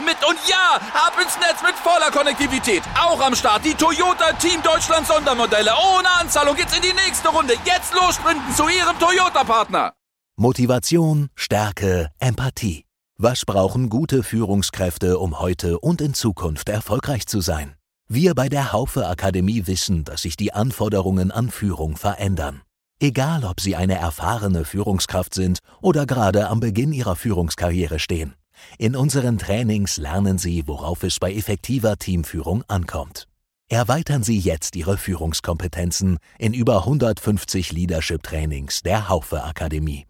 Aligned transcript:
mit. 0.00 0.16
Und 0.26 0.38
ja, 0.48 0.80
ab 0.94 1.14
ins 1.22 1.36
Netz 1.38 1.62
mit 1.62 1.74
voller 1.76 2.10
Konnektivität. 2.10 2.82
Auch 2.98 3.20
am 3.20 3.34
Start 3.34 3.64
die 3.64 3.74
Toyota 3.74 4.32
Team 4.34 4.62
Deutschland 4.62 5.06
Sondermodelle. 5.06 5.72
Ohne 5.96 6.10
Anzahlung 6.20 6.56
geht's 6.56 6.76
in 6.76 6.82
die 6.82 6.94
nächste 6.94 7.28
Runde. 7.28 7.54
Jetzt 7.64 7.94
los 7.94 8.14
sprinten 8.14 8.54
zu 8.54 8.68
ihrem 8.68 8.98
Toyota-Partner. 8.98 9.92
Motivation, 10.36 11.28
Stärke, 11.34 12.10
Empathie. 12.18 12.84
Was 13.18 13.44
brauchen 13.44 13.88
gute 13.90 14.22
Führungskräfte, 14.22 15.18
um 15.18 15.38
heute 15.38 15.78
und 15.78 16.00
in 16.00 16.14
Zukunft 16.14 16.68
erfolgreich 16.68 17.26
zu 17.26 17.40
sein? 17.40 17.76
Wir 18.08 18.34
bei 18.34 18.48
der 18.48 18.72
Haufe 18.72 19.06
Akademie 19.06 19.66
wissen, 19.66 20.04
dass 20.04 20.22
sich 20.22 20.36
die 20.36 20.52
Anforderungen 20.52 21.30
an 21.30 21.50
Führung 21.50 21.96
verändern. 21.96 22.62
Egal, 23.00 23.44
ob 23.44 23.60
Sie 23.60 23.74
eine 23.74 23.94
erfahrene 23.94 24.64
Führungskraft 24.64 25.34
sind 25.34 25.58
oder 25.80 26.06
gerade 26.06 26.48
am 26.48 26.60
Beginn 26.60 26.92
Ihrer 26.92 27.16
Führungskarriere 27.16 27.98
stehen. 27.98 28.34
In 28.78 28.96
unseren 28.96 29.38
Trainings 29.38 29.96
lernen 29.96 30.38
Sie, 30.38 30.66
worauf 30.66 31.02
es 31.02 31.18
bei 31.18 31.32
effektiver 31.32 31.96
Teamführung 31.96 32.64
ankommt. 32.68 33.28
Erweitern 33.68 34.22
Sie 34.22 34.38
jetzt 34.38 34.76
Ihre 34.76 34.98
Führungskompetenzen 34.98 36.18
in 36.38 36.52
über 36.52 36.78
150 36.78 37.72
Leadership-Trainings 37.72 38.82
der 38.82 39.08
Haufe 39.08 39.42
Akademie. 39.44 40.06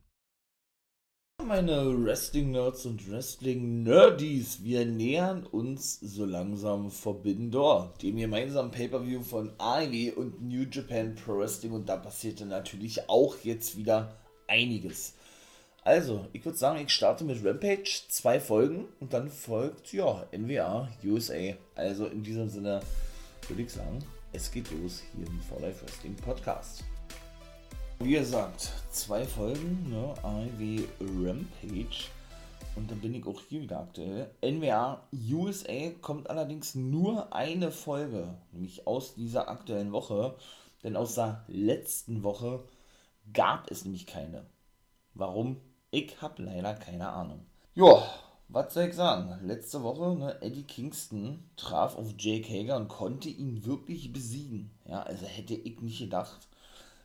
Meine 1.46 2.04
Wrestling-Nerds 2.04 2.86
und 2.86 3.10
Wrestling-Nerdies, 3.10 4.62
wir 4.62 4.86
nähern 4.86 5.44
uns 5.44 5.98
so 6.00 6.24
langsam 6.24 6.90
Forbidden 6.90 7.50
Door, 7.50 7.94
dem 8.00 8.16
gemeinsamen 8.16 8.70
Pay-Per-View 8.70 9.22
von 9.22 9.52
AEW 9.58 10.12
und 10.16 10.40
New 10.40 10.64
Japan 10.70 11.14
Pro 11.14 11.38
Wrestling 11.38 11.72
und 11.72 11.88
da 11.88 11.96
passierte 11.96 12.46
natürlich 12.46 13.08
auch 13.08 13.36
jetzt 13.42 13.76
wieder 13.76 14.16
einiges. 14.46 15.14
Also, 15.84 16.26
ich 16.32 16.44
würde 16.44 16.56
sagen, 16.56 16.78
ich 16.78 16.92
starte 16.92 17.24
mit 17.24 17.44
Rampage, 17.44 18.02
zwei 18.08 18.38
Folgen 18.38 18.84
und 19.00 19.12
dann 19.12 19.28
folgt, 19.28 19.92
ja, 19.92 20.24
NWA 20.30 20.88
USA. 21.04 21.54
Also 21.74 22.06
in 22.06 22.22
diesem 22.22 22.48
Sinne 22.48 22.80
würde 23.48 23.62
ich 23.62 23.72
sagen, 23.72 23.98
es 24.32 24.52
geht 24.52 24.70
los 24.70 25.02
hier 25.12 25.26
im 25.26 25.40
For 25.40 25.58
Life 25.60 25.84
Wrestling 25.84 26.14
Podcast. 26.14 26.84
Wie 27.98 28.12
gesagt, 28.12 28.70
zwei 28.92 29.24
Folgen, 29.24 29.90
ne, 29.90 30.14
IW 30.24 30.84
Rampage. 31.00 32.06
Und 32.76 32.88
dann 32.88 33.00
bin 33.00 33.14
ich 33.14 33.26
auch 33.26 33.40
hier 33.48 33.62
wieder 33.62 33.80
aktuell. 33.80 34.30
NWA 34.40 35.02
USA 35.32 35.90
kommt 36.00 36.30
allerdings 36.30 36.76
nur 36.76 37.34
eine 37.34 37.72
Folge, 37.72 38.38
nämlich 38.52 38.86
aus 38.86 39.16
dieser 39.16 39.48
aktuellen 39.48 39.90
Woche. 39.90 40.36
Denn 40.84 40.94
aus 40.94 41.16
der 41.16 41.44
letzten 41.48 42.22
Woche 42.22 42.62
gab 43.32 43.68
es 43.68 43.84
nämlich 43.84 44.06
keine. 44.06 44.46
Warum? 45.14 45.60
Ich 45.92 46.20
habe 46.20 46.42
leider 46.42 46.74
keine 46.74 47.08
Ahnung. 47.08 47.46
Ja, 47.76 48.02
was 48.48 48.74
soll 48.74 48.88
ich 48.88 48.94
sagen? 48.94 49.46
Letzte 49.46 49.84
Woche, 49.84 50.18
ne, 50.18 50.42
Eddie 50.42 50.64
Kingston 50.64 51.44
traf 51.56 51.96
auf 51.96 52.14
Jake 52.18 52.52
Hager 52.52 52.76
und 52.76 52.88
konnte 52.88 53.28
ihn 53.28 53.64
wirklich 53.64 54.12
besiegen. 54.12 54.72
Ja, 54.84 55.04
also 55.04 55.26
hätte 55.26 55.54
ich 55.54 55.80
nicht 55.80 56.00
gedacht 56.00 56.48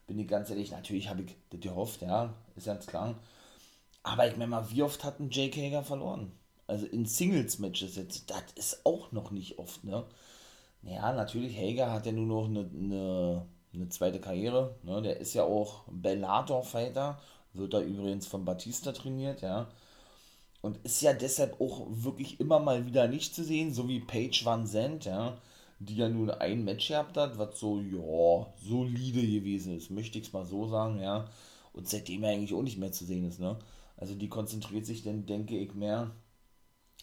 bin 0.08 0.18
ich 0.20 0.28
ganz 0.28 0.50
ehrlich, 0.50 0.72
natürlich 0.72 1.10
habe 1.10 1.24
ich 1.24 1.36
das 1.50 1.60
gehofft, 1.60 2.02
ja, 2.02 2.34
ist 2.56 2.66
ganz 2.66 2.88
klar. 2.88 3.16
Aber 4.04 4.28
ich 4.28 4.38
meine 4.38 4.48
mal, 4.48 4.72
wie 4.72 4.82
oft 4.82 5.04
hat 5.04 5.20
ein 5.20 5.30
Jake 5.30 5.62
Hager 5.62 5.84
verloren? 5.84 6.32
Also 6.66 6.86
in 6.86 7.06
Singles-Matches 7.06 7.98
jetzt, 7.98 8.30
das 8.30 8.44
ist 8.56 8.86
auch 8.86 9.12
noch 9.12 9.32
nicht 9.32 9.60
oft, 9.60 9.84
ne? 9.84 10.06
Ja, 10.84 11.12
natürlich, 11.12 11.58
Hager 11.58 11.92
hat 11.92 12.06
ja 12.06 12.14
nur 12.14 12.26
noch 12.26 12.46
eine, 12.46 12.70
eine, 12.74 13.46
eine 13.74 13.90
zweite 13.90 14.22
Karriere, 14.22 14.76
ne? 14.84 15.02
Der 15.02 15.18
ist 15.18 15.34
ja 15.34 15.44
auch 15.44 15.84
Bellator-Fighter, 15.88 17.20
wird 17.58 17.74
da 17.74 17.82
übrigens 17.82 18.28
von 18.28 18.46
Batista 18.46 18.92
trainiert, 18.92 19.42
ja. 19.42 19.68
Und 20.62 20.78
ist 20.84 21.02
ja 21.02 21.14
deshalb 21.14 21.62
auch 21.62 21.88
wirklich 21.90 22.40
immer 22.40 22.60
mal 22.60 22.86
wieder 22.86 23.08
nicht 23.08 23.36
zu 23.36 23.44
sehen, 23.44 23.74
so 23.74 23.88
wie 23.88 24.00
Paige 24.00 24.42
Van 24.44 24.68
Zandt, 24.68 25.06
ja 25.06 25.38
die 25.80 25.96
ja 25.96 26.10
nun 26.10 26.32
ein 26.32 26.64
Match 26.64 26.88
gehabt 26.88 27.18
hat, 27.18 27.38
was 27.38 27.60
so, 27.60 27.80
ja, 27.80 28.48
solide 28.68 29.22
gewesen 29.22 29.78
ist, 29.78 29.92
möchte 29.92 30.18
ich 30.20 30.28
es 30.28 30.34
mal 30.34 30.46
so 30.46 30.68
sagen, 30.68 31.00
ja. 31.00 31.26
Und 31.74 31.88
seitdem 31.88 32.24
ja 32.24 32.30
eigentlich 32.30 32.54
auch 32.54 32.64
nicht 32.64 32.78
mehr 32.80 32.92
zu 32.92 33.06
sehen 33.06 33.26
ist, 33.28 33.40
ne. 33.40 33.58
Also 33.98 34.16
die 34.16 34.30
konzentriert 34.30 34.86
sich 34.86 35.04
dann, 35.04 35.26
denke 35.26 35.58
ich, 35.58 35.74
mehr, 35.74 36.12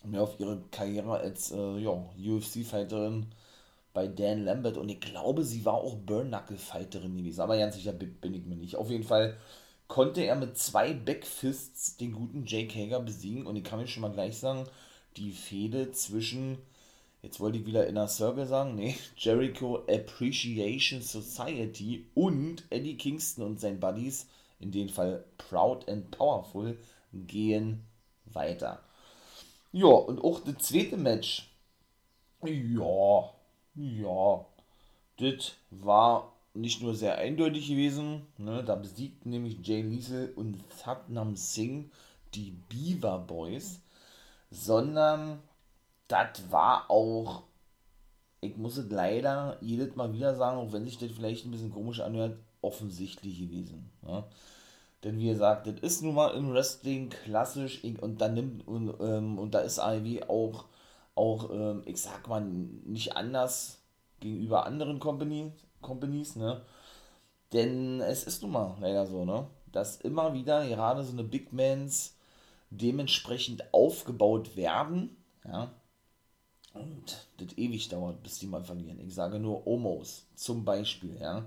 mehr 0.05 0.23
auf 0.23 0.39
ihre 0.41 0.63
Karriere 0.71 1.13
als, 1.19 1.53
äh, 1.53 1.79
ja, 1.79 1.93
UFC-Fighterin 2.19 3.27
bei 3.93 4.09
Dan 4.09 4.45
Lambert 4.45 4.77
und 4.77 4.89
ich 4.89 5.01
glaube, 5.01 5.45
sie 5.45 5.65
war 5.65 5.75
auch 5.75 5.97
Burn-Knuckle-Fighterin 5.97 7.17
gewesen, 7.17 7.41
aber 7.41 7.59
ganz 7.59 7.77
sicher 7.77 7.93
bin 7.93 8.35
ich 8.35 8.45
mir 8.45 8.57
nicht. 8.57 8.77
Auf 8.77 8.91
jeden 8.91 9.05
Fall 9.05 9.37
konnte 9.89 10.23
er 10.23 10.37
mit 10.37 10.59
zwei 10.59 10.93
Backfists 10.93 11.97
den 11.97 12.13
guten 12.13 12.47
Jake 12.47 12.75
Hager 12.75 13.01
besiegen 13.01 13.47
und 13.47 13.57
ich 13.57 13.65
kann 13.65 13.79
mir 13.79 13.87
schon 13.87 14.03
mal 14.03 14.13
gleich 14.13 14.39
sagen, 14.39 14.67
die 15.17 15.33
Fehde 15.33 15.93
zwischen 15.93 16.59
jetzt 17.25 17.41
wollte 17.41 17.59
ich 17.59 17.67
wieder 17.67 17.87
Inner 17.87 18.07
Circle 18.07 18.47
sagen, 18.47 18.77
nee, 18.77 18.97
Jericho 19.17 19.85
Appreciation 19.89 21.01
Society 21.01 22.07
und 22.15 22.65
Eddie 22.71 22.97
Kingston 22.97 23.45
und 23.45 23.61
sein 23.61 23.81
Buddies, 23.81 24.29
in 24.61 24.71
dem 24.71 24.89
Fall 24.89 25.25
Proud 25.39 25.89
and 25.89 26.11
Powerful, 26.11 26.79
gehen 27.13 27.85
weiter. 28.27 28.83
Ja, 29.73 29.87
und 29.87 30.23
auch 30.23 30.41
das 30.41 30.59
zweite 30.59 30.97
Match, 30.97 31.51
ja, 32.43 33.31
ja, 33.75 34.47
das 35.17 35.53
war 35.71 36.34
nicht 36.55 36.83
nur 36.83 36.95
sehr 36.95 37.19
eindeutig 37.19 37.69
gewesen, 37.69 38.23
ne, 38.39 38.63
da 38.65 38.77
besiegten 38.77 39.31
nämlich 39.31 39.59
Jay 39.67 39.83
Liesel 39.83 40.33
und 40.37 40.57
Satnam 40.73 41.37
Singh 41.37 41.91
die 42.35 42.57
Beaver 42.69 43.19
Boys, 43.19 43.81
sondern 44.51 45.41
das 46.09 46.51
war 46.51 46.91
auch, 46.91 47.43
ich 48.41 48.57
muss 48.57 48.77
es 48.77 48.91
leider 48.91 49.59
jedes 49.61 49.97
Mal 49.97 50.13
wieder 50.13 50.35
sagen, 50.35 50.59
auch 50.59 50.73
wenn 50.73 50.85
sich 50.85 50.99
das 50.99 51.11
vielleicht 51.11 51.45
ein 51.45 51.51
bisschen 51.51 51.73
komisch 51.73 52.01
anhört, 52.01 52.39
offensichtlich 52.63 53.39
gewesen. 53.39 53.91
Ja? 54.07 54.25
Denn 55.03 55.19
wie 55.19 55.29
gesagt, 55.29 55.67
das 55.67 55.81
ist 55.81 56.03
nun 56.03 56.15
mal 56.15 56.35
im 56.35 56.53
Wrestling 56.53 57.11
klassisch 57.11 57.83
und 57.85 58.21
da 58.21 58.29
nimmt 58.29 58.67
und, 58.67 58.95
ähm, 59.01 59.39
und 59.39 59.55
da 59.55 59.61
ist 59.61 59.79
AEW 59.79 60.23
auch, 60.29 60.67
auch 61.15 61.51
ähm, 61.51 61.83
ich 61.85 62.01
sag 62.01 62.27
mal, 62.29 62.41
nicht 62.41 63.17
anders 63.17 63.83
gegenüber 64.21 64.65
anderen 64.65 65.01
Company, 65.01 65.53
Companies, 65.85 66.35
ne? 66.37 66.63
Denn 67.53 68.01
es 68.01 68.25
ist 68.25 68.43
nun 68.43 68.53
mal 68.53 68.77
leider 68.81 69.07
so, 69.07 69.25
ne? 69.25 69.47
Dass 69.71 69.97
immer 70.01 70.35
wieder 70.35 70.67
gerade 70.67 71.05
so 71.05 71.13
eine 71.13 71.23
Big 71.23 71.53
Mans 71.53 72.17
dementsprechend 72.71 73.73
aufgebaut 73.73 74.57
werden, 74.57 75.17
ja, 75.45 75.71
und 76.75 77.29
das 77.37 77.57
ewig 77.57 77.89
dauert, 77.89 78.23
bis 78.23 78.41
die 78.41 78.49
mal 78.49 78.65
verlieren. 78.65 78.99
Ich 79.01 79.15
sage 79.15 79.39
nur 79.39 79.67
Omos 79.67 80.27
zum 80.35 80.65
Beispiel, 80.65 81.17
ja. 81.21 81.45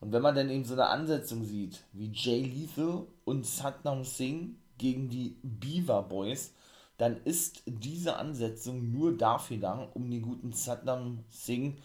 Und 0.00 0.12
wenn 0.12 0.22
man 0.22 0.34
dann 0.34 0.50
eben 0.50 0.64
so 0.64 0.74
eine 0.74 0.88
Ansetzung 0.88 1.44
sieht, 1.44 1.82
wie 1.92 2.12
Jay 2.12 2.42
Lethal 2.42 3.06
und 3.24 3.46
Satnam 3.46 4.04
Singh 4.04 4.54
gegen 4.76 5.08
die 5.08 5.36
Beaver 5.42 6.02
Boys, 6.02 6.52
dann 6.98 7.16
ist 7.24 7.62
diese 7.66 8.16
Ansetzung 8.16 8.92
nur 8.92 9.16
dafür 9.16 9.56
da, 9.56 9.88
um 9.94 10.10
den 10.10 10.22
guten 10.22 10.52
Satnam 10.52 11.24
Singh, 11.28 11.76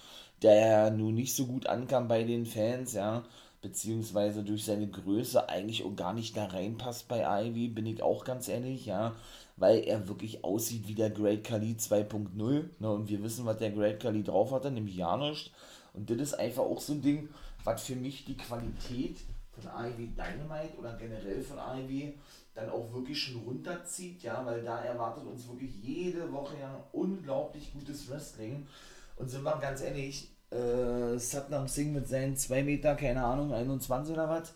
der 0.43 0.55
ja 0.55 0.89
nun 0.89 1.15
nicht 1.15 1.35
so 1.35 1.45
gut 1.45 1.67
ankam 1.67 2.07
bei 2.07 2.23
den 2.23 2.45
Fans, 2.45 2.93
ja, 2.93 3.23
beziehungsweise 3.61 4.43
durch 4.43 4.65
seine 4.65 4.87
Größe 4.87 5.49
eigentlich 5.49 5.85
auch 5.85 5.95
gar 5.95 6.13
nicht 6.13 6.35
da 6.35 6.45
reinpasst 6.45 7.07
bei 7.07 7.23
Ivy, 7.45 7.69
bin 7.69 7.85
ich 7.85 8.03
auch 8.03 8.25
ganz 8.25 8.49
ehrlich, 8.49 8.85
ja, 8.85 9.15
weil 9.55 9.79
er 9.85 10.07
wirklich 10.07 10.43
aussieht 10.43 10.87
wie 10.87 10.95
der 10.95 11.09
Great 11.09 11.43
Kali 11.45 11.75
2.0. 11.79 12.65
Ne? 12.79 12.91
Und 12.91 13.07
wir 13.07 13.23
wissen, 13.23 13.45
was 13.45 13.57
der 13.57 13.71
Great 13.71 14.01
Kali 14.01 14.23
drauf 14.23 14.51
hatte, 14.51 14.69
nämlich 14.69 14.97
ja. 14.97 15.13
Und 15.13 16.09
das 16.09 16.17
ist 16.17 16.33
einfach 16.33 16.63
auch 16.63 16.81
so 16.81 16.93
ein 16.93 17.01
Ding, 17.01 17.29
was 17.63 17.83
für 17.83 17.95
mich 17.95 18.25
die 18.25 18.35
Qualität 18.35 19.17
von 19.51 19.69
AEW 19.69 20.07
Dynamite 20.07 20.77
oder 20.77 20.93
generell 20.97 21.41
von 21.41 21.59
AEW 21.59 22.13
dann 22.55 22.69
auch 22.69 22.91
wirklich 22.93 23.19
schon 23.21 23.41
runterzieht, 23.43 24.23
ja, 24.23 24.45
weil 24.45 24.63
da 24.63 24.83
erwartet 24.83 25.25
uns 25.25 25.47
wirklich 25.47 25.71
jede 25.81 26.31
Woche 26.31 26.55
ja 26.59 26.83
unglaublich 26.91 27.71
gutes 27.73 28.09
Wrestling. 28.09 28.67
Und 29.15 29.29
sind 29.29 29.43
wir 29.43 29.57
ganz 29.59 29.81
ehrlich, 29.81 30.32
äh, 30.53 31.17
Satnam 31.17 31.67
Singh 31.67 31.91
mit 31.91 32.07
seinen 32.07 32.37
2 32.37 32.63
Meter, 32.63 32.95
keine 32.95 33.23
Ahnung, 33.23 33.53
21 33.53 34.13
oder 34.13 34.29
was, 34.29 34.53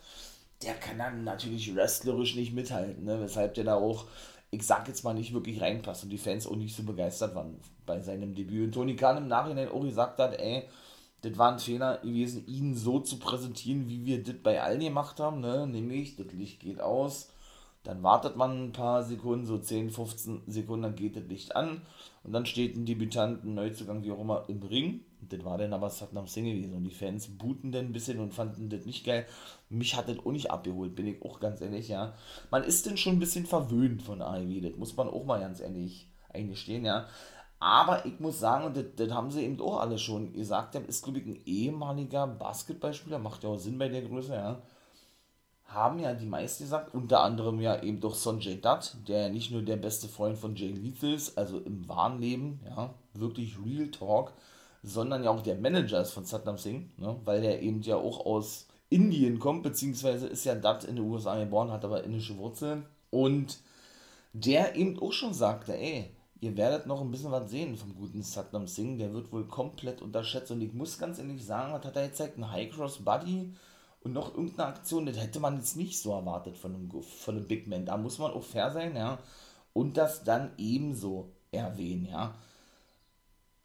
der 0.64 0.74
kann 0.76 0.98
dann 0.98 1.24
natürlich 1.24 1.76
wrestlerisch 1.76 2.36
nicht 2.36 2.54
mithalten, 2.54 3.06
ne? 3.06 3.20
weshalb 3.22 3.54
der 3.56 3.64
da 3.64 3.76
auch 3.76 4.06
ich 4.52 4.66
sag 4.66 4.88
jetzt 4.88 5.04
mal, 5.04 5.14
nicht 5.14 5.34
wirklich 5.34 5.62
reinpasst 5.62 6.04
und 6.04 6.10
die 6.10 6.18
Fans 6.18 6.48
auch 6.48 6.56
nicht 6.56 6.76
so 6.76 6.84
begeistert 6.84 7.36
waren 7.36 7.60
bei 7.86 8.00
seinem 8.00 8.34
Debüt. 8.34 8.66
Und 8.66 8.72
Tony 8.74 8.96
Khan 8.96 9.18
im 9.18 9.28
Nachhinein 9.28 9.70
auch 9.70 9.84
gesagt 9.84 10.20
hat, 10.20 10.40
ey, 10.40 10.64
das 11.22 11.38
war 11.38 11.52
ein 11.52 11.60
Fehler 11.60 11.98
gewesen, 11.98 12.46
ihn 12.48 12.76
so 12.76 13.00
zu 13.00 13.18
präsentieren, 13.20 13.90
wie 13.90 14.06
wir 14.06 14.24
das 14.24 14.36
bei 14.42 14.62
allen 14.62 14.80
gemacht 14.80 15.20
haben, 15.20 15.42
ne? 15.42 15.68
nämlich 15.68 16.16
das 16.16 16.32
Licht 16.32 16.60
geht 16.60 16.80
aus, 16.80 17.30
dann 17.84 18.04
wartet 18.04 18.36
man 18.36 18.68
ein 18.68 18.72
paar 18.72 19.04
Sekunden, 19.04 19.46
so 19.46 19.58
10, 19.58 19.90
15 19.90 20.44
Sekunden, 20.48 20.84
dann 20.84 20.96
geht 20.96 21.16
das 21.16 21.24
Licht 21.28 21.56
an 21.56 21.82
und 22.24 22.34
dann 22.34 22.46
steht 22.46 22.76
ein 22.76 22.86
Debütant, 22.86 23.44
ein 23.44 23.56
Neuzugang, 23.56 24.04
wie 24.04 24.12
auch 24.12 24.20
immer, 24.20 24.46
im 24.48 24.62
Ring. 24.62 25.02
Das 25.30 25.44
war 25.44 25.58
dann 25.58 25.74
aber 25.74 25.90
Satnam 25.90 26.28
Singh 26.28 26.52
gewesen 26.52 26.76
und 26.76 26.84
die 26.84 26.94
Fans 26.94 27.28
booten 27.28 27.72
dann 27.72 27.86
ein 27.86 27.94
bisschen 27.94 28.20
und 28.20 28.34
fanden 28.34 28.70
das 28.70 28.86
nicht 28.86 29.06
geil. 29.06 29.26
Mich 29.70 29.96
hat 29.96 30.10
das 30.10 30.20
auch 30.20 30.32
nicht 30.32 30.52
abgeholt, 30.52 30.96
bin 30.96 31.08
ich 31.08 31.22
auch 31.24 31.40
ganz 31.40 31.62
ehrlich, 31.62 31.88
ja. 31.88 32.14
Man 32.52 32.64
ist 32.64 32.86
denn 32.86 32.98
schon 32.98 33.14
ein 33.14 33.20
bisschen 33.20 33.46
verwöhnt 33.46 34.02
von 34.02 34.22
AEW, 34.22 34.62
das 34.62 34.78
muss 34.78 34.96
man 34.96 35.10
auch 35.10 35.26
mal 35.26 35.40
ganz 35.40 35.60
ehrlich 35.60 36.08
eingestehen, 36.30 36.86
ja. 36.86 37.08
Aber 37.60 38.06
ich 38.06 38.20
muss 38.20 38.40
sagen, 38.40 38.66
und 38.66 39.00
das, 39.00 39.12
haben 39.12 39.32
sie 39.32 39.44
eben 39.44 39.60
auch 39.62 39.80
alle 39.80 39.98
schon 39.98 40.34
gesagt, 40.34 40.76
der 40.76 40.88
ist, 40.88 41.04
glaube 41.04 41.20
ich, 41.20 41.26
ein 41.26 41.42
ehemaliger 41.46 42.28
Basketballspieler, 42.28 43.18
macht 43.18 43.44
ja 43.44 43.50
auch 43.50 43.58
Sinn 43.58 43.80
bei 43.80 43.90
der 43.90 44.04
Größe, 44.04 44.36
ja. 44.36 44.62
Haben 45.66 46.00
ja 46.00 46.14
die 46.14 46.28
meisten 46.28 46.64
gesagt, 46.64 46.94
unter 46.94 47.22
anderem 47.22 47.60
ja 47.60 47.82
eben 47.82 48.00
doch 48.00 48.16
Sonjay 48.16 48.62
Dutt, 48.62 48.96
der 49.08 49.24
ja 49.24 49.30
nicht 49.30 49.52
nur 49.52 49.64
der 49.64 49.76
beste 49.76 50.08
Freund 50.08 50.38
von 50.38 50.56
Jay 50.56 50.72
Lethal 50.72 51.14
ist, 51.14 51.38
also 51.38 51.60
im 51.60 51.90
wahren 51.90 52.22
Leben, 52.22 52.62
ja, 52.66 52.94
wirklich 53.14 53.58
Real 53.66 53.90
Talk, 53.90 54.34
sondern 54.84 55.24
ja 55.24 55.32
auch 55.32 55.42
der 55.42 55.56
Manager 55.56 56.02
ist 56.02 56.12
von 56.12 56.26
Satnam 56.26 56.58
Singh, 56.58 56.88
ne, 56.98 57.16
weil 57.26 57.42
der 57.42 57.62
eben 57.62 57.82
ja 57.82 57.96
auch 57.96 58.26
aus 58.26 58.68
Indien 58.90 59.40
kommt, 59.40 59.64
beziehungsweise 59.64 60.28
ist 60.28 60.46
ja 60.46 60.56
Dutt 60.56 60.86
in 60.86 60.96
den 60.96 61.06
USA 61.06 61.38
geboren, 61.38 61.72
hat 61.72 61.84
aber 61.84 62.04
indische 62.04 62.38
Wurzeln 62.38 62.86
und 63.10 63.60
der 64.34 64.76
eben 64.76 65.00
auch 65.00 65.12
schon 65.12 65.34
sagte, 65.34 65.78
ey, 65.78 66.12
ihr 66.42 66.56
werdet 66.58 66.86
noch 66.86 67.02
ein 67.02 67.12
bisschen 67.12 67.32
was 67.32 67.50
sehen 67.50 67.76
vom 67.76 67.96
guten 67.96 68.22
Satnam 68.22 68.68
Singh. 68.68 68.98
Der 68.98 69.14
wird 69.14 69.32
wohl 69.32 69.48
komplett 69.48 70.02
unterschätzt. 70.02 70.52
Und 70.52 70.62
ich 70.62 70.74
muss 70.74 71.00
ganz 71.00 71.20
ehrlich 71.20 71.44
sagen, 71.44 71.74
was 71.74 71.84
hat 71.86 71.96
er 71.96 72.04
jetzt 72.04 72.18
gezeigt? 72.18 72.38
Ein 72.38 72.52
High 72.52 72.72
Cross 72.72 73.04
Buddy 73.04 73.54
und 74.02 74.14
noch 74.14 74.36
irgendeine 74.36 74.70
Aktion, 74.70 75.06
das 75.06 75.18
hätte 75.18 75.40
man 75.40 75.58
jetzt 75.58 75.76
nicht 75.76 76.00
so 76.00 76.12
erwartet 76.14 76.58
von 76.58 76.76
einem, 76.76 77.02
von 77.02 77.36
einem 77.36 77.48
Big 77.48 77.68
Man. 77.68 77.86
Da 77.86 77.98
muss 77.98 78.20
man 78.20 78.32
auch 78.32 78.44
fair 78.44 78.72
sein, 78.72 78.96
ja. 78.96 79.18
Und 79.74 79.98
das 79.98 80.24
dann 80.24 80.52
ebenso 80.58 81.32
erwähnen, 81.52 82.06
ja. 82.06 82.36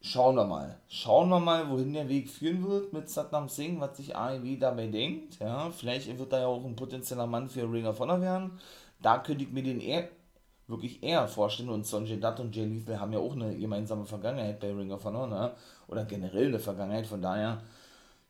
Schauen 0.04 0.34
wir 0.34 0.44
mal. 0.44 0.80
Schauen 0.88 1.28
wir 1.28 1.38
mal, 1.38 1.70
wohin 1.70 1.92
der 1.92 2.08
Weg 2.08 2.28
führen 2.28 2.68
wird 2.68 2.92
mit 2.92 3.08
Satnam 3.08 3.48
Singh, 3.48 3.80
was 3.80 3.96
sich 3.96 4.16
AEW 4.16 4.58
dabei 4.58 4.88
denkt. 4.88 5.38
Ja, 5.38 5.70
vielleicht 5.70 6.18
wird 6.18 6.32
er 6.32 6.40
ja 6.40 6.46
auch 6.48 6.64
ein 6.64 6.74
potenzieller 6.74 7.28
Mann 7.28 7.48
für 7.48 7.70
Ring 7.70 7.86
of 7.86 8.00
Honor 8.00 8.20
werden. 8.20 8.58
Da 9.00 9.18
könnte 9.18 9.44
ich 9.44 9.52
mir 9.52 9.62
den 9.62 9.80
eher 9.80 10.08
wirklich 10.66 11.04
eher 11.04 11.28
vorstellen. 11.28 11.68
Und 11.68 11.86
Sonjay 11.86 12.18
Dutt 12.18 12.40
und 12.40 12.54
Jay 12.56 12.64
Lethal 12.64 12.98
haben 12.98 13.12
ja 13.12 13.20
auch 13.20 13.34
eine 13.36 13.56
gemeinsame 13.56 14.04
Vergangenheit 14.04 14.58
bei 14.58 14.72
Ring 14.72 14.90
of 14.90 15.04
Honor, 15.04 15.28
ne? 15.28 15.52
oder 15.86 16.04
generell 16.04 16.48
eine 16.48 16.58
Vergangenheit. 16.58 17.06
Von 17.06 17.22
daher, 17.22 17.62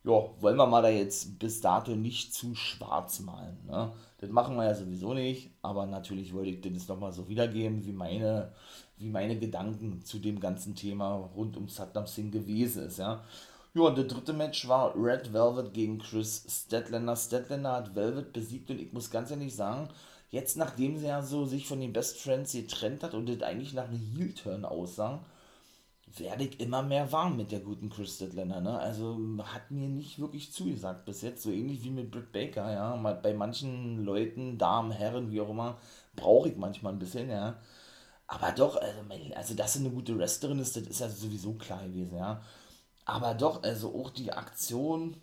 ja, 0.04 0.30
wollen 0.40 0.56
wir 0.56 0.66
mal 0.66 0.82
da 0.82 0.88
jetzt 0.88 1.38
bis 1.38 1.60
dato 1.60 1.92
nicht 1.94 2.34
zu 2.34 2.54
schwarz 2.54 3.20
malen. 3.20 3.58
Ne? 3.66 3.92
Das 4.18 4.30
machen 4.30 4.56
wir 4.56 4.64
ja 4.64 4.74
sowieso 4.74 5.14
nicht, 5.14 5.50
aber 5.62 5.86
natürlich 5.86 6.34
wollte 6.34 6.50
ich 6.50 6.60
das 6.60 6.88
nochmal 6.88 7.12
so 7.12 7.28
wiedergeben, 7.28 7.84
wie 7.84 7.92
meine, 7.92 8.52
wie 8.98 9.08
meine 9.08 9.38
Gedanken 9.38 10.04
zu 10.04 10.18
dem 10.18 10.40
ganzen 10.40 10.74
Thema 10.74 11.30
rund 11.36 11.56
um 11.56 11.68
Saddam 11.68 12.06
Singh 12.06 12.30
gewesen 12.30 12.84
ist. 12.84 12.98
Ja? 12.98 13.22
Ja, 13.74 13.82
und 13.82 13.96
der 13.96 14.04
dritte 14.04 14.32
Match 14.32 14.68
war 14.68 14.94
Red 14.96 15.32
Velvet 15.32 15.72
gegen 15.72 15.98
Chris 15.98 16.44
Statlander. 16.48 17.16
Statlander 17.16 17.72
hat 17.72 17.94
Velvet 17.94 18.32
besiegt 18.32 18.70
und 18.70 18.80
ich 18.80 18.92
muss 18.92 19.10
ganz 19.10 19.30
ehrlich 19.30 19.54
sagen, 19.54 19.88
jetzt 20.30 20.56
nachdem 20.56 20.98
sie 20.98 21.06
ja 21.06 21.22
so 21.22 21.46
sich 21.46 21.66
von 21.66 21.80
den 21.80 21.92
Best 21.92 22.18
Friends 22.18 22.52
getrennt 22.52 23.02
hat 23.02 23.14
und 23.14 23.28
das 23.28 23.40
eigentlich 23.42 23.72
nach 23.72 23.88
einem 23.88 23.98
Heel-Turn 23.98 24.64
aussah, 24.64 25.24
werde 26.16 26.44
ich 26.44 26.60
immer 26.60 26.82
mehr 26.82 27.10
warm 27.12 27.36
mit 27.36 27.52
der 27.52 27.60
guten 27.60 27.88
Chris 27.88 28.16
Statlander, 28.16 28.60
ne? 28.60 28.78
Also 28.78 29.18
hat 29.44 29.70
mir 29.70 29.88
nicht 29.88 30.18
wirklich 30.18 30.52
zugesagt 30.52 31.04
bis 31.04 31.22
jetzt, 31.22 31.42
so 31.42 31.50
ähnlich 31.50 31.82
wie 31.84 31.90
mit 31.90 32.10
Britt 32.10 32.32
Baker, 32.32 32.70
ja. 32.70 32.96
Bei 32.96 33.34
manchen 33.34 34.04
Leuten, 34.04 34.58
Damen, 34.58 34.90
Herren, 34.92 35.30
wie 35.30 35.40
auch 35.40 35.50
immer, 35.50 35.78
brauche 36.14 36.48
ich 36.48 36.56
manchmal 36.56 36.92
ein 36.92 36.98
bisschen, 36.98 37.30
ja. 37.30 37.56
Aber 38.26 38.52
doch, 38.52 38.76
also, 38.76 39.00
also 39.34 39.54
dass 39.54 39.74
sie 39.74 39.80
eine 39.80 39.90
gute 39.90 40.18
Wrestlerin 40.18 40.58
ist, 40.58 40.76
das 40.76 40.84
ist 40.84 41.00
ja 41.00 41.08
sowieso 41.08 41.54
klar 41.54 41.86
gewesen, 41.86 42.16
ja. 42.16 42.42
Aber 43.04 43.34
doch, 43.34 43.62
also 43.62 43.94
auch 43.94 44.10
die 44.10 44.32
Aktion, 44.32 45.16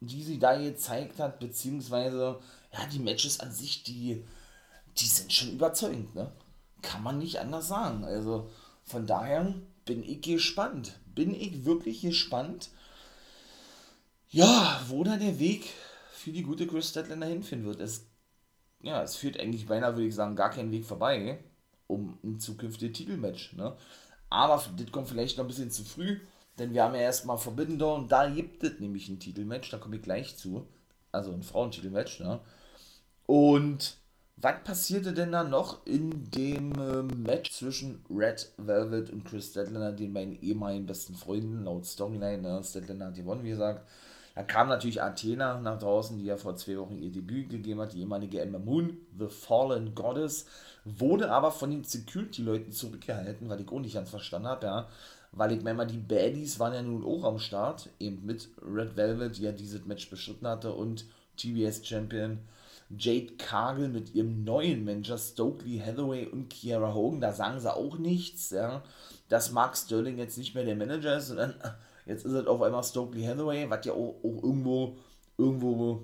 die 0.00 0.22
sie 0.22 0.38
da 0.38 0.56
gezeigt 0.56 1.18
hat, 1.20 1.38
beziehungsweise, 1.40 2.40
ja, 2.72 2.86
die 2.92 2.98
Matches 2.98 3.40
an 3.40 3.52
sich, 3.52 3.82
die, 3.82 4.24
die 4.98 5.06
sind 5.06 5.32
schon 5.32 5.52
überzeugend, 5.52 6.14
ne? 6.14 6.32
Kann 6.82 7.02
man 7.02 7.18
nicht 7.18 7.38
anders 7.40 7.68
sagen. 7.68 8.04
Also 8.04 8.48
von 8.84 9.06
daher 9.06 9.54
bin 9.84 10.02
ich 10.02 10.22
gespannt. 10.22 10.98
Bin 11.14 11.34
ich 11.34 11.64
wirklich 11.64 12.02
gespannt, 12.02 12.70
ja, 14.28 14.80
wo 14.88 15.02
da 15.02 15.16
der 15.16 15.38
Weg 15.38 15.68
für 16.12 16.30
die 16.30 16.42
gute 16.42 16.66
Chris 16.66 16.90
Statlander 16.90 17.26
hinführen 17.26 17.64
wird. 17.64 17.80
Es, 17.80 18.06
ja, 18.82 19.02
es 19.02 19.16
führt 19.16 19.38
eigentlich 19.38 19.66
beinahe, 19.66 19.94
würde 19.94 20.06
ich 20.06 20.14
sagen, 20.14 20.36
gar 20.36 20.50
keinen 20.50 20.70
Weg 20.70 20.84
vorbei 20.84 21.42
um 21.90 22.18
ein 22.22 22.38
zukünftiges 22.38 22.96
Titelmatch. 22.96 23.54
Ne? 23.54 23.76
Aber 24.30 24.62
das 24.76 24.92
kommt 24.92 25.08
vielleicht 25.08 25.36
noch 25.36 25.44
ein 25.44 25.48
bisschen 25.48 25.70
zu 25.70 25.84
früh, 25.84 26.20
denn 26.58 26.72
wir 26.72 26.84
haben 26.84 26.94
ja 26.94 27.00
erstmal 27.00 27.38
Door 27.38 27.94
und 27.96 28.12
da 28.12 28.28
gibt 28.28 28.62
es 28.62 28.78
nämlich 28.78 29.08
ein 29.08 29.18
Titelmatch, 29.18 29.70
da 29.70 29.78
komme 29.78 29.96
ich 29.96 30.02
gleich 30.02 30.36
zu. 30.36 30.68
Also 31.12 31.32
ein 31.32 31.42
Frauentitelmatch. 31.42 32.20
Ne? 32.20 32.40
Und 33.26 33.96
was 34.42 34.64
passierte 34.64 35.12
denn 35.12 35.32
da 35.32 35.44
noch 35.44 35.84
in 35.86 36.30
dem 36.30 36.72
äh, 36.72 37.02
Match 37.14 37.52
zwischen 37.52 38.04
Red 38.08 38.50
Velvet 38.56 39.10
und 39.10 39.24
Chris 39.24 39.50
Statlander, 39.50 39.92
den 39.92 40.14
beiden 40.14 40.40
ehemaligen 40.40 40.86
besten 40.86 41.14
Freunden, 41.14 41.64
laut 41.64 41.84
Storyline, 41.84 42.40
ne? 42.40 42.62
Statlander 42.64 43.06
hat 43.06 43.16
gewonnen, 43.16 43.44
wie 43.44 43.50
gesagt. 43.50 43.86
Da 44.34 44.44
kam 44.44 44.68
natürlich 44.68 45.02
Athena 45.02 45.60
nach 45.60 45.78
draußen, 45.78 46.16
die 46.16 46.24
ja 46.24 46.36
vor 46.36 46.56
zwei 46.56 46.78
Wochen 46.78 46.96
ihr 46.96 47.10
Debüt 47.10 47.50
gegeben 47.50 47.80
hat, 47.80 47.92
die 47.92 48.00
ehemalige 48.00 48.40
Emma 48.40 48.58
Moon, 48.58 48.96
The 49.18 49.26
Fallen 49.26 49.94
Goddess, 49.94 50.46
wurde 50.84 51.30
aber 51.30 51.50
von 51.50 51.70
den 51.70 51.84
Security-Leuten 51.84 52.72
zurückgehalten, 52.72 53.48
weil 53.50 53.60
ich 53.60 53.68
auch 53.68 53.80
nicht 53.80 53.94
ganz 53.94 54.08
verstanden 54.08 54.48
habe, 54.48 54.66
ja. 54.66 54.88
Weil 55.32 55.52
ich 55.52 55.62
meine, 55.62 55.86
die 55.86 55.98
Baddies 55.98 56.58
waren 56.58 56.74
ja 56.74 56.82
nun 56.82 57.04
auch 57.04 57.24
am 57.24 57.38
Start, 57.38 57.90
eben 57.98 58.24
mit 58.24 58.48
Red 58.62 58.96
Velvet, 58.96 59.36
die 59.36 59.42
ja 59.42 59.52
dieses 59.52 59.84
Match 59.84 60.08
bestritten 60.08 60.46
hatte, 60.46 60.72
und 60.72 61.04
TBS-Champion 61.36 62.38
Jade 62.96 63.34
Cargill 63.38 63.88
mit 63.88 64.14
ihrem 64.14 64.44
neuen 64.44 64.84
Manager 64.84 65.16
Stokely 65.16 65.78
Hathaway 65.78 66.26
und 66.26 66.48
Kiara 66.50 66.92
Hogan, 66.92 67.20
da 67.20 67.32
sagen 67.32 67.60
sie 67.60 67.72
auch 67.72 67.98
nichts, 67.98 68.50
ja, 68.50 68.82
dass 69.28 69.52
Mark 69.52 69.76
Sterling 69.76 70.18
jetzt 70.18 70.38
nicht 70.38 70.54
mehr 70.54 70.64
der 70.64 70.76
Manager 70.76 71.16
ist, 71.16 71.28
sondern 71.28 71.54
jetzt 72.06 72.24
ist 72.24 72.32
es 72.32 72.46
auf 72.46 72.60
einmal 72.62 72.82
Stokely 72.82 73.24
Hathaway, 73.24 73.70
was 73.70 73.86
ja 73.86 73.92
auch, 73.92 74.16
auch 74.22 74.42
irgendwo, 74.42 74.96
irgendwo 75.38 76.02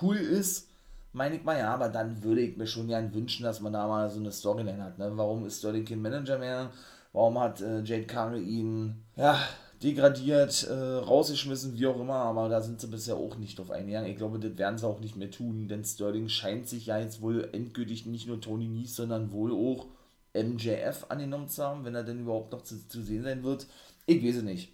cool 0.00 0.16
ist, 0.16 0.68
meine 1.12 1.36
ich 1.36 1.44
mal, 1.44 1.58
ja, 1.58 1.74
aber 1.74 1.90
dann 1.90 2.22
würde 2.22 2.40
ich 2.40 2.56
mir 2.56 2.66
schon 2.66 2.88
gern 2.88 3.12
wünschen, 3.12 3.44
dass 3.44 3.60
man 3.60 3.74
da 3.74 3.86
mal 3.86 4.08
so 4.08 4.18
eine 4.18 4.32
Storyline 4.32 4.82
hat, 4.82 4.98
ne, 4.98 5.12
warum 5.14 5.44
ist 5.44 5.58
Sterling 5.58 5.84
kein 5.84 6.00
Manager 6.00 6.38
mehr, 6.38 6.70
warum 7.12 7.38
hat 7.38 7.60
äh, 7.60 7.82
Jade 7.82 8.06
Cargill 8.06 8.42
ihn, 8.42 9.04
ja, 9.16 9.38
degradiert, 9.82 10.66
äh, 10.68 10.72
rausgeschmissen, 10.72 11.76
wie 11.76 11.86
auch 11.86 11.98
immer, 11.98 12.14
aber 12.14 12.48
da 12.48 12.60
sind 12.60 12.80
sie 12.80 12.86
bisher 12.86 13.16
auch 13.16 13.36
nicht 13.36 13.58
drauf 13.58 13.70
eingegangen. 13.70 14.10
Ich 14.10 14.16
glaube, 14.16 14.38
das 14.38 14.56
werden 14.56 14.78
sie 14.78 14.86
auch 14.86 15.00
nicht 15.00 15.16
mehr 15.16 15.30
tun, 15.30 15.68
denn 15.68 15.84
Sterling 15.84 16.28
scheint 16.28 16.68
sich 16.68 16.86
ja 16.86 16.98
jetzt 16.98 17.20
wohl 17.20 17.48
endgültig 17.52 18.06
nicht 18.06 18.26
nur 18.26 18.40
Tony 18.40 18.68
Nies, 18.68 18.94
sondern 18.94 19.32
wohl 19.32 19.52
auch 19.52 19.86
MJF 20.34 21.06
angenommen 21.08 21.48
zu 21.48 21.62
haben, 21.62 21.84
wenn 21.84 21.94
er 21.94 22.04
denn 22.04 22.20
überhaupt 22.20 22.52
noch 22.52 22.62
zu, 22.62 22.86
zu 22.88 23.02
sehen 23.02 23.24
sein 23.24 23.42
wird. 23.42 23.66
Ich 24.06 24.24
weiß 24.24 24.36
es 24.36 24.42
nicht. 24.42 24.72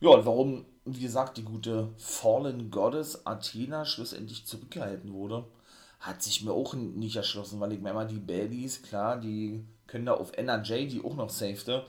Ja, 0.00 0.10
und 0.10 0.24
warum, 0.24 0.64
wie 0.84 1.00
gesagt, 1.00 1.36
die 1.36 1.44
gute 1.44 1.88
Fallen 1.98 2.70
Goddess 2.70 3.26
Athena 3.26 3.84
schlussendlich 3.84 4.46
zurückgehalten 4.46 5.12
wurde, 5.12 5.44
hat 6.00 6.22
sich 6.22 6.44
mir 6.44 6.52
auch 6.52 6.74
nicht 6.74 7.16
erschlossen, 7.16 7.58
weil 7.58 7.72
ich 7.72 7.80
mir 7.80 7.90
immer 7.90 8.04
die 8.04 8.20
Baddies, 8.20 8.82
klar, 8.82 9.18
die 9.20 9.64
können 9.88 10.06
da 10.06 10.14
auf 10.14 10.32
NRJ, 10.36 10.86
die 10.86 11.02
auch 11.04 11.16
noch 11.16 11.30
safete, 11.30 11.84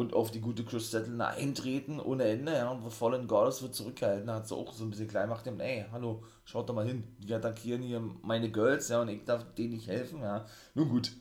und 0.00 0.14
auf 0.14 0.30
die 0.30 0.40
gute 0.40 0.64
Chris 0.64 0.90
Settler 0.90 1.28
eintreten 1.28 2.00
ohne 2.00 2.24
Ende, 2.24 2.54
ja, 2.54 2.70
und 2.70 2.82
The 2.82 2.90
Fallen 2.90 3.26
Goddess 3.26 3.60
wird 3.60 3.74
zurückgehalten, 3.74 4.30
hat 4.30 4.48
sie 4.48 4.56
auch 4.56 4.72
so 4.72 4.84
ein 4.84 4.90
bisschen 4.90 5.08
klein 5.08 5.28
gemacht, 5.28 5.46
ey, 5.46 5.84
hallo, 5.92 6.24
schaut 6.44 6.68
doch 6.68 6.74
mal 6.74 6.86
hin, 6.86 7.04
die 7.18 7.34
attackieren 7.34 7.82
hier 7.82 8.00
meine 8.22 8.50
Girls, 8.50 8.88
ja, 8.88 9.02
und 9.02 9.08
ich 9.08 9.24
darf 9.24 9.54
denen 9.54 9.74
nicht 9.74 9.88
helfen, 9.88 10.22
ja, 10.22 10.46
nun 10.74 10.88
gut. 10.88 11.12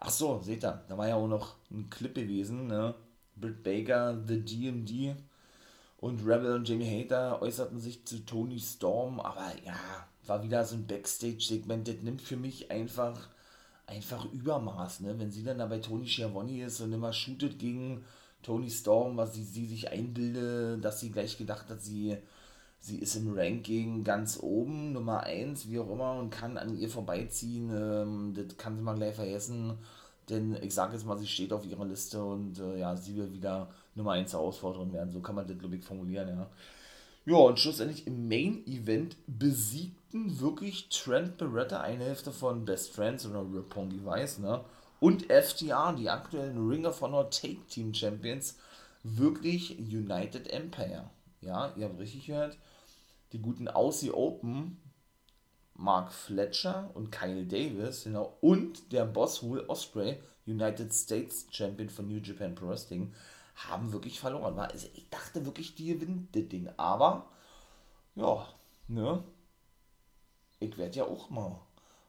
Ach 0.00 0.10
so, 0.10 0.40
seht 0.42 0.64
ihr, 0.64 0.82
da 0.88 0.96
war 0.96 1.08
ja 1.08 1.16
auch 1.16 1.28
noch 1.28 1.56
ein 1.70 1.90
Clip 1.90 2.14
gewesen, 2.14 2.68
ne, 2.68 2.94
Britt 3.36 3.62
Baker, 3.62 4.18
The 4.26 4.42
DMD 4.42 5.16
und 5.98 6.20
Rebel 6.26 6.54
und 6.54 6.66
Jamie 6.66 7.04
Hater 7.04 7.42
äußerten 7.42 7.78
sich 7.78 8.06
zu 8.06 8.24
Tony 8.24 8.58
Storm, 8.58 9.20
aber 9.20 9.52
ja, 9.62 9.76
war 10.24 10.42
wieder 10.42 10.64
so 10.64 10.76
ein 10.76 10.86
Backstage-Segment, 10.86 11.86
das 11.86 11.96
nimmt 11.96 12.22
für 12.22 12.38
mich 12.38 12.70
einfach 12.70 13.28
einfach 13.86 14.24
Übermaß, 14.32 15.00
ne? 15.00 15.18
Wenn 15.18 15.30
sie 15.30 15.44
dann 15.44 15.58
da 15.58 15.66
bei 15.66 15.78
Tony 15.78 16.06
Schiavone 16.06 16.64
ist 16.64 16.80
und 16.80 16.92
immer 16.92 17.12
shootet 17.12 17.58
gegen 17.58 18.04
Tony 18.42 18.70
Storm, 18.70 19.16
was 19.16 19.34
sie, 19.34 19.44
sie 19.44 19.66
sich 19.66 19.90
einbildet, 19.90 20.84
dass 20.84 21.00
sie 21.00 21.10
gleich 21.10 21.38
gedacht 21.38 21.68
hat, 21.68 21.80
sie, 21.82 22.16
sie 22.80 22.98
ist 22.98 23.16
im 23.16 23.36
Ranking 23.36 24.04
ganz 24.04 24.38
oben, 24.40 24.92
Nummer 24.92 25.20
1, 25.22 25.68
wie 25.68 25.78
auch 25.78 25.90
immer, 25.90 26.14
und 26.14 26.30
kann 26.30 26.58
an 26.58 26.76
ihr 26.76 26.88
vorbeiziehen, 26.88 27.70
ähm, 27.74 28.34
das 28.34 28.56
kann 28.56 28.76
sie 28.76 28.82
mal 28.82 28.96
gleich 28.96 29.14
vergessen. 29.14 29.78
Denn 30.28 30.56
ich 30.60 30.74
sage 30.74 30.94
jetzt 30.94 31.06
mal, 31.06 31.18
sie 31.18 31.26
steht 31.26 31.52
auf 31.52 31.64
ihrer 31.64 31.84
Liste 31.84 32.22
und 32.24 32.58
äh, 32.58 32.80
ja, 32.80 32.96
sie 32.96 33.16
will 33.16 33.32
wieder 33.32 33.70
Nummer 33.94 34.12
1 34.12 34.32
Herausforderin 34.32 34.92
werden. 34.92 35.10
So 35.10 35.20
kann 35.20 35.36
man 35.36 35.46
das, 35.46 35.58
glaube 35.58 35.76
ich, 35.76 35.84
formulieren, 35.84 36.28
ja. 36.28 36.50
Ja, 37.26 37.36
und 37.36 37.58
schlussendlich 37.58 38.06
im 38.06 38.28
Main 38.28 38.64
Event 38.66 39.16
besiegten 40.16 40.40
wirklich 40.40 40.88
Trent 40.88 41.36
Beretta, 41.36 41.80
eine 41.80 42.04
Hälfte 42.04 42.32
von 42.32 42.64
Best 42.64 42.92
Friends 42.92 43.26
oder 43.26 43.40
Roppongi 43.40 44.04
Weiß, 44.04 44.38
ne? 44.38 44.64
Und 44.98 45.24
FTR, 45.30 45.94
die 45.94 46.08
aktuellen 46.08 46.68
Ring 46.68 46.86
of 46.86 47.00
Honor 47.02 47.30
Take 47.30 47.66
Team 47.68 47.92
Champions, 47.92 48.56
wirklich 49.02 49.78
United 49.78 50.48
Empire. 50.48 51.10
Ja, 51.42 51.72
ihr 51.76 51.86
habt 51.86 51.98
richtig 51.98 52.26
gehört. 52.26 52.56
Die 53.32 53.40
guten 53.40 53.68
Aussie 53.68 54.10
Open, 54.10 54.78
Mark 55.74 56.12
Fletcher 56.12 56.90
und 56.94 57.12
Kyle 57.12 57.44
Davis, 57.44 58.04
genau, 58.04 58.38
und 58.40 58.92
der 58.92 59.04
Boss 59.04 59.42
Will 59.42 59.64
Osprey, 59.68 60.18
United 60.46 60.94
States 60.94 61.46
Champion 61.50 61.90
von 61.90 62.08
New 62.08 62.20
Japan 62.20 62.54
Pro 62.54 62.68
Wrestling, 62.68 63.12
haben 63.56 63.92
wirklich 63.92 64.18
verloren. 64.18 64.58
Also 64.58 64.88
ich 64.94 65.08
dachte 65.10 65.44
wirklich, 65.44 65.74
die 65.74 65.88
gewinnen 65.88 66.28
das 66.32 66.48
Ding. 66.48 66.70
Aber, 66.78 67.26
ja, 68.14 68.46
ne? 68.88 69.22
Ich 70.66 70.78
werde 70.78 70.98
ja 70.98 71.04
auch 71.04 71.30
mal, 71.30 71.58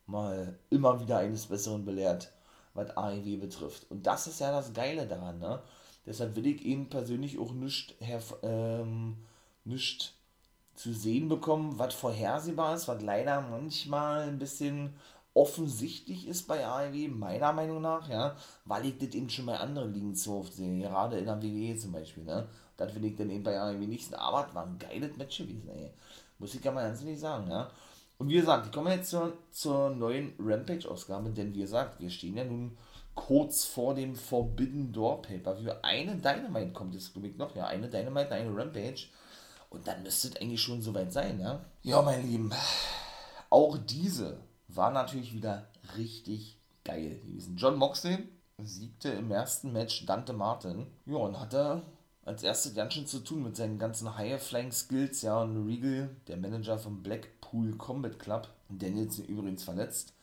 mal 0.06 0.58
immer 0.70 1.00
wieder 1.00 1.18
eines 1.20 1.48
Besseren 1.48 1.86
belehrt, 1.86 2.32
was 2.74 2.96
AEW 2.96 3.38
betrifft. 3.38 3.90
Und 3.90 4.06
das 4.06 4.28
ist 4.28 4.40
ja 4.40 4.52
das 4.52 4.74
Geile 4.74 5.08
daran, 5.08 5.40
ne? 5.40 5.62
Deshalb 6.06 6.36
will 6.36 6.48
ich 6.48 6.64
eben 6.66 6.90
persönlich 6.90 7.38
auch 7.38 7.52
nicht, 7.52 7.96
ähm, 8.42 9.18
nicht 9.66 10.14
zu 10.74 10.94
sehen 10.94 11.28
bekommen, 11.28 11.78
was 11.80 11.94
vorhersehbar 11.96 12.76
ist, 12.76 12.88
was 12.88 13.02
leider 13.02 13.42
manchmal 13.42 14.22
ein 14.30 14.40
bisschen 14.40 14.94
offensichtlich 15.34 16.28
ist 16.28 16.48
bei 16.48 16.66
AEW, 16.66 17.10
meiner 17.10 17.54
Meinung 17.54 17.82
nach, 17.82 18.10
ja, 18.10 18.36
weil 18.66 18.86
ich 18.86 18.98
das 18.98 19.14
eben 19.14 19.30
schon 19.30 19.46
bei 19.46 19.58
anderen 19.60 19.94
Ligen 19.94 20.16
zu 20.16 20.36
oft 20.36 20.54
sehe, 20.54 20.80
gerade 20.80 21.20
in 21.20 21.26
der 21.26 21.42
WWE 21.42 21.78
zum 21.78 21.92
Beispiel, 21.92 22.24
ne, 22.24 22.48
das 22.76 22.96
will 22.96 23.06
ich 23.06 23.16
dann 23.16 23.30
eben 23.30 23.44
bei 23.44 23.60
AEW 23.60 23.86
nicht 23.88 24.14
aber 24.16 24.48
es 24.48 24.56
war 24.56 24.66
ein 24.66 24.80
geiles 24.80 25.16
Match 25.18 25.38
gewesen, 25.38 25.70
ey, 25.70 25.92
muss 26.40 26.56
ich 26.56 26.64
ja 26.64 26.72
mal 26.72 26.88
ganz 26.88 27.02
ehrlich 27.02 27.20
sagen, 27.20 27.50
ja, 27.52 27.70
und 28.18 28.30
wie 28.30 28.36
gesagt, 28.36 28.68
ich 28.68 28.72
komme 28.72 28.94
jetzt 28.94 29.10
zur, 29.10 29.34
zur 29.52 29.90
neuen 29.92 30.34
Rampage-Ausgabe, 30.40 31.30
denn 31.30 31.54
wie 31.54 31.62
gesagt, 31.62 32.00
wir 32.00 32.10
stehen 32.10 32.38
ja 32.38 32.44
nun 32.44 32.78
kurz 33.14 33.66
vor 33.66 33.94
dem 33.94 34.16
Forbidden 34.16 34.92
Door 34.92 35.22
Paper. 35.24 35.56
Für 35.56 35.84
eine 35.84 36.16
Dynamite 36.16 36.72
kommt 36.72 36.94
jetzt, 36.94 37.14
glaube 37.14 37.28
ich, 37.28 37.38
noch. 37.38 37.56
Ja, 37.56 37.68
eine 37.68 37.90
Dynamite, 37.90 38.32
eine 38.32 38.56
Rampage. 38.56 39.08
Und 39.70 39.88
dann 39.88 40.04
müsste 40.04 40.30
es 40.30 40.36
eigentlich 40.38 40.62
schon 40.62 40.82
soweit 40.82 41.12
sein, 41.12 41.40
ja? 41.40 41.66
Ja, 41.84 42.02
mein 42.02 42.26
Lieben. 42.26 42.52
Auch 43.50 43.78
diese 43.78 44.40
war 44.68 44.92
natürlich 44.92 45.34
wieder 45.34 45.68
richtig 45.98 46.58
geil 46.84 47.20
gewesen. 47.20 47.58
John 47.58 47.78
Moxley 47.78 48.18
siegte 48.64 49.10
im 49.10 49.32
ersten 49.32 49.74
Match 49.74 50.06
Dante 50.06 50.34
Martin. 50.34 50.88
Ja, 51.06 51.18
und 51.18 51.40
hatte 51.40 51.84
als 52.28 52.44
erstes 52.44 52.76
ganz 52.76 52.94
schön 52.94 53.08
zu 53.08 53.20
tun 53.20 53.44
mit 53.44 53.56
seinen 53.56 53.80
ganzen 53.80 54.18
High-Flying-Skills. 54.18 55.22
Ja, 55.22 55.42
und 55.42 55.66
Regal, 55.66 56.10
der 56.28 56.38
Manager 56.38 56.78
vom 56.78 57.02
Blackpool 57.02 57.72
Combat 57.78 58.20
Club, 58.20 58.50
Danielson 58.70 59.26
übrigens 59.26 59.64
verletzt, 59.64 60.14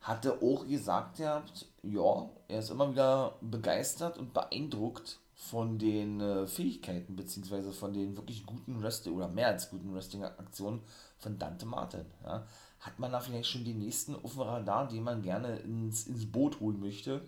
hatte 0.00 0.40
auch 0.40 0.66
gesagt, 0.66 1.18
ja, 1.18 2.30
er 2.48 2.58
ist 2.58 2.70
immer 2.70 2.90
wieder 2.90 3.36
begeistert 3.40 4.18
und 4.18 4.32
beeindruckt 4.32 5.18
von 5.34 5.78
den 5.78 6.20
äh, 6.20 6.46
Fähigkeiten, 6.46 7.16
beziehungsweise 7.16 7.72
von 7.72 7.92
den 7.92 8.16
wirklich 8.16 8.46
guten 8.46 8.80
Wrestling 8.80 9.16
oder 9.16 9.26
mehr 9.26 9.48
als 9.48 9.68
guten 9.70 9.92
Wrestling-Aktionen 9.92 10.80
von 11.18 11.38
Dante 11.38 11.66
Martin. 11.66 12.04
Ja. 12.24 12.46
Hat 12.78 12.98
man 13.00 13.10
da 13.10 13.18
vielleicht 13.18 13.48
schon 13.48 13.64
den 13.64 13.78
nächsten 13.78 14.14
auf 14.14 14.34
dem 14.34 14.42
Radar, 14.42 14.86
den 14.86 15.02
man 15.02 15.22
gerne 15.22 15.56
ins, 15.56 16.06
ins 16.06 16.30
Boot 16.30 16.60
holen 16.60 16.78
möchte, 16.78 17.22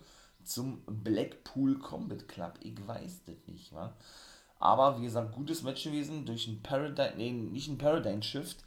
zum 0.45 0.81
Blackpool 0.85 1.79
Combat 1.79 2.27
Club? 2.27 2.53
Ich 2.61 2.75
weiß 2.87 3.23
das 3.25 3.47
nicht, 3.47 3.73
wa? 3.73 3.93
Aber 4.59 4.97
wie 4.97 5.03
gesagt, 5.03 5.33
gutes 5.33 5.63
Match 5.63 5.83
gewesen, 5.83 6.25
durch 6.25 6.47
ein 6.47 6.61
Paradigm, 6.61 7.17
nee, 7.17 7.31
nicht 7.31 7.67
ein 7.67 7.77
Paradigm 7.77 8.21
Shift 8.21 8.63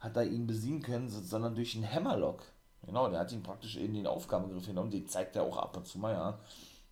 hat 0.00 0.16
er 0.16 0.24
ihn 0.24 0.46
besiegen 0.46 0.82
können, 0.82 1.08
sondern 1.08 1.54
durch 1.54 1.74
einen 1.74 1.90
Hammerlock. 1.90 2.42
Genau, 2.86 3.08
der 3.08 3.20
hat 3.20 3.32
ihn 3.32 3.42
praktisch 3.42 3.76
in 3.76 3.94
den 3.94 4.06
Aufgabegriff 4.06 4.66
genommen, 4.66 4.90
den 4.90 5.08
zeigt 5.08 5.36
er 5.36 5.42
auch 5.42 5.56
ab 5.56 5.76
und 5.76 5.86
zu 5.86 5.98
mal, 5.98 6.12
ja. 6.12 6.38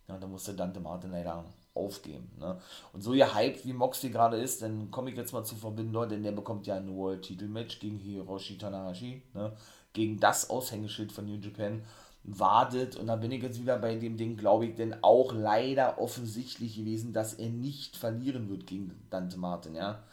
Ja, 0.07 0.17
da 0.17 0.27
musste 0.27 0.53
Dante 0.53 0.79
Martin 0.79 1.11
leider 1.11 1.45
aufgeben. 1.73 2.29
Ne? 2.37 2.59
Und 2.91 3.01
so 3.01 3.11
gehypt 3.11 3.65
wie 3.65 3.73
Moxley 3.73 4.11
gerade 4.11 4.37
ist, 4.37 4.61
dann 4.61 4.91
komme 4.91 5.09
ich 5.09 5.17
jetzt 5.17 5.33
mal 5.33 5.43
zu 5.43 5.55
Verbinder, 5.55 6.05
denn 6.05 6.23
der 6.23 6.31
bekommt 6.31 6.67
ja 6.67 6.75
ein 6.75 6.95
World-Titel-Match 6.95 7.79
gegen 7.79 7.97
Hiroshi 7.97 8.57
Tanahashi, 8.57 9.23
ne? 9.33 9.53
gegen 9.93 10.19
das 10.19 10.49
Aushängeschild 10.49 11.11
von 11.11 11.25
New 11.25 11.39
Japan 11.39 11.83
wartet. 12.23 12.95
Und 12.95 13.07
da 13.07 13.15
bin 13.15 13.31
ich 13.31 13.43
jetzt 13.43 13.59
wieder 13.61 13.77
bei 13.77 13.95
dem 13.95 14.17
Ding, 14.17 14.37
glaube 14.37 14.65
ich, 14.65 14.75
denn 14.75 14.95
auch 15.03 15.33
leider 15.33 15.99
offensichtlich 15.99 16.75
gewesen, 16.75 17.13
dass 17.13 17.33
er 17.33 17.49
nicht 17.49 17.97
verlieren 17.97 18.49
wird 18.49 18.67
gegen 18.67 18.91
Dante 19.09 19.37
Martin, 19.37 19.75
ja. 19.75 20.03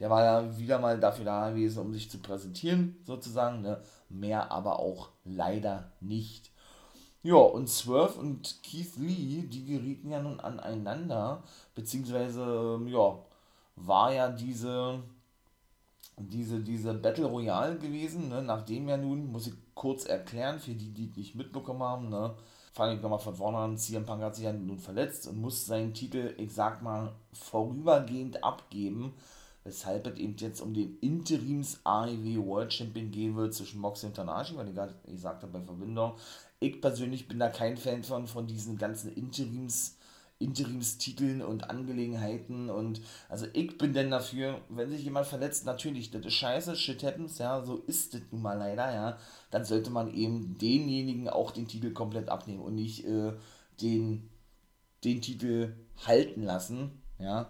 Der 0.00 0.10
war 0.10 0.22
ja 0.22 0.58
wieder 0.58 0.78
mal 0.78 1.00
dafür 1.00 1.24
da 1.24 1.50
gewesen, 1.50 1.80
um 1.80 1.92
sich 1.92 2.08
zu 2.10 2.18
präsentieren, 2.18 2.96
sozusagen, 3.04 3.62
ne? 3.62 3.80
Mehr 4.08 4.52
aber 4.52 4.78
auch 4.78 5.10
leider 5.24 5.92
nicht. 6.00 6.50
Ja, 7.22 7.36
und 7.36 7.68
Swerve 7.68 8.18
und 8.20 8.62
Keith 8.62 8.96
Lee, 8.96 9.42
die 9.42 9.64
gerieten 9.66 10.10
ja 10.10 10.20
nun 10.20 10.40
aneinander, 10.40 11.42
beziehungsweise, 11.74 12.42
ähm, 12.78 12.86
ja, 12.86 13.18
war 13.74 14.12
ja 14.12 14.28
diese, 14.30 15.02
diese, 16.16 16.60
diese 16.60 16.94
Battle 16.94 17.26
Royale 17.26 17.78
gewesen, 17.78 18.28
ne? 18.28 18.42
nachdem 18.42 18.88
ja 18.88 18.96
nun, 18.96 19.30
muss 19.30 19.48
ich 19.48 19.54
kurz 19.78 20.04
erklären, 20.04 20.58
für 20.58 20.72
die, 20.72 20.92
die 20.92 21.12
nicht 21.16 21.36
mitbekommen 21.36 21.82
haben, 21.82 22.08
ne? 22.08 22.34
fange 22.72 22.94
ich 22.94 23.00
nochmal 23.00 23.20
von 23.20 23.34
vorne 23.34 23.58
an, 23.58 23.78
CM 23.78 24.04
Punk 24.04 24.22
hat 24.22 24.34
sich 24.34 24.44
ja 24.44 24.52
nun 24.52 24.78
verletzt 24.78 25.28
und 25.28 25.40
muss 25.40 25.66
seinen 25.66 25.94
Titel, 25.94 26.34
ich 26.36 26.52
sag 26.52 26.82
mal, 26.82 27.12
vorübergehend 27.32 28.42
abgeben, 28.42 29.14
weshalb 29.62 30.06
es 30.08 30.18
eben 30.18 30.36
jetzt 30.36 30.60
um 30.60 30.74
den 30.74 30.98
Interims 30.98 31.80
AEW 31.84 32.44
World 32.44 32.72
Champion 32.72 33.10
gehen 33.10 33.36
wird 33.36 33.54
zwischen 33.54 33.80
Mox 33.80 34.02
und 34.02 34.14
Tanashi, 34.14 34.56
weil 34.56 34.68
ich 34.68 34.74
gerade 34.74 34.94
gesagt 35.06 35.42
habe 35.42 35.58
bei 35.58 35.64
Verbindung, 35.64 36.14
ich 36.58 36.80
persönlich 36.80 37.28
bin 37.28 37.38
da 37.38 37.48
kein 37.48 37.76
Fan 37.76 38.02
von, 38.02 38.26
von 38.26 38.48
diesen 38.48 38.78
ganzen 38.78 39.12
Interims, 39.12 39.97
Interimstiteln 40.40 41.42
und 41.42 41.68
Angelegenheiten 41.68 42.70
und 42.70 43.00
also 43.28 43.46
ich 43.54 43.76
bin 43.76 43.92
denn 43.92 44.10
dafür, 44.10 44.60
wenn 44.68 44.88
sich 44.88 45.02
jemand 45.02 45.26
verletzt, 45.26 45.66
natürlich, 45.66 46.10
das 46.12 46.24
ist 46.24 46.34
scheiße, 46.34 46.76
shit 46.76 47.02
happens, 47.02 47.38
ja, 47.38 47.64
so 47.64 47.78
ist 47.86 48.14
das 48.14 48.20
nun 48.30 48.42
mal 48.42 48.56
leider, 48.56 48.94
ja, 48.94 49.18
dann 49.50 49.64
sollte 49.64 49.90
man 49.90 50.14
eben 50.14 50.56
denjenigen 50.58 51.28
auch 51.28 51.50
den 51.50 51.66
Titel 51.66 51.92
komplett 51.92 52.28
abnehmen 52.28 52.60
und 52.60 52.76
nicht 52.76 53.04
äh, 53.04 53.32
den, 53.80 54.30
den 55.02 55.22
Titel 55.22 55.74
halten 56.06 56.44
lassen, 56.44 57.02
ja, 57.18 57.48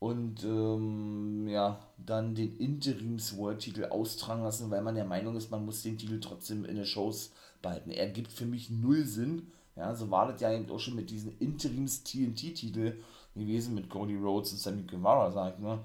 und 0.00 0.44
ähm, 0.44 1.46
ja, 1.48 1.78
dann 1.98 2.34
den 2.34 2.56
Interims-World-Titel 2.56 3.84
austragen 3.84 4.42
lassen, 4.42 4.70
weil 4.70 4.82
man 4.82 4.94
der 4.94 5.04
Meinung 5.04 5.36
ist, 5.36 5.50
man 5.50 5.64
muss 5.66 5.82
den 5.82 5.98
Titel 5.98 6.20
trotzdem 6.20 6.64
in 6.64 6.76
den 6.76 6.86
Shows 6.86 7.32
behalten. 7.60 7.90
Er 7.90 8.08
gibt 8.08 8.32
für 8.32 8.46
mich 8.46 8.70
null 8.70 9.04
Sinn. 9.04 9.48
Ja, 9.76 9.94
so 9.94 10.10
war 10.10 10.30
das 10.30 10.40
ja 10.40 10.52
eben 10.52 10.70
auch 10.70 10.78
schon 10.78 10.96
mit 10.96 11.10
diesen 11.10 11.38
Interims-TNT-Titel 11.38 12.96
gewesen 13.34 13.74
mit 13.74 13.88
Cody 13.88 14.16
Rhodes 14.16 14.52
und 14.52 14.58
Sammy 14.58 14.82
Guevara, 14.82 15.30
sag 15.30 15.54
ich 15.54 15.60
ne? 15.60 15.78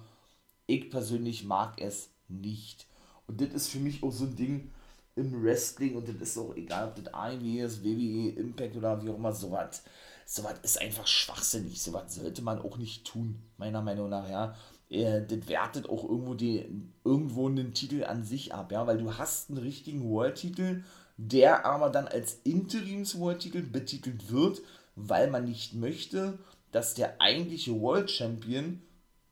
Ich 0.68 0.90
persönlich 0.90 1.44
mag 1.44 1.80
es 1.80 2.10
nicht. 2.28 2.88
Und 3.28 3.40
das 3.40 3.50
ist 3.50 3.68
für 3.70 3.80
mich 3.80 4.02
auch 4.04 4.12
so 4.12 4.26
ein 4.26 4.36
Ding 4.36 4.72
im 5.16 5.44
Wrestling 5.44 5.96
und 5.96 6.08
das 6.08 6.16
ist 6.16 6.38
auch 6.38 6.56
egal, 6.56 6.90
ob 6.90 6.96
das 6.96 7.14
AEW 7.14 7.64
ist, 7.64 7.84
WWE, 7.84 8.30
Impact 8.32 8.76
oder 8.76 9.02
wie 9.04 9.10
auch 9.10 9.16
immer, 9.16 9.32
sowas 9.32 9.84
sowas 10.26 10.56
ist 10.64 10.82
einfach 10.82 11.08
schwachsinnig. 11.08 11.82
Sowas 11.82 12.16
sollte 12.16 12.42
man 12.42 12.60
auch 12.60 12.78
nicht 12.78 13.06
tun, 13.06 13.42
meiner 13.58 13.82
Meinung 13.82 14.10
nach, 14.10 14.30
ja. 14.30 14.56
Äh, 14.90 15.26
das 15.26 15.48
wertet 15.48 15.90
auch 15.90 16.04
irgendwo, 16.04 16.34
die, 16.34 16.66
irgendwo 17.04 17.48
einen 17.48 17.74
Titel 17.74 18.04
an 18.04 18.24
sich 18.24 18.54
ab, 18.54 18.72
ja, 18.72 18.86
weil 18.88 18.98
du 18.98 19.18
hast 19.18 19.50
einen 19.50 19.60
richtigen 19.60 20.10
World-Titel, 20.10 20.84
der 21.18 21.66
aber 21.66 21.90
dann 21.90 22.08
als 22.08 22.40
Interims-World-Titel 22.44 23.62
betitelt 23.62 24.32
wird, 24.32 24.62
weil 24.96 25.30
man 25.30 25.46
nicht 25.46 25.74
möchte, 25.74 26.38
dass 26.72 26.94
der 26.94 27.22
eigentliche 27.22 27.80
World 27.80 28.12
Champion, 28.12 28.82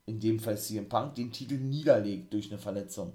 in 0.05 0.19
dem 0.19 0.39
Fall 0.39 0.57
CM 0.57 0.89
Punk, 0.89 1.15
den 1.15 1.31
Titel 1.31 1.55
niederlegt 1.55 2.33
durch 2.33 2.51
eine 2.51 2.59
Verletzung. 2.59 3.13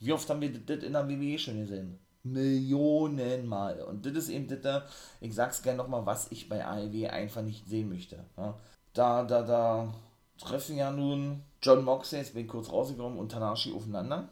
Wie 0.00 0.12
oft 0.12 0.28
haben 0.28 0.40
wir 0.40 0.52
das 0.52 0.82
in 0.82 0.92
der 0.92 1.08
WWE 1.08 1.38
schon 1.38 1.60
gesehen? 1.60 1.98
Millionenmal. 2.22 3.82
Und 3.82 4.06
das 4.06 4.14
ist 4.14 4.28
eben 4.30 4.48
das, 4.48 4.84
ich 5.20 5.34
sag's 5.34 5.62
gerne 5.62 5.78
nochmal, 5.78 6.06
was 6.06 6.32
ich 6.32 6.48
bei 6.48 6.64
AEW 6.64 7.08
einfach 7.08 7.42
nicht 7.42 7.68
sehen 7.68 7.90
möchte. 7.90 8.24
Da, 8.94 9.24
da, 9.24 9.42
da 9.42 9.94
treffen 10.38 10.76
ja 10.76 10.90
nun 10.90 11.42
John 11.62 11.84
Moxley, 11.84 12.20
jetzt 12.20 12.34
bin 12.34 12.44
ich 12.44 12.50
kurz 12.50 12.70
rausgekommen, 12.70 13.18
und 13.18 13.30
Tanashi 13.30 13.72
aufeinander. 13.72 14.28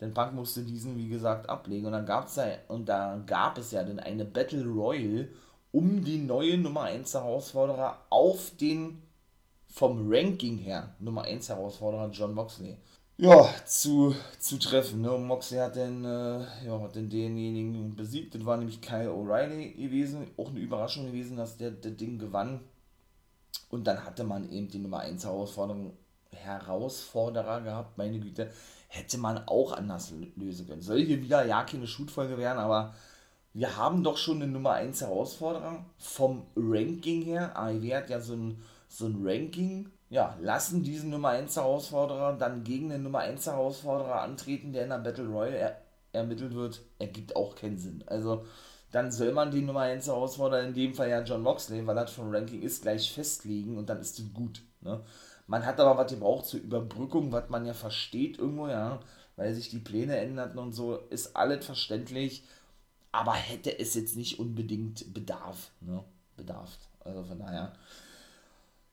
Denn 0.00 0.14
Punk 0.14 0.34
musste 0.34 0.62
diesen, 0.62 0.96
wie 0.96 1.08
gesagt, 1.08 1.48
ablegen. 1.48 1.86
Und 1.86 1.92
dann 1.92 2.06
gab's 2.06 2.36
ja, 2.36 2.46
und 2.68 2.88
da 2.88 3.22
gab 3.26 3.58
es 3.58 3.72
ja 3.72 3.82
dann 3.82 3.98
eine 3.98 4.24
Battle 4.24 4.64
Royal 4.64 5.28
um 5.72 6.04
die 6.04 6.18
neue 6.18 6.56
Nummer 6.56 6.82
1 6.82 7.12
Herausforderer 7.14 7.98
auf 8.10 8.52
den 8.60 9.02
vom 9.68 10.06
Ranking 10.10 10.56
her 10.58 10.94
Nummer 10.98 11.22
1 11.22 11.48
Herausforderer 11.48 12.10
John 12.10 12.32
Moxley. 12.34 12.76
ja, 13.18 13.48
zu, 13.66 14.14
zu 14.38 14.58
treffen. 14.58 15.02
Ne? 15.02 15.10
Moxley 15.10 15.58
hat 15.58 15.76
dann, 15.76 16.04
äh, 16.04 16.66
ja, 16.66 16.80
hat 16.80 16.96
dann 16.96 17.10
denjenigen 17.10 17.94
besiegt. 17.96 18.34
Das 18.34 18.44
war 18.46 18.56
nämlich 18.56 18.80
Kyle 18.80 19.10
O'Reilly 19.10 19.74
gewesen. 19.76 20.30
Auch 20.36 20.48
eine 20.50 20.60
Überraschung 20.60 21.06
gewesen, 21.06 21.36
dass 21.36 21.56
der 21.56 21.72
das 21.72 21.96
Ding 21.96 22.18
gewann. 22.18 22.60
Und 23.70 23.86
dann 23.86 24.04
hatte 24.04 24.24
man 24.24 24.50
eben 24.50 24.68
die 24.68 24.78
Nummer 24.78 25.00
1 25.00 25.24
Herausforderung, 25.24 25.92
Herausforderer 26.30 27.60
gehabt. 27.62 27.98
Meine 27.98 28.20
Güte, 28.20 28.50
hätte 28.88 29.18
man 29.18 29.46
auch 29.46 29.72
anders 29.72 30.12
lösen 30.36 30.66
können. 30.66 30.82
Soll 30.82 31.02
hier 31.02 31.22
wieder 31.22 31.44
ja 31.44 31.62
keine 31.62 31.86
Shootfolge 31.86 32.36
werden, 32.36 32.58
aber 32.58 32.94
wir 33.54 33.76
haben 33.76 34.02
doch 34.02 34.16
schon 34.16 34.42
eine 34.42 34.50
Nummer 34.50 34.72
1 34.72 35.00
Herausforderer 35.00 35.84
vom 35.96 36.42
Ranking 36.56 37.22
her. 37.22 37.56
AEW 37.56 37.94
hat 37.94 38.10
ja 38.10 38.20
so 38.20 38.34
ein, 38.34 38.62
so 38.88 39.06
ein 39.06 39.18
Ranking 39.22 39.90
ja, 40.10 40.36
lassen 40.40 40.82
diesen 40.82 41.10
Nummer 41.10 41.30
1 41.30 41.56
Herausforderer 41.56 42.34
dann 42.34 42.64
gegen 42.64 42.88
den 42.88 43.02
Nummer 43.02 43.20
1 43.20 43.46
Herausforderer 43.46 44.22
antreten, 44.22 44.72
der 44.72 44.84
in 44.84 44.90
der 44.90 44.98
Battle 44.98 45.28
Royale 45.28 45.56
er 45.56 45.82
ermittelt 46.12 46.54
wird, 46.54 46.80
ergibt 46.98 47.36
auch 47.36 47.54
keinen 47.54 47.78
Sinn. 47.78 48.02
Also, 48.06 48.46
dann 48.90 49.12
soll 49.12 49.32
man 49.32 49.50
die 49.50 49.60
Nummer 49.60 49.80
1 49.80 50.06
Herausforderer, 50.06 50.62
in 50.62 50.72
dem 50.72 50.94
Fall 50.94 51.10
ja 51.10 51.22
John 51.22 51.42
Moxley, 51.42 51.86
weil 51.86 51.94
das 51.94 52.12
vom 52.12 52.34
Ranking 52.34 52.62
ist, 52.62 52.82
gleich 52.82 53.12
festlegen 53.12 53.76
und 53.76 53.90
dann 53.90 54.00
ist 54.00 54.18
es 54.18 54.32
gut. 54.32 54.62
Ne? 54.80 55.00
Man 55.48 55.66
hat 55.66 55.80
aber 55.80 55.98
was 55.98 56.12
gebraucht 56.12 56.46
zur 56.46 56.60
Überbrückung, 56.60 57.32
was 57.32 57.48
man 57.48 57.66
ja 57.66 57.74
versteht 57.74 58.38
irgendwo, 58.38 58.68
ja, 58.68 59.00
weil 59.36 59.54
sich 59.54 59.70
die 59.70 59.78
Pläne 59.80 60.16
änderten 60.18 60.58
und 60.58 60.72
so, 60.72 60.96
ist 61.10 61.34
alles 61.34 61.64
verständlich, 61.64 62.44
aber 63.12 63.32
hätte 63.32 63.78
es 63.78 63.94
jetzt 63.94 64.16
nicht 64.16 64.38
unbedingt 64.38 65.12
Bedarf, 65.14 65.70
ne? 65.80 66.04
Bedarf. 66.36 66.78
Also 67.00 67.24
von 67.24 67.38
daher, 67.38 67.72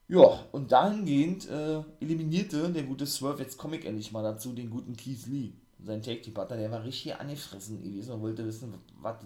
ja, 0.08 0.40
und 0.52 0.72
dahingehend 0.72 1.50
äh, 1.50 1.82
eliminierte 2.00 2.72
der 2.72 2.84
gute 2.84 3.06
Swerve, 3.06 3.44
jetzt 3.44 3.58
komme 3.58 3.78
ich 3.78 3.86
endlich 3.86 4.12
mal 4.12 4.24
dazu, 4.24 4.54
den 4.54 4.70
guten 4.70 4.96
Keith 4.96 5.26
Lee. 5.28 5.52
Sein 5.84 6.02
Take-Team-Partner, 6.02 6.58
der 6.58 6.72
war 6.72 6.84
richtig 6.84 7.16
angefressen 7.16 7.82
gewesen 7.84 8.14
und 8.14 8.22
wollte 8.22 8.46
wissen, 8.46 8.74
was 9.02 9.18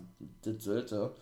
das 0.42 0.64
sollte. 0.64 1.14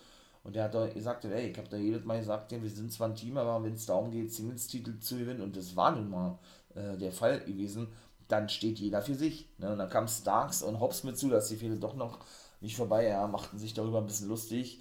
Und 0.44 0.56
der 0.56 0.64
hat 0.64 0.74
da 0.74 0.86
gesagt, 0.88 1.24
ey, 1.24 1.50
ich 1.50 1.58
habe 1.58 1.68
da 1.68 1.76
jedes 1.76 2.04
Mal 2.04 2.18
gesagt, 2.18 2.50
wir 2.50 2.70
sind 2.70 2.92
zwar 2.92 3.08
ein 3.08 3.14
Team, 3.14 3.36
aber 3.36 3.62
wenn 3.62 3.74
es 3.74 3.86
darum 3.86 4.10
geht, 4.10 4.32
Singles-Titel 4.32 4.98
zu 4.98 5.18
gewinnen, 5.18 5.42
und 5.42 5.56
das 5.56 5.76
war 5.76 5.94
nun 5.94 6.10
mal 6.10 6.38
äh, 6.74 6.96
der 6.96 7.12
Fall 7.12 7.40
gewesen, 7.40 7.88
dann 8.28 8.48
steht 8.48 8.78
jeder 8.78 9.02
für 9.02 9.14
sich. 9.14 9.48
Ne? 9.58 9.72
Und 9.72 9.78
dann 9.78 9.90
kam 9.90 10.08
Starks 10.08 10.62
und 10.62 10.80
Hobbs 10.80 11.04
mit 11.04 11.18
zu, 11.18 11.28
dass 11.28 11.48
die 11.48 11.56
Fehler 11.56 11.76
doch 11.76 11.94
noch 11.94 12.20
nicht 12.60 12.76
vorbei, 12.76 13.06
ja, 13.06 13.26
machten 13.26 13.58
sich 13.58 13.74
darüber 13.74 13.98
ein 13.98 14.06
bisschen 14.06 14.28
lustig 14.28 14.80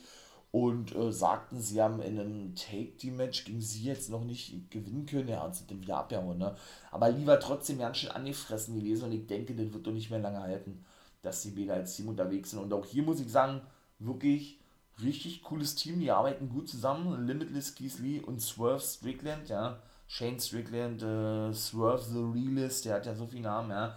und 0.51 0.95
äh, 0.95 1.11
sagten, 1.11 1.61
sie 1.61 1.81
haben 1.81 2.01
in 2.01 2.19
einem 2.19 2.55
Take-Team-Match 2.55 3.45
gegen 3.45 3.61
sie 3.61 3.83
jetzt 3.83 4.09
noch 4.09 4.23
nicht 4.23 4.71
gewinnen 4.71 5.05
können. 5.05 5.27
Ja, 5.27 5.43
und 5.43 5.55
sind 5.55 5.69
dann 5.69 5.81
wieder 5.81 5.97
abgehauen, 5.97 6.37
ne? 6.37 6.55
Aber 6.91 7.09
lieber 7.09 7.39
trotzdem 7.39 7.79
ganz 7.79 7.97
schön 7.97 8.11
angefressen 8.11 8.75
gewesen 8.75 9.05
und 9.05 9.11
ich 9.11 9.27
denke, 9.27 9.55
das 9.55 9.73
wird 9.73 9.85
doch 9.85 9.91
nicht 9.91 10.09
mehr 10.09 10.19
lange 10.19 10.39
halten, 10.39 10.85
dass 11.21 11.41
die 11.41 11.51
beide 11.51 11.73
als 11.73 11.95
Team 11.95 12.07
unterwegs 12.07 12.51
sind. 12.51 12.59
Und 12.59 12.73
auch 12.73 12.85
hier 12.85 13.03
muss 13.03 13.19
ich 13.19 13.29
sagen, 13.29 13.61
wirklich 13.99 14.59
richtig 15.01 15.43
cooles 15.43 15.75
Team, 15.75 15.99
die 15.99 16.11
arbeiten 16.11 16.49
gut 16.49 16.69
zusammen. 16.69 17.25
Limitless 17.25 17.79
Lee 17.99 18.19
und 18.19 18.41
Swerve 18.41 18.81
Strickland, 18.81 19.49
ja. 19.49 19.79
Shane 20.07 20.39
Strickland, 20.39 21.01
äh, 21.01 21.53
Swerve 21.53 22.03
the 22.03 22.19
Realist, 22.19 22.85
der 22.85 22.95
hat 22.95 23.05
ja 23.05 23.13
so 23.13 23.27
viele 23.27 23.43
Namen, 23.43 23.71
ja 23.71 23.95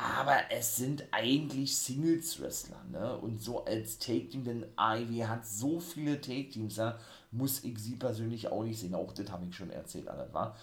aber 0.00 0.38
es 0.50 0.76
sind 0.76 1.04
eigentlich 1.10 1.76
Singles-Wrestler, 1.76 2.84
ne? 2.90 3.18
Und 3.18 3.42
so 3.42 3.64
als 3.66 3.98
Take-Team, 3.98 4.44
denn 4.44 4.64
Ivy 4.78 5.18
hat 5.18 5.46
so 5.46 5.78
viele 5.78 6.20
Take-Teams, 6.20 6.76
ja, 6.76 6.98
muss 7.30 7.64
ich 7.64 7.78
sie 7.78 7.96
persönlich 7.96 8.48
auch 8.48 8.62
nicht 8.62 8.80
sehen. 8.80 8.94
Auch 8.94 9.12
das 9.12 9.30
habe 9.30 9.44
ich 9.44 9.54
schon 9.54 9.70
erzählt, 9.70 10.08
alles 10.08 10.32
war. 10.32 10.56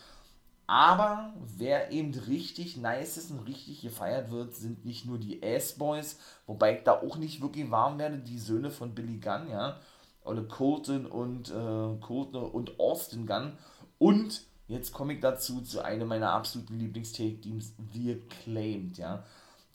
Aber 0.68 1.34
wer 1.56 1.92
eben 1.92 2.14
richtig 2.14 2.78
nice 2.78 3.18
ist 3.18 3.32
und 3.32 3.48
richtig 3.48 3.82
gefeiert 3.82 4.32
wird, 4.32 4.54
sind 4.54 4.86
nicht 4.86 5.06
nur 5.06 5.18
die 5.18 5.42
Ass-Boys, 5.42 6.20
wobei 6.46 6.78
ich 6.78 6.84
da 6.84 7.02
auch 7.02 7.16
nicht 7.16 7.42
wirklich 7.42 7.72
warm 7.72 7.98
werde, 7.98 8.18
die 8.20 8.38
Söhne 8.38 8.70
von 8.70 8.94
Billy 8.94 9.18
Gunn, 9.18 9.50
ja. 9.50 9.80
Oder 10.26 10.44
Colton 10.44 11.06
und, 11.06 11.50
äh, 11.50 11.98
Colton 12.02 12.52
und 12.52 12.80
Austin 12.80 13.26
Gunn. 13.26 13.58
Und 13.98 14.46
Jetzt 14.68 14.92
komme 14.92 15.14
ich 15.14 15.22
dazu 15.22 15.62
zu 15.62 15.82
einem 15.84 16.10
meiner 16.10 16.32
absoluten 16.34 16.78
Lieblings-Take-Teams, 16.78 17.74
The 17.94 18.22
Acclaimed, 18.22 18.98
ja. 18.98 19.24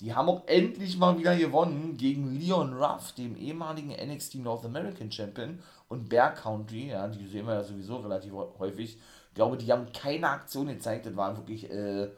Die 0.01 0.15
haben 0.15 0.29
auch 0.29 0.47
endlich 0.47 0.99
mal 0.99 1.19
wieder 1.19 1.37
gewonnen 1.37 1.97
gegen 1.97 2.39
Leon 2.39 2.75
Ruff, 2.75 3.13
dem 3.13 3.37
ehemaligen 3.37 3.91
NXT 3.91 4.37
North 4.37 4.65
American 4.65 5.11
Champion 5.11 5.61
und 5.89 6.09
Bear 6.09 6.35
Country, 6.35 6.89
ja, 6.89 7.09
die 7.09 7.27
sehen 7.27 7.47
wir 7.47 7.55
ja 7.55 7.65
sowieso 7.65 7.99
relativ 7.99 8.33
häufig. 8.59 8.99
Ich 9.33 9.37
glaube, 9.37 9.57
die 9.57 9.73
haben 9.73 9.91
keine 9.95 10.29
Aktion 10.29 10.67
gezeigt, 10.67 11.07
das 11.07 11.17
war 11.17 11.35
wirklich 11.39 11.71
äh, 11.71 12.11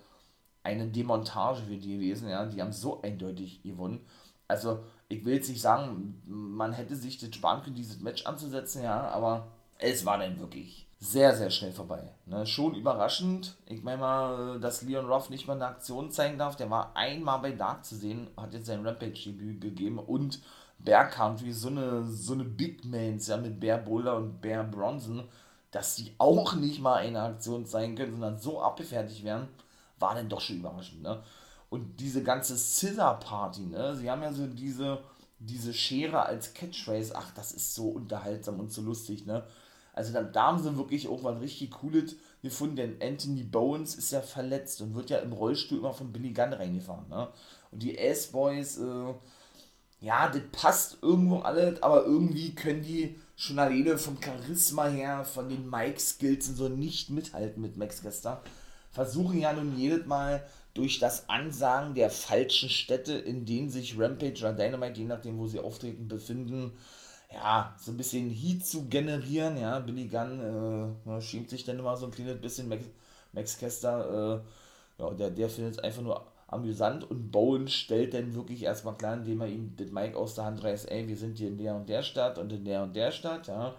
eine 0.65 0.89
Demontage 0.89 1.63
für 1.63 1.77
die 1.77 1.95
gewesen, 1.95 2.29
ja. 2.29 2.45
Die 2.45 2.61
haben 2.61 2.73
so 2.73 3.01
eindeutig 3.03 3.63
gewonnen. 3.63 4.05
Also, 4.49 4.81
ich 5.09 5.25
will 5.25 5.35
jetzt 5.35 5.49
nicht 5.49 5.63
sagen, 5.63 6.21
man 6.27 6.73
hätte 6.73 6.97
sich 6.97 7.19
das 7.19 7.33
sparen 7.33 7.63
können, 7.63 7.77
dieses 7.77 8.01
Match 8.01 8.27
anzusetzen, 8.27 8.83
ja, 8.83 9.09
aber 9.11 9.47
es 9.79 10.05
war 10.05 10.19
dann 10.19 10.41
wirklich 10.41 10.89
sehr, 10.99 11.37
sehr 11.37 11.51
schnell 11.51 11.71
vorbei. 11.71 12.03
Ne? 12.27 12.47
Schon 12.47 12.75
überraschend. 12.75 13.57
Ich 13.67 13.85
meine 13.85 13.99
mal, 13.99 14.59
dass 14.59 14.83
Leon 14.83 15.07
Ruff 15.07 15.31
nicht 15.31 15.47
mal 15.47 15.55
eine 15.55 15.67
Aktion 15.67 16.11
zeigen 16.11 16.39
darf. 16.39 16.57
Der 16.57 16.71
war 16.71 16.97
einmal 16.97 17.41
bei 17.41 17.53
Dark 17.53 17.85
zu 17.85 17.95
sehen, 17.95 18.29
hat 18.37 18.55
jetzt 18.55 18.67
sein 18.67 18.85
Rampage-Debüt 18.85 19.61
gegeben 19.61 20.01
und 20.01 20.41
Bear 20.79 21.09
Country, 21.09 21.53
so 21.53 21.69
eine, 21.69 22.05
so 22.05 22.35
eine 22.35 22.45
Big 22.45 22.85
Mans, 22.85 23.29
ja, 23.29 23.37
mit 23.37 23.61
Bear 23.61 23.79
Boulder 23.79 24.17
und 24.17 24.41
Bear 24.41 24.65
Bronson, 24.65 25.25
dass 25.75 25.97
die 25.97 26.13
auch 26.19 26.55
nicht 26.55 26.81
mal 26.81 26.97
eine 26.97 27.21
Aktion 27.21 27.67
zeigen 27.67 27.97
können, 27.97 28.13
sondern 28.13 28.39
so 28.39 28.61
abgefertigt 28.61 29.25
werden, 29.25 29.49
war 29.99 30.15
dann 30.15 30.29
doch 30.29 30.41
schon 30.41 30.59
überraschend. 30.59 31.03
Ne? 31.03 31.21
Und 31.69 31.99
diese 31.99 32.23
ganze 32.23 32.57
Scissor 32.57 33.15
Party, 33.15 33.63
ne? 33.63 33.97
sie 33.97 34.09
haben 34.09 34.23
ja 34.23 34.33
so 34.33 34.47
diese, 34.47 35.01
diese 35.41 35.75
Schere 35.75 36.27
als 36.27 36.55
Catchphrase, 36.55 37.17
ach, 37.17 37.33
das 37.35 37.51
ist 37.51 37.75
so 37.75 37.89
unterhaltsam 37.89 38.61
und 38.61 38.73
so 38.73 38.83
lustig, 38.83 39.27
ne? 39.27 39.45
Also 39.95 40.13
da, 40.13 40.25
da 40.25 40.49
haben 40.49 40.59
sie 40.59 40.77
wirklich 40.77 41.05
irgendwann 41.05 41.39
richtig 41.39 41.71
Cooles 41.71 42.17
gefunden, 42.43 42.75
denn 42.75 42.97
Anthony 43.01 43.45
Bowens 43.45 43.95
ist 43.95 44.11
ja 44.11 44.23
verletzt 44.23 44.81
und 44.81 44.95
wird 44.97 45.09
ja 45.09 45.19
im 45.19 45.33
Rollstuhl 45.33 45.79
immer 45.79 45.93
von 45.93 46.13
Billy 46.13 46.33
Gunn 46.33 46.53
reingefahren. 46.53 47.09
Ne? 47.09 47.29
Und 47.71 47.81
die 47.81 47.97
S-Boys, 47.97 48.79
äh, 48.79 49.15
ja, 50.05 50.29
das 50.29 50.43
passt 50.53 50.99
irgendwo 51.01 51.39
alles, 51.39 51.83
aber 51.83 52.05
irgendwie 52.05 52.55
können 52.55 52.83
die 52.83 53.19
schon 53.37 53.59
alleine 53.59 53.97
vom 53.97 54.19
Charisma 54.23 54.87
her, 54.89 55.25
von 55.25 55.49
den 55.49 55.69
Mike-Skills 55.71 56.51
und 56.51 56.57
so 56.57 56.69
nicht 56.69 57.09
mithalten 57.09 57.63
mit 57.63 57.79
Max 57.79 58.03
Kester. 58.03 58.43
Versuchen 58.91 59.41
ja 59.41 59.55
nun 59.55 59.79
jedes 59.79 60.05
Mal 60.05 60.45
durch 60.75 60.99
das 60.99 61.29
Ansagen 61.31 61.95
der 61.95 62.11
falschen 62.11 62.69
Städte, 62.69 63.15
in 63.15 63.47
denen 63.47 63.71
sich 63.71 63.99
Rampage 63.99 64.41
oder 64.41 64.53
Dynamite, 64.53 65.01
je 65.01 65.07
nachdem 65.07 65.39
wo 65.39 65.47
sie 65.47 65.59
auftreten, 65.59 66.07
befinden, 66.07 66.73
ja, 67.33 67.75
so 67.81 67.91
ein 67.91 67.97
bisschen 67.97 68.29
Heat 68.29 68.67
zu 68.67 68.87
generieren, 68.89 69.57
ja, 69.57 69.79
Billy 69.79 70.07
Gunn 70.07 70.99
äh, 71.09 71.21
schämt 71.23 71.49
sich 71.49 71.65
dann 71.65 71.79
immer 71.79 71.97
so 71.97 72.07
ein 72.07 72.13
kleines 72.13 72.41
bisschen, 72.43 72.69
Max, 72.69 72.85
Max 73.33 73.57
Kester, 73.57 74.43
äh, 74.99 75.03
ja, 75.03 75.11
der, 75.15 75.31
der 75.31 75.49
findet 75.49 75.75
es 75.75 75.79
einfach 75.79 76.03
nur 76.03 76.34
amüsant 76.55 77.09
und 77.11 77.31
Bowen 77.31 77.69
stellt 77.69 78.15
dann 78.15 78.35
wirklich 78.35 78.63
erstmal 78.63 78.97
klar, 78.97 79.15
indem 79.15 79.41
er 79.41 79.49
ihm 79.49 79.77
den 79.77 79.93
Mike 79.93 80.17
aus 80.17 80.35
der 80.35 80.45
Hand 80.45 80.63
reißt, 80.63 80.91
ey, 80.91 81.07
wir 81.07 81.17
sind 81.17 81.39
hier 81.39 81.49
in 81.49 81.59
der 81.59 81.75
und 81.75 81.89
der 81.89 82.03
Stadt 82.03 82.39
und 82.39 82.53
in 82.53 82.65
der 82.65 82.83
und 82.83 82.95
der 82.97 83.11
Stadt, 83.11 83.49
ja, 83.49 83.75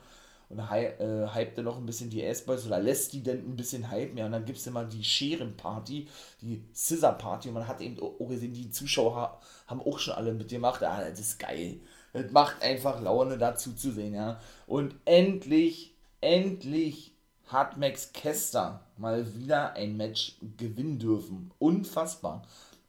und 0.49 0.69
hy 0.69 0.85
äh, 0.85 1.27
hypt 1.33 1.57
dann 1.57 1.65
noch 1.65 1.77
ein 1.77 1.85
bisschen 1.85 2.09
die 2.09 2.23
S-Boys 2.23 2.67
oder 2.67 2.79
lässt 2.79 3.13
die 3.13 3.23
dann 3.23 3.37
ein 3.37 3.55
bisschen 3.55 3.91
hypen, 3.91 4.17
ja, 4.17 4.25
und 4.27 4.31
dann 4.31 4.45
gibt 4.45 4.59
es 4.59 4.67
immer 4.67 4.83
die 4.83 5.03
Scherenparty, 5.03 6.07
die 6.41 6.63
Scissor-Party. 6.73 7.47
Und 7.47 7.55
man 7.55 7.67
hat 7.67 7.81
eben 7.81 7.99
auch 7.99 8.27
gesehen, 8.27 8.53
die 8.53 8.69
Zuschauer 8.69 9.39
haben 9.67 9.81
auch 9.81 9.97
schon 9.97 10.13
alle 10.13 10.33
mitgemacht, 10.33 10.83
ah, 10.83 11.09
das 11.09 11.19
ist 11.19 11.39
geil, 11.39 11.79
es 12.13 12.31
macht 12.31 12.61
einfach 12.61 13.01
Laune 13.01 13.37
dazu 13.37 13.73
zu 13.73 13.91
sehen, 13.91 14.13
ja. 14.13 14.39
Und 14.67 14.95
endlich, 15.05 15.95
endlich 16.21 17.14
hat 17.47 17.77
Max 17.77 18.11
Kester 18.13 18.81
mal 18.97 19.35
wieder 19.35 19.73
ein 19.73 19.97
Match 19.97 20.37
gewinnen 20.57 20.99
dürfen. 20.99 21.51
Unfassbar. 21.59 22.43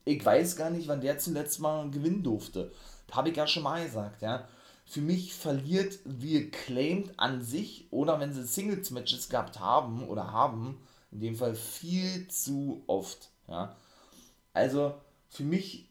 Ich 0.05 0.25
weiß 0.25 0.57
gar 0.57 0.71
nicht, 0.71 0.88
wann 0.88 1.01
der 1.01 1.19
zuletzt 1.19 1.61
mal 1.61 1.90
gewinnen 1.90 2.23
durfte. 2.23 2.73
Habe 3.11 3.31
ich 3.31 3.37
ja 3.37 3.47
schon 3.47 3.62
mal 3.62 3.85
gesagt, 3.85 4.23
ja. 4.23 4.47
Für 4.85 5.01
mich 5.01 5.35
verliert 5.35 5.99
wie 6.05 6.49
Claimed 6.51 7.12
an 7.16 7.42
sich 7.42 7.88
oder 7.90 8.21
wenn 8.21 8.33
sie 8.33 8.45
Singles-Matches 8.45 9.29
gehabt 9.29 9.59
haben 9.59 10.07
oder 10.09 10.31
haben, 10.31 10.79
in 11.11 11.21
dem 11.21 11.35
Fall 11.35 11.57
viel 11.57 12.29
zu 12.29 12.85
oft, 12.87 13.31
ja. 13.49 13.75
Also 14.53 14.95
für 15.29 15.42
mich 15.42 15.88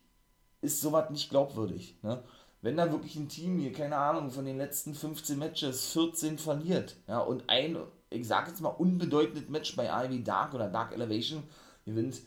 ist 0.62 0.80
sowas 0.80 1.10
nicht 1.10 1.30
glaubwürdig, 1.30 1.98
ne 2.04 2.24
wenn 2.66 2.78
da 2.78 2.92
wirklich 2.92 3.16
ein 3.16 3.30
Team 3.30 3.60
hier, 3.60 3.72
keine 3.72 3.96
Ahnung, 3.96 4.32
von 4.32 4.44
den 4.44 4.58
letzten 4.58 4.96
15 4.96 5.38
Matches 5.38 5.92
14 5.92 6.40
verliert, 6.40 6.96
ja, 7.08 7.20
und 7.20 7.44
ein, 7.48 7.78
ich 8.16 8.28
sag 8.28 8.48
jetzt 8.48 8.62
mal, 8.62 8.70
unbedeutendes 8.70 9.50
Match 9.50 9.76
bei 9.76 9.88
Ivy 10.06 10.24
Dark 10.24 10.54
oder 10.54 10.70
Dark 10.70 10.94
Elevation 10.94 11.44
gewinnt, 11.86 12.22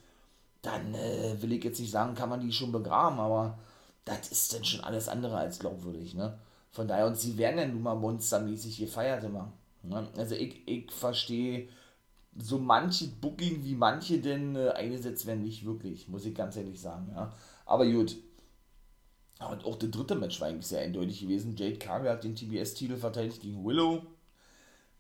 dann 0.63 0.95
äh, 0.95 1.41
will 1.41 1.53
ich 1.53 1.65
jetzt 1.65 1.81
nicht 1.81 1.91
sagen, 1.91 2.15
kann 2.15 2.29
man 2.29 2.41
die 2.41 2.53
schon 2.53 2.73
begraben, 2.73 3.19
aber 3.21 3.59
das 4.05 4.29
ist 4.31 4.55
dann 4.55 4.65
schon 4.65 4.81
alles 4.81 5.09
andere 5.09 5.37
als 5.37 5.59
glaubwürdig, 5.59 6.15
ne? 6.15 6.39
Von 6.71 6.87
daher, 6.89 7.07
und 7.07 7.17
sie 7.17 7.39
werden 7.39 7.59
ja 7.59 7.67
nun 7.67 7.83
mal 7.83 7.95
monstermäßig 7.95 8.79
gefeiert 8.79 9.25
immer. 9.25 9.53
Ne? 9.83 10.07
Also 10.17 10.35
ich, 10.35 10.67
ich 10.69 10.93
verstehe 10.93 11.69
so 12.37 12.59
manche 12.59 13.09
Booking, 13.09 13.65
wie 13.65 13.75
manche 13.75 14.21
denn 14.21 14.55
äh, 14.55 14.71
eingesetzt 14.71 15.27
werden, 15.27 15.43
nicht 15.43 15.65
wirklich, 15.65 16.09
muss 16.09 16.27
ich 16.27 16.35
ganz 16.35 16.57
ehrlich 16.57 16.81
sagen, 16.81 17.11
ja. 17.15 17.33
Aber 17.65 17.87
gut. 17.87 18.17
Und 19.41 19.65
auch 19.65 19.77
der 19.77 19.89
dritte 19.89 20.15
Match 20.15 20.41
war 20.41 20.49
eigentlich 20.49 20.67
sehr 20.67 20.81
eindeutig 20.81 21.21
gewesen. 21.21 21.57
Jade 21.57 21.79
Cargill 21.79 22.11
hat 22.11 22.25
den 22.25 22.35
TBS-Titel 22.35 22.97
verteidigt 22.97 23.41
gegen 23.41 23.65
Willow. 23.65 24.03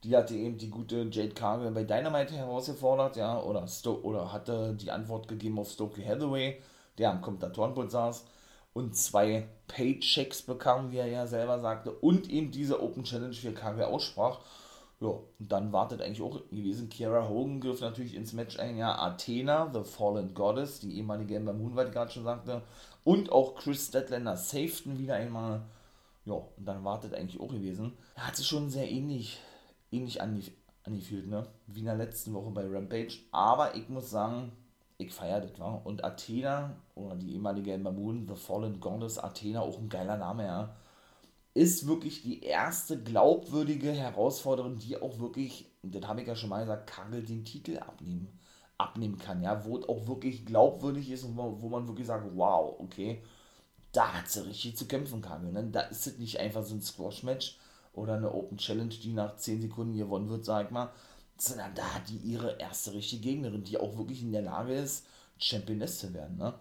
Die 0.05 0.17
hatte 0.17 0.35
eben 0.35 0.59
die 0.59 0.71
gute 0.71 1.09
Jade 1.11 1.35
Cargill 1.35 1.73
bei 1.73 1.85
Dynamite 1.85 2.35
herausgefordert, 2.35 3.17
ja, 3.17 3.41
oder, 3.43 3.67
Sto 3.67 3.95
oder 4.03 4.33
hatte 4.33 4.75
die 4.75 4.91
Antwort 4.91 5.27
gegeben 5.27 5.59
auf 5.59 5.71
Stokely 5.71 6.05
Hathaway, 6.05 6.61
der 6.99 7.11
am 7.11 7.21
Kommentatorenpult 7.21 7.91
saß 7.91 8.25
und 8.79 8.97
zwei 8.97 9.49
Paychecks 9.67 10.43
bekam, 10.43 10.93
wie 10.93 10.99
er 10.99 11.07
ja 11.07 11.27
selber 11.27 11.59
sagte, 11.59 11.91
und 11.91 12.31
eben 12.31 12.53
diese 12.53 12.81
Open 12.81 13.03
Challenge 13.03 13.35
für 13.35 13.53
Cargill 13.53 13.87
aussprach. 13.87 14.39
Ja, 15.01 15.09
und 15.09 15.53
dann 15.53 15.73
wartet 15.73 16.03
eigentlich 16.03 16.23
auch 16.23 16.41
gewesen. 16.51 16.89
Kiara 16.89 17.29
Hogan 17.29 17.61
griff 17.61 17.81
natürlich 17.81 18.15
ins 18.15 18.33
Match 18.33 18.59
ein. 18.59 18.77
Ja, 18.77 18.99
Athena, 18.99 19.71
The 19.73 19.85
Fallen 19.85 20.35
Goddess, 20.35 20.81
die 20.81 20.97
ehemalige 20.97 21.37
Ember 21.37 21.53
Moon, 21.53 21.77
weil 21.77 21.87
ich 21.87 21.93
gerade 21.93 22.11
schon 22.11 22.25
sagte. 22.25 22.63
Und 23.05 23.31
auch 23.31 23.55
Chris 23.55 23.87
Statlander 23.87 24.37
safeten 24.37 24.99
wieder 24.99 25.15
einmal. 25.15 25.63
Ja, 26.25 26.35
und 26.35 26.65
dann 26.65 26.85
wartet 26.85 27.15
eigentlich 27.15 27.41
auch 27.41 27.49
gewesen. 27.49 27.93
Er 28.17 28.27
hat 28.27 28.37
sich 28.37 28.47
schon 28.47 28.71
sehr 28.71 28.91
ähnlich, 28.91 29.41
ähnlich 29.90 30.20
angefühlt, 30.20 31.29
ne? 31.29 31.46
Wie 31.66 31.81
in 31.81 31.87
der 31.87 31.96
letzten 31.96 32.33
Woche 32.35 32.51
bei 32.51 32.66
Rampage. 32.66 33.20
Aber 33.33 33.74
ich 33.74 33.88
muss 33.88 34.11
sagen, 34.11 34.53
ich 34.98 35.12
feiere 35.12 35.40
das, 35.40 35.59
war. 35.59 35.85
Und 35.87 36.05
Athena, 36.05 36.77
oder 36.94 37.16
die 37.16 37.35
ehemalige 37.35 37.72
Ember 37.72 37.92
Moon, 37.92 38.27
The 38.29 38.35
Fallen 38.35 38.81
Goddess, 38.81 39.18
Athena, 39.18 39.61
auch 39.61 39.79
ein 39.79 39.88
geiler 39.88 40.16
Name, 40.16 40.44
ja 40.44 40.77
ist 41.59 41.88
wirklich 41.88 42.22
die 42.22 42.42
erste 42.42 43.03
glaubwürdige 43.03 43.90
Herausforderin, 43.90 44.79
die 44.79 45.01
auch 45.01 45.18
wirklich, 45.18 45.66
das 45.83 46.07
habe 46.07 46.20
ich 46.22 46.29
ja 46.29 46.37
schon 46.37 46.51
mal 46.51 46.61
gesagt, 46.61 46.88
Kagel 46.88 47.24
den 47.24 47.44
Titel 47.44 47.79
abnehmen, 47.79 48.29
abnehmen 48.79 49.18
kann, 49.18 49.42
ja, 49.42 49.64
wo 49.64 49.79
es 49.79 49.88
auch 49.88 50.07
wirklich 50.07 50.46
glaubwürdig 50.46 51.11
ist 51.11 51.24
und 51.24 51.37
wo, 51.37 51.61
wo 51.61 51.68
man 51.68 51.88
wirklich 51.88 52.07
sagt, 52.07 52.31
wow, 52.37 52.77
okay, 52.79 53.22
da 53.90 54.14
hat 54.14 54.29
sie 54.29 54.46
richtig 54.46 54.77
zu 54.77 54.87
kämpfen, 54.87 55.20
Kagel, 55.20 55.51
ne? 55.51 55.64
da 55.64 55.81
ist 55.81 56.07
es 56.07 56.18
nicht 56.18 56.38
einfach 56.38 56.62
so 56.62 56.74
ein 56.74 56.83
Squash-Match 56.83 57.59
oder 57.99 58.15
eine 58.15 58.33
Open 58.33 58.59
Challenge, 58.59 58.95
die 58.95 59.13
nach 59.13 59.37
10 59.37 59.63
Sekunden 59.63 59.97
gewonnen 59.97 60.29
wird, 60.29 60.45
sag 60.45 60.67
ich 60.67 60.71
mal, 60.71 60.91
sondern 61.37 61.75
da 61.75 61.83
hat 61.95 62.09
die 62.09 62.17
ihre 62.17 62.59
erste 62.59 62.93
richtige 62.95 63.23
Gegnerin, 63.23 63.65
die 63.65 63.79
auch 63.79 63.97
wirklich 63.97 64.23
in 64.23 64.33
der 64.33 64.43
Lage 64.43 64.75
ist, 64.75 65.07
Championess 65.39 65.99
zu 65.99 66.15
werden, 66.15 66.37
ne? 66.37 66.55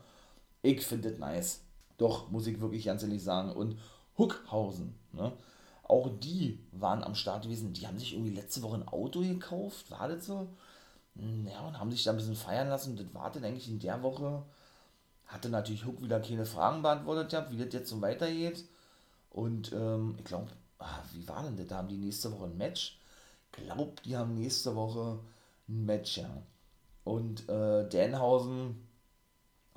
Ich 0.61 0.85
finde 0.85 1.09
das 1.09 1.19
nice. 1.19 1.61
Doch, 1.97 2.29
muss 2.29 2.47
ich 2.47 2.59
wirklich 2.59 2.85
ganz 2.85 3.03
ehrlich 3.03 3.23
sagen. 3.23 3.51
Und 3.51 3.77
Huckhausen. 4.17 4.95
Ne? 5.13 5.31
Auch 5.83 6.09
die 6.19 6.59
waren 6.71 7.03
am 7.03 7.15
Start 7.15 7.43
gewesen. 7.43 7.73
Die 7.73 7.87
haben 7.87 7.97
sich 7.97 8.13
irgendwie 8.13 8.35
letzte 8.35 8.61
Woche 8.61 8.75
ein 8.75 8.87
Auto 8.87 9.21
gekauft. 9.21 9.89
War 9.91 10.07
das 10.07 10.25
so? 10.25 10.47
Hm, 11.15 11.47
ja, 11.47 11.61
und 11.61 11.79
haben 11.79 11.91
sich 11.91 12.03
da 12.03 12.11
ein 12.11 12.17
bisschen 12.17 12.35
feiern 12.35 12.69
lassen. 12.69 12.95
Das 12.95 13.13
war 13.13 13.31
dann 13.31 13.45
eigentlich 13.45 13.69
in 13.69 13.79
der 13.79 14.01
Woche. 14.03 14.43
Hatte 15.25 15.49
natürlich 15.49 15.85
Hook 15.85 16.01
wieder 16.01 16.19
keine 16.19 16.45
Fragen 16.45 16.81
beantwortet 16.81 17.51
wie 17.51 17.57
das 17.57 17.73
jetzt 17.73 17.89
so 17.89 18.01
weitergeht. 18.01 18.63
Und 19.31 19.71
ähm, 19.73 20.15
ich 20.17 20.25
glaube, 20.25 20.47
ah, 20.79 21.03
wie 21.13 21.27
war 21.27 21.43
denn 21.43 21.57
das? 21.57 21.67
Da 21.67 21.77
haben 21.77 21.87
die 21.87 21.97
nächste 21.97 22.31
Woche 22.31 22.45
ein 22.45 22.57
Match. 22.57 22.99
Glaubt, 23.51 24.05
die 24.05 24.15
haben 24.15 24.35
nächste 24.35 24.75
Woche 24.75 25.19
ein 25.67 25.85
Match, 25.85 26.17
ja. 26.17 26.29
Und 27.03 27.47
äh, 27.49 27.87
Danhausen 27.89 28.87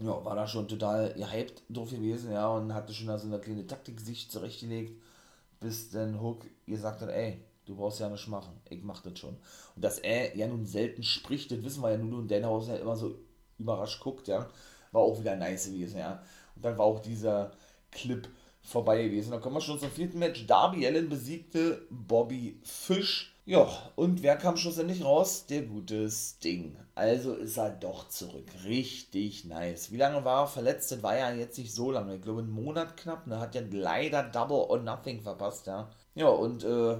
ja, 0.01 0.25
war 0.25 0.35
da 0.35 0.47
schon 0.47 0.69
total 0.69 1.13
gehypt 1.15 1.63
drauf 1.69 1.91
gewesen, 1.91 2.33
ja, 2.33 2.49
und 2.49 2.75
hatte 2.75 2.93
schon 2.95 3.07
da 3.07 3.19
so 3.19 3.27
eine 3.27 3.39
kleine 3.39 3.67
Taktik 3.67 4.01
sich 4.01 4.31
zurechtgelegt, 4.31 5.01
bis 5.61 5.91
dann 5.91 6.21
Hook 6.21 6.47
gesagt 6.67 7.03
hat, 7.03 7.11
ey, 7.11 7.41
du 7.67 7.77
brauchst 7.77 8.01
ja 8.01 8.09
nichts 8.09 8.27
machen, 8.27 8.53
ich 8.69 8.83
mach 8.83 9.03
das 9.03 9.19
schon. 9.19 9.37
Und 9.77 9.85
dass 9.85 9.99
er 9.99 10.37
ja 10.37 10.47
nun 10.47 10.67
selten 10.67 11.03
spricht, 11.03 11.51
das 11.53 11.63
wissen 11.63 11.83
wir 11.83 11.93
ja 11.93 11.99
nur, 11.99 12.19
und 12.19 12.31
Danhausen 12.31 12.75
ja 12.75 12.81
immer 12.81 12.97
so 12.97 13.15
überrascht 13.59 14.01
guckt, 14.01 14.29
ja, 14.29 14.49
war 14.93 15.03
auch 15.03 15.21
wieder 15.21 15.37
nice 15.37 15.67
gewesen, 15.67 15.99
ja. 15.99 16.23
Und 16.57 16.65
dann 16.65 16.79
war 16.79 16.87
auch 16.87 17.01
dieser 17.01 17.53
Clip 17.91 18.29
vorbei 18.71 19.03
gewesen. 19.03 19.33
Dann 19.33 19.41
kommen 19.41 19.57
wir 19.57 19.61
schon 19.61 19.79
zum 19.79 19.91
vierten 19.91 20.19
Match. 20.19 20.47
Darby 20.47 20.87
Allen 20.87 21.09
besiegte 21.09 21.87
Bobby 21.91 22.59
Fish 22.63 23.31
ja, 23.51 23.69
und 23.97 24.23
wer 24.23 24.37
kam 24.37 24.57
schlussendlich 24.57 25.05
raus? 25.05 25.47
Der 25.47 25.63
gute 25.63 26.09
Sting. 26.09 26.77
Also 26.95 27.35
ist 27.35 27.57
er 27.57 27.71
doch 27.71 28.09
zurück. 28.09 28.47
Richtig 28.65 29.45
nice. 29.45 29.91
Wie 29.91 29.97
lange 29.97 30.25
war 30.25 30.45
er 30.45 30.47
verletzt? 30.47 30.93
Das 30.93 31.03
war 31.03 31.17
ja 31.17 31.33
jetzt 31.33 31.59
nicht 31.59 31.75
so 31.75 31.91
lange. 31.91 32.15
Ich 32.15 32.23
glaube, 32.23 32.43
einen 32.43 32.53
Monat 32.53 32.97
knapp. 32.97 33.27
Ne? 33.27 33.41
Hat 33.41 33.57
ja 33.57 33.63
leider 33.69 34.23
Double 34.23 34.57
or 34.57 34.79
Nothing 34.79 35.21
verpasst, 35.21 35.67
ja. 35.67 35.91
Ja, 36.15 36.29
und 36.29 36.63
äh, 36.63 36.99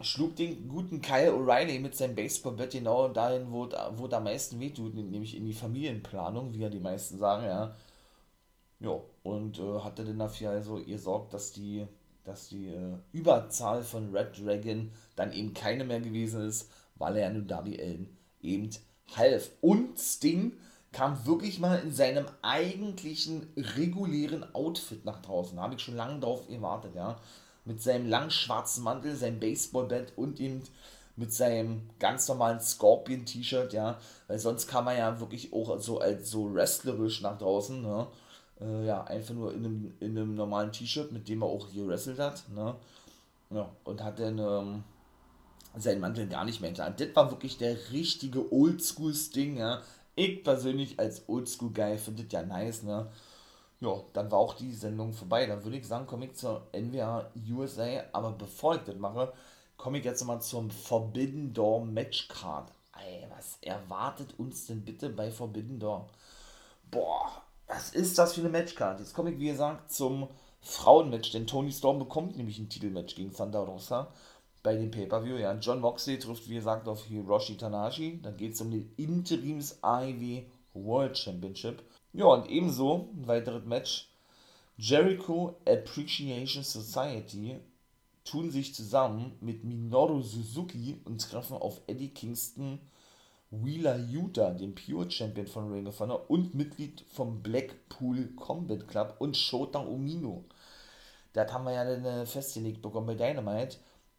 schlug 0.00 0.36
den 0.36 0.68
guten 0.68 1.02
Kyle 1.02 1.32
O'Reilly 1.32 1.80
mit 1.80 1.94
seinem 1.94 2.14
Baseballbett 2.14 2.72
genau 2.72 3.08
dahin, 3.08 3.52
wo, 3.52 3.68
wo 3.96 4.06
es 4.06 4.12
am 4.14 4.24
meisten 4.24 4.58
wehtut, 4.58 4.94
nämlich 4.94 5.36
in 5.36 5.44
die 5.44 5.52
Familienplanung, 5.52 6.54
wie 6.54 6.60
ja 6.60 6.70
die 6.70 6.80
meisten 6.80 7.18
sagen, 7.18 7.44
ja. 7.44 7.76
Ja, 8.78 8.98
und 9.22 9.58
äh, 9.58 9.80
hatte 9.80 10.04
dann 10.04 10.18
dafür 10.18 10.50
also 10.50 10.78
ihr 10.78 10.98
sorgt, 10.98 11.34
dass 11.34 11.52
die 11.52 11.86
dass 12.24 12.48
die 12.48 12.68
äh, 12.68 12.96
Überzahl 13.12 13.82
von 13.82 14.14
Red 14.14 14.38
Dragon 14.38 14.90
dann 15.16 15.32
eben 15.32 15.54
keine 15.54 15.84
mehr 15.84 16.00
gewesen 16.00 16.46
ist, 16.46 16.70
weil 16.96 17.16
er 17.16 17.28
ja 17.28 17.30
nur 17.30 17.42
Darby 17.42 17.80
Allen 17.80 18.16
eben 18.42 18.70
half. 19.16 19.50
Und 19.60 19.98
Sting 19.98 20.52
kam 20.92 21.24
wirklich 21.26 21.58
mal 21.58 21.78
in 21.78 21.92
seinem 21.92 22.26
eigentlichen 22.42 23.46
regulären 23.56 24.54
Outfit 24.54 25.04
nach 25.04 25.22
draußen. 25.22 25.56
Da 25.56 25.62
habe 25.62 25.74
ich 25.74 25.82
schon 25.82 25.96
lange 25.96 26.20
drauf 26.20 26.46
gewartet, 26.46 26.94
ja. 26.94 27.18
Mit 27.64 27.82
seinem 27.82 28.08
langen 28.08 28.30
schwarzen 28.30 28.82
Mantel, 28.84 29.14
seinem 29.14 29.38
Baseballbett 29.38 30.12
und 30.16 30.40
eben 30.40 30.62
mit 31.16 31.32
seinem 31.32 31.90
ganz 31.98 32.26
normalen 32.28 32.60
Scorpion-T-Shirt, 32.60 33.72
ja. 33.72 33.98
Weil 34.26 34.38
sonst 34.38 34.66
kam 34.66 34.88
er 34.88 34.98
ja 34.98 35.20
wirklich 35.20 35.52
auch 35.52 35.78
so 35.78 36.00
als 36.00 36.30
so 36.30 36.52
wrestlerisch 36.54 37.20
nach 37.22 37.38
draußen, 37.38 37.80
ne 37.80 38.08
äh, 38.60 38.86
ja, 38.86 39.04
einfach 39.04 39.34
nur 39.34 39.52
in 39.52 39.64
einem, 39.64 39.94
in 40.00 40.18
einem 40.18 40.34
normalen 40.34 40.72
T-Shirt, 40.72 41.12
mit 41.12 41.28
dem 41.28 41.42
er 41.42 41.46
auch 41.46 41.68
hier 41.68 41.86
wrestelt 41.86 42.18
hat, 42.18 42.48
ne? 42.54 42.74
Ja, 43.50 43.68
und 43.84 44.02
hat 44.02 44.20
dann 44.20 44.38
ähm, 44.38 44.84
seinen 45.76 46.00
Mantel 46.00 46.28
gar 46.28 46.44
nicht 46.44 46.60
mehr 46.60 46.68
hinter. 46.70 46.90
Das 46.90 47.14
war 47.16 47.30
wirklich 47.30 47.58
der 47.58 47.76
richtige 47.90 48.52
Oldschool-Sting, 48.52 49.56
ja. 49.58 49.82
Ich 50.14 50.44
persönlich 50.44 50.98
als 50.98 51.28
Oldschool-Guy 51.28 51.98
finde 51.98 52.24
das 52.24 52.32
ja 52.32 52.42
nice, 52.42 52.82
ne? 52.82 53.10
Ja, 53.80 54.02
dann 54.12 54.30
war 54.30 54.38
auch 54.38 54.54
die 54.54 54.72
Sendung 54.72 55.12
vorbei. 55.12 55.46
Dann 55.46 55.64
würde 55.64 55.78
ich 55.78 55.86
sagen, 55.86 56.06
komme 56.06 56.26
ich 56.26 56.34
zur 56.34 56.66
NWA 56.72 57.30
USA. 57.50 58.02
Aber 58.12 58.32
bevor 58.32 58.74
ich 58.76 58.82
das 58.82 58.96
mache, 58.96 59.32
komme 59.78 59.98
ich 59.98 60.04
jetzt 60.04 60.22
mal 60.24 60.40
zum 60.40 60.70
Forbidden 60.70 61.54
Door 61.54 61.86
Matchcard. 61.86 62.70
Ey, 62.98 63.26
was 63.34 63.56
erwartet 63.62 64.38
uns 64.38 64.66
denn 64.66 64.84
bitte 64.84 65.08
bei 65.08 65.30
Forbidden 65.30 65.78
Door? 65.80 66.08
Boah, 66.90 67.42
was 67.70 67.90
ist 67.90 68.18
das 68.18 68.34
für 68.34 68.40
eine 68.40 68.50
Matchcard? 68.50 69.00
Jetzt 69.00 69.14
komme 69.14 69.30
ich, 69.30 69.38
wie 69.38 69.48
gesagt, 69.48 69.92
zum 69.92 70.28
Frauenmatch, 70.60 71.30
denn 71.32 71.46
Tony 71.46 71.72
Storm 71.72 71.98
bekommt 71.98 72.36
nämlich 72.36 72.58
ein 72.58 72.68
Titelmatch 72.68 73.14
gegen 73.14 73.32
Thunder 73.32 73.60
Rosa 73.60 74.12
bei 74.62 74.74
dem 74.76 74.90
Pay-Per-View. 74.90 75.36
Ja, 75.36 75.54
John 75.54 75.80
Moxley 75.80 76.18
trifft, 76.18 76.48
wie 76.48 76.54
gesagt, 76.54 76.88
auf 76.88 77.04
Hiroshi 77.04 77.56
Tanashi. 77.56 78.20
Dann 78.22 78.36
geht 78.36 78.54
es 78.54 78.60
um 78.60 78.70
den 78.70 78.92
Interims 78.96 79.78
IW 79.84 80.44
World 80.74 81.16
Championship. 81.16 81.82
Ja, 82.12 82.26
und 82.26 82.48
ebenso 82.48 83.08
ein 83.14 83.26
weiteres 83.26 83.64
Match. 83.64 84.08
Jericho 84.76 85.56
Appreciation 85.66 86.64
Society 86.64 87.58
tun 88.24 88.50
sich 88.50 88.74
zusammen 88.74 89.36
mit 89.40 89.64
Minoru 89.64 90.22
Suzuki 90.22 91.00
und 91.04 91.20
treffen 91.20 91.56
auf 91.56 91.80
Eddie 91.86 92.08
Kingston 92.08 92.80
Wheeler 93.50 93.96
Utah, 93.96 94.52
dem 94.52 94.76
Pure 94.76 95.10
Champion 95.10 95.46
von 95.46 95.72
Ring 95.72 95.86
of 95.88 95.98
Honor 95.98 96.30
und 96.30 96.54
Mitglied 96.54 97.04
vom 97.12 97.42
Blackpool 97.42 98.28
Combat 98.36 98.86
Club 98.86 99.16
und 99.18 99.36
Shota 99.36 99.80
Umino. 99.80 100.44
Das 101.32 101.52
haben 101.52 101.64
wir 101.64 101.72
ja 101.72 101.84
dann 101.84 102.04
äh, 102.04 102.26
festgelegt 102.26 102.80
bekommen 102.80 103.06
bei 103.06 103.14
Dynamite. 103.14 103.78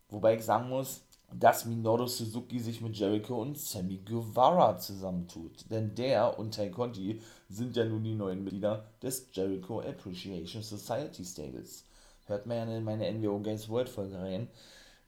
Wobei 0.10 0.36
ich 0.36 0.44
sagen 0.44 0.68
muss, 0.68 1.02
dass 1.34 1.66
Minoru 1.66 2.08
Suzuki 2.08 2.60
sich 2.60 2.82
mit 2.82 2.98
Jericho 2.98 3.42
und 3.42 3.58
Sammy 3.58 3.98
Guevara 3.98 4.78
zusammentut. 4.78 5.70
Denn 5.70 5.96
der 5.96 6.38
und 6.38 6.54
Tai 6.54 6.70
Conti 6.70 7.22
sind 7.48 7.78
ja 7.78 7.86
nun 7.86 8.04
die 8.04 8.16
neuen 8.16 8.44
Mitglieder 8.44 8.86
des 9.02 9.30
Jericho 9.32 9.80
Appreciation 9.80 10.62
Society 10.62 11.24
Stables. 11.24 11.86
Hört 12.26 12.46
man 12.46 12.58
ja 12.58 12.78
in 12.78 12.84
meine 12.84 13.10
NWO 13.14 13.40
Games 13.40 13.70
World 13.70 13.88
Folge 13.88 14.20
rein. 14.20 14.50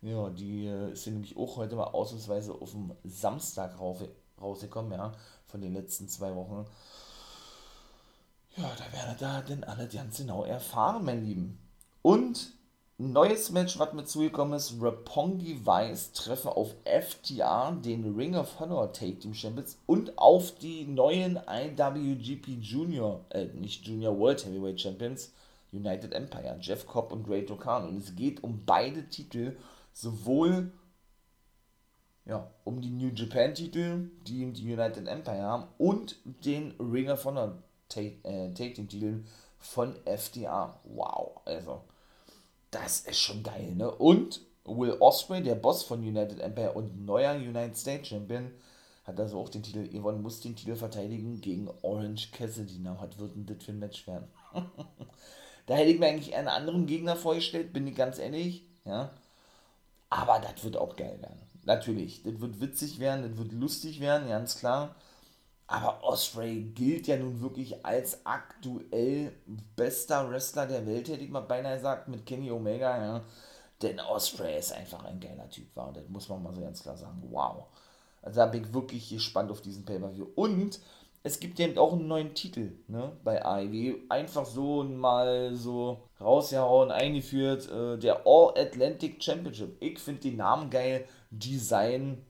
Ja, 0.04 0.30
die 0.30 0.68
äh, 0.68 0.92
ist 0.92 1.08
nämlich 1.08 1.38
auch 1.38 1.56
heute 1.56 1.78
mal 1.78 1.86
ausnahmsweise 1.86 2.54
auf 2.54 2.72
dem 2.72 2.92
Samstag 3.06 3.80
rausgekommen, 3.80 4.92
ja, 4.92 5.13
von 5.48 5.62
den 5.62 5.74
letzten 5.74 6.10
zwei 6.10 6.36
Wochen. 6.36 6.66
Ja, 8.58 8.70
da 8.78 8.84
werdet 8.92 9.22
ihr 9.22 9.56
denn 9.56 9.63
alle 9.63 9.88
ganz 9.88 10.18
genau 10.18 10.44
erfahren, 10.44 11.06
mein 11.06 11.26
Lieben. 11.26 11.58
Und 12.02 12.52
neues 12.98 13.50
Match, 13.52 13.80
was 13.80 13.94
mir 13.94 14.04
zugekommen 14.04 14.56
ist, 14.56 14.76
Rapongi 14.82 15.66
Vice 15.66 16.12
treffen 16.12 16.50
auf 16.50 16.76
FTR, 16.84 17.72
den 17.82 18.13
Ring 18.13 18.36
of 18.36 18.60
Honor 18.60 18.92
Take 18.92 19.20
Team 19.20 19.34
Champions 19.34 19.78
und 19.86 20.18
auf 20.18 20.54
die 20.56 20.84
neuen 20.84 21.39
IWGP 21.48 22.60
Junior, 22.60 23.22
äh, 23.30 23.46
nicht 23.46 23.88
Junior 23.88 24.20
World 24.20 24.46
Heavyweight 24.46 24.82
Champions, 24.82 25.32
United 25.72 26.12
Empire, 26.12 26.58
Jeff 26.60 26.86
Cobb 26.86 27.13
und 27.13 27.26
Great 27.26 27.50
O'Connor. 27.50 27.88
Und 27.88 27.98
es 28.04 28.13
geht 28.16 28.44
um 28.44 28.63
beide 28.66 29.08
Titel 29.08 29.56
sowohl 29.93 30.71
ja, 32.25 32.49
um 32.63 32.82
die 32.82 32.89
New 32.89 33.10
Japan 33.10 33.53
Titel, 33.53 34.10
die 34.25 34.51
die 34.53 34.73
United 34.73 35.08
Empire 35.08 35.41
haben 35.41 35.67
und 35.77 36.17
den 36.23 36.71
Ring 36.79 37.10
of 37.10 37.25
Honor 37.25 37.62
äh, 37.95 38.53
Taking 38.53 38.88
Titeln 38.88 39.27
von 39.58 39.95
FDA. 40.06 40.79
Wow, 40.86 41.41
also 41.45 41.84
das 42.71 43.01
ist 43.01 43.19
schon 43.19 43.43
geil, 43.43 43.75
ne? 43.75 43.91
Und 43.91 44.41
Will 44.65 44.95
Osprey, 44.99 45.43
der 45.43 45.56
Boss 45.56 45.84
von 45.84 45.99
United 45.99 46.39
Empire 46.39 46.71
und 46.71 47.06
neuer 47.06 47.36
United 47.36 47.77
States 47.77 48.08
Champion, 48.08 48.51
hat 49.03 49.19
also 49.19 49.39
auch 49.39 49.49
den 49.49 49.62
Titel, 49.62 49.89
Yvonne 49.93 50.19
muss 50.19 50.39
den 50.39 50.56
Titel 50.56 50.75
verteidigen 50.75 51.41
gegen 51.41 51.69
Orange 51.82 52.32
Cassidy. 52.32 52.79
Na, 52.79 52.97
was 52.99 53.19
wird 53.19 53.36
denn 53.36 53.45
das 53.45 53.63
für 53.63 53.73
ein 53.73 53.79
Match 53.79 54.08
werden? 54.08 54.29
da 55.65 55.75
hätte 55.75 55.91
ich 55.91 55.99
mir 55.99 56.08
eigentlich 56.08 56.36
einen 56.36 56.47
anderen 56.47 56.86
Gegner 56.86 57.17
vorgestellt, 57.17 57.73
bin 57.73 57.86
ich 57.86 57.95
ganz 57.95 58.17
ehrlich, 58.17 58.65
ja. 58.86 59.12
Aber 60.13 60.39
das 60.39 60.63
wird 60.63 60.78
auch 60.78 60.95
geil 60.95 61.17
werden. 61.21 61.41
Natürlich, 61.63 62.21
das 62.21 62.39
wird 62.39 62.62
witzig 62.62 62.99
werden, 62.99 63.28
das 63.28 63.38
wird 63.38 63.52
lustig 63.52 63.99
werden, 63.99 64.30
ganz 64.30 64.60
klar. 64.60 64.95
Aber 65.65 66.04
Osprey 66.04 66.62
gilt 66.62 67.08
ja 67.08 67.17
nun 67.17 67.41
wirklich 67.41 67.84
als 67.84 68.23
aktuell 68.23 69.34
bester 69.76 70.30
Wrestler 70.30 70.67
der 70.67 70.86
Welt, 70.86 71.08
hätte 71.08 71.23
ich 71.23 71.32
mal 71.32 71.39
beinahe 71.39 71.78
gesagt, 71.78 72.10
mit 72.10 72.28
Kenny 72.28 72.52
Omega, 72.52 73.04
ja. 73.04 73.23
Denn 73.82 73.99
Osprey 73.99 74.60
ist 74.60 74.71
einfach 74.73 75.04
ein 75.04 75.19
geiler 75.19 75.49
Typ, 75.49 75.76
war. 75.76 75.88
Und 75.88 75.97
das 75.97 76.08
muss 76.10 76.30
man 76.30 76.43
mal 76.43 76.54
so 76.54 76.62
ganz 76.62 76.84
klar 76.84 76.95
sagen. 76.95 77.23
Wow. 77.32 77.65
Also 78.21 78.39
da 78.39 78.45
bin 78.45 78.65
ich 78.65 78.73
wirklich 78.73 79.10
gespannt 79.10 79.49
auf 79.49 79.62
diesen 79.62 79.84
Pay-Per-View. 79.84 80.28
Und 80.36 80.80
es 81.25 81.39
gibt 81.39 81.57
ja 81.57 81.67
auch 81.77 81.93
einen 81.93 82.07
neuen 82.07 82.36
Titel 82.36 82.73
ne, 82.89 83.17
bei 83.23 83.43
AEW. 83.43 83.95
Einfach 84.09 84.45
so 84.45 84.83
mal 84.83 85.55
so 85.55 86.09
rausgehauen, 86.19 86.91
eingeführt. 86.91 87.69
Äh, 87.71 87.97
der 87.97 88.27
All-Atlantic 88.27 89.23
Championship. 89.23 89.77
Ich 89.79 89.99
finde 89.99 90.21
den 90.21 90.38
Namen 90.38 90.69
geil. 90.69 91.07
Design 91.31 92.25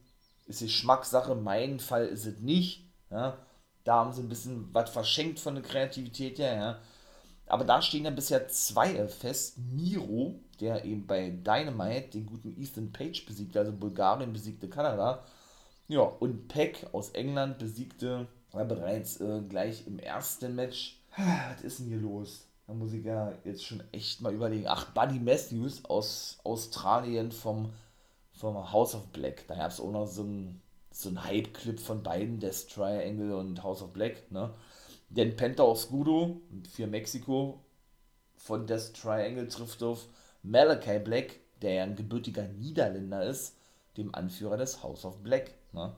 ist 0.46 0.60
Geschmackssache. 0.60 1.34
Mein 1.34 1.80
Fall 1.80 2.06
ist 2.06 2.24
es 2.24 2.38
nicht. 2.38 2.88
Ja. 3.10 3.38
Da 3.82 3.96
haben 3.96 4.12
sie 4.12 4.22
ein 4.22 4.28
bisschen 4.28 4.68
was 4.72 4.90
verschenkt 4.90 5.40
von 5.40 5.56
der 5.56 5.64
Kreativität 5.64 6.38
her. 6.38 6.54
Ja. 6.54 6.78
Aber 7.46 7.64
da 7.64 7.82
stehen 7.82 8.04
ja 8.04 8.10
bisher 8.10 8.46
zwei 8.46 9.08
fest. 9.08 9.58
Miro, 9.58 10.36
der 10.60 10.84
eben 10.84 11.04
bei 11.04 11.30
Dynamite 11.30 12.10
den 12.10 12.26
guten 12.26 12.56
Ethan 12.62 12.92
Page 12.92 13.26
besiegte, 13.26 13.58
also 13.58 13.72
Bulgarien 13.72 14.32
besiegte 14.32 14.68
Kanada. 14.68 15.24
Ja, 15.88 16.00
und 16.00 16.46
Peck 16.46 16.86
aus 16.92 17.10
England 17.10 17.58
besiegte 17.58 18.28
ja, 18.56 18.64
bereits 18.64 19.20
äh, 19.20 19.40
gleich 19.48 19.86
im 19.86 19.98
ersten 19.98 20.54
Match. 20.54 21.00
Was 21.16 21.62
ist 21.62 21.80
denn 21.80 21.86
hier 21.86 21.98
los? 21.98 22.46
Da 22.66 22.72
muss 22.72 22.92
ich 22.92 23.04
ja 23.04 23.32
jetzt 23.44 23.64
schon 23.64 23.82
echt 23.92 24.20
mal 24.20 24.32
überlegen. 24.32 24.66
Ach, 24.66 24.92
Buddy 24.92 25.18
Matthews 25.18 25.84
aus 25.84 26.38
Australien 26.44 27.30
vom, 27.30 27.72
vom 28.32 28.72
House 28.72 28.94
of 28.94 29.06
Black. 29.08 29.46
Da 29.48 29.54
gab 29.54 29.70
es 29.70 29.80
auch 29.80 29.90
noch 29.90 30.06
so 30.06 30.22
ein, 30.22 30.62
so 30.90 31.10
ein 31.10 31.22
Hype-Clip 31.22 31.78
von 31.78 32.02
beiden, 32.02 32.40
Death 32.40 32.68
Triangle 32.72 33.36
und 33.36 33.62
House 33.62 33.82
of 33.82 33.92
Black. 33.92 34.30
Ne? 34.30 34.50
Denn 35.10 35.36
Penta 35.36 35.62
Oscudo 35.62 36.40
für 36.70 36.86
Mexiko 36.86 37.60
von 38.36 38.66
Death 38.66 38.94
Triangle 38.94 39.48
trifft 39.48 39.82
auf 39.82 40.06
Malachi 40.42 40.98
Black, 40.98 41.40
der 41.60 41.74
ja 41.74 41.82
ein 41.84 41.96
gebürtiger 41.96 42.48
Niederländer 42.48 43.24
ist, 43.24 43.56
dem 43.96 44.14
Anführer 44.14 44.56
des 44.56 44.82
House 44.82 45.04
of 45.04 45.22
Black. 45.22 45.52
Ne? 45.72 45.94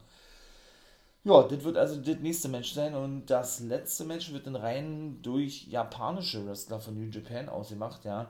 Ja, 1.26 1.42
das 1.42 1.64
wird 1.64 1.76
also 1.76 1.96
das 2.00 2.20
nächste 2.20 2.48
Match 2.48 2.72
sein 2.72 2.94
und 2.94 3.26
das 3.26 3.58
letzte 3.58 4.04
Match 4.04 4.32
wird 4.32 4.46
in 4.46 4.54
rein 4.54 5.20
durch 5.22 5.66
japanische 5.66 6.46
Wrestler 6.46 6.78
von 6.78 6.94
New 6.94 7.10
Japan 7.10 7.48
ausgemacht, 7.48 8.04
ja. 8.04 8.28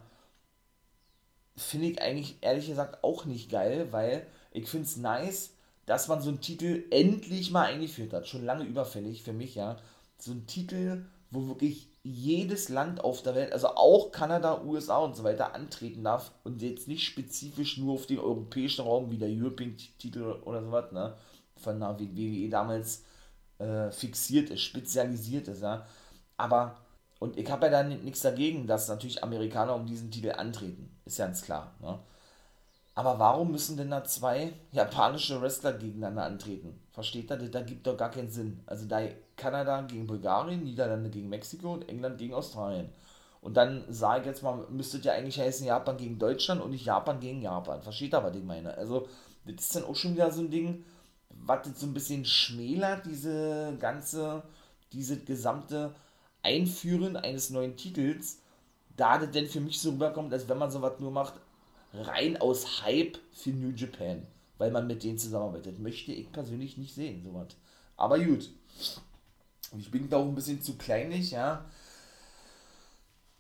Finde 1.56 1.88
ich 1.88 2.00
eigentlich 2.00 2.36
ehrlich 2.40 2.68
gesagt 2.68 3.04
auch 3.04 3.26
nicht 3.26 3.50
geil, 3.50 3.88
weil 3.90 4.26
ich 4.50 4.68
finde 4.70 4.86
es 4.86 4.96
nice, 4.96 5.50
dass 5.84 6.08
man 6.08 6.22
so 6.22 6.30
einen 6.30 6.40
Titel 6.40 6.84
endlich 6.90 7.50
mal 7.50 7.66
eingeführt 7.66 8.14
hat. 8.14 8.28
Schon 8.28 8.46
lange 8.46 8.64
überfällig 8.64 9.22
für 9.22 9.34
mich, 9.34 9.56
ja. 9.56 9.78
So 10.18 10.32
ein 10.32 10.46
Titel, 10.46 11.04
wo 11.30 11.48
wirklich 11.48 11.88
jedes 12.02 12.70
Land 12.70 13.04
auf 13.04 13.22
der 13.22 13.34
Welt, 13.34 13.52
also 13.52 13.68
auch 13.68 14.10
Kanada, 14.10 14.62
USA 14.64 14.98
und 14.98 15.16
so 15.16 15.22
weiter, 15.22 15.54
antreten 15.54 16.02
darf 16.02 16.32
und 16.44 16.62
jetzt 16.62 16.88
nicht 16.88 17.04
spezifisch 17.04 17.76
nur 17.76 17.94
auf 17.94 18.06
den 18.06 18.20
europäischen 18.20 18.86
Raum 18.86 19.10
wie 19.10 19.18
der 19.18 19.28
European-Titel 19.28 20.40
oder 20.44 20.62
sowas, 20.62 20.92
ne? 20.92 21.14
Von 21.56 21.80
der 21.80 21.98
WWE 21.98 22.48
damals 22.48 23.04
äh, 23.58 23.90
fixiert 23.90 24.50
ist, 24.50 24.62
spezialisiert 24.62 25.48
ist, 25.48 25.62
ja. 25.62 25.86
Aber, 26.36 26.76
und 27.18 27.38
ich 27.38 27.50
habe 27.50 27.66
ja 27.66 27.72
da 27.72 27.82
nichts 27.82 28.22
dagegen, 28.22 28.66
dass 28.66 28.88
natürlich 28.88 29.22
Amerikaner 29.22 29.74
um 29.74 29.86
diesen 29.86 30.10
Titel 30.10 30.32
antreten. 30.32 30.90
Ist 31.04 31.18
ja 31.18 31.26
ganz 31.26 31.42
klar, 31.42 31.74
ne? 31.80 31.98
Aber 32.96 33.18
warum 33.18 33.52
müssen 33.52 33.76
denn 33.76 33.90
da 33.90 34.04
zwei 34.04 34.54
japanische 34.72 35.42
Wrestler 35.42 35.74
gegeneinander 35.74 36.24
antreten? 36.24 36.80
Versteht 36.92 37.30
ihr? 37.30 37.36
Da 37.36 37.60
gibt 37.60 37.86
doch 37.86 37.96
gar 37.96 38.10
keinen 38.10 38.30
Sinn. 38.30 38.62
Also 38.64 38.86
da 38.86 39.02
Kanada 39.36 39.82
gegen 39.82 40.06
Bulgarien, 40.06 40.64
Niederlande 40.64 41.10
gegen 41.10 41.28
Mexiko 41.28 41.74
und 41.74 41.86
England 41.90 42.16
gegen 42.16 42.32
Australien. 42.32 42.88
Und 43.42 43.54
dann 43.58 43.84
sage 43.90 44.22
ich 44.22 44.26
jetzt 44.26 44.42
mal, 44.42 44.66
müsste 44.70 44.96
ja 44.98 45.12
eigentlich 45.12 45.38
heißen 45.38 45.66
Japan 45.66 45.98
gegen 45.98 46.18
Deutschland 46.18 46.62
und 46.62 46.70
nicht 46.70 46.86
Japan 46.86 47.20
gegen 47.20 47.42
Japan. 47.42 47.82
Versteht 47.82 48.14
ihr, 48.14 48.24
was 48.24 48.34
ich 48.34 48.42
meine? 48.42 48.74
Also, 48.74 49.06
das 49.44 49.66
ist 49.66 49.76
dann 49.76 49.84
auch 49.84 49.94
schon 49.94 50.14
wieder 50.14 50.30
so 50.32 50.40
ein 50.40 50.50
Ding, 50.50 50.82
was 51.44 51.66
so 51.78 51.86
ein 51.86 51.94
bisschen 51.94 52.24
schmälert, 52.24 53.06
diese 53.06 53.76
ganze, 53.78 54.42
diese 54.92 55.18
gesamte 55.18 55.94
Einführen 56.42 57.16
eines 57.16 57.50
neuen 57.50 57.76
Titels, 57.76 58.38
da 58.96 59.18
das 59.18 59.30
denn 59.30 59.48
für 59.48 59.60
mich 59.60 59.80
so 59.80 59.90
rüberkommt, 59.90 60.32
als 60.32 60.48
wenn 60.48 60.58
man 60.58 60.70
sowas 60.70 60.94
nur 61.00 61.10
macht, 61.10 61.34
rein 61.92 62.36
aus 62.36 62.82
Hype 62.82 63.18
für 63.32 63.50
New 63.50 63.70
Japan, 63.70 64.26
weil 64.58 64.70
man 64.70 64.86
mit 64.86 65.02
denen 65.02 65.18
zusammenarbeitet. 65.18 65.78
Möchte 65.78 66.12
ich 66.12 66.30
persönlich 66.32 66.76
nicht 66.76 66.94
sehen, 66.94 67.22
sowas. 67.22 67.48
Aber 67.96 68.18
gut. 68.18 68.50
Ich 69.76 69.90
bin 69.90 70.08
da 70.08 70.18
auch 70.18 70.26
ein 70.26 70.34
bisschen 70.34 70.62
zu 70.62 70.76
kleinlich, 70.76 71.32
ja. 71.32 71.64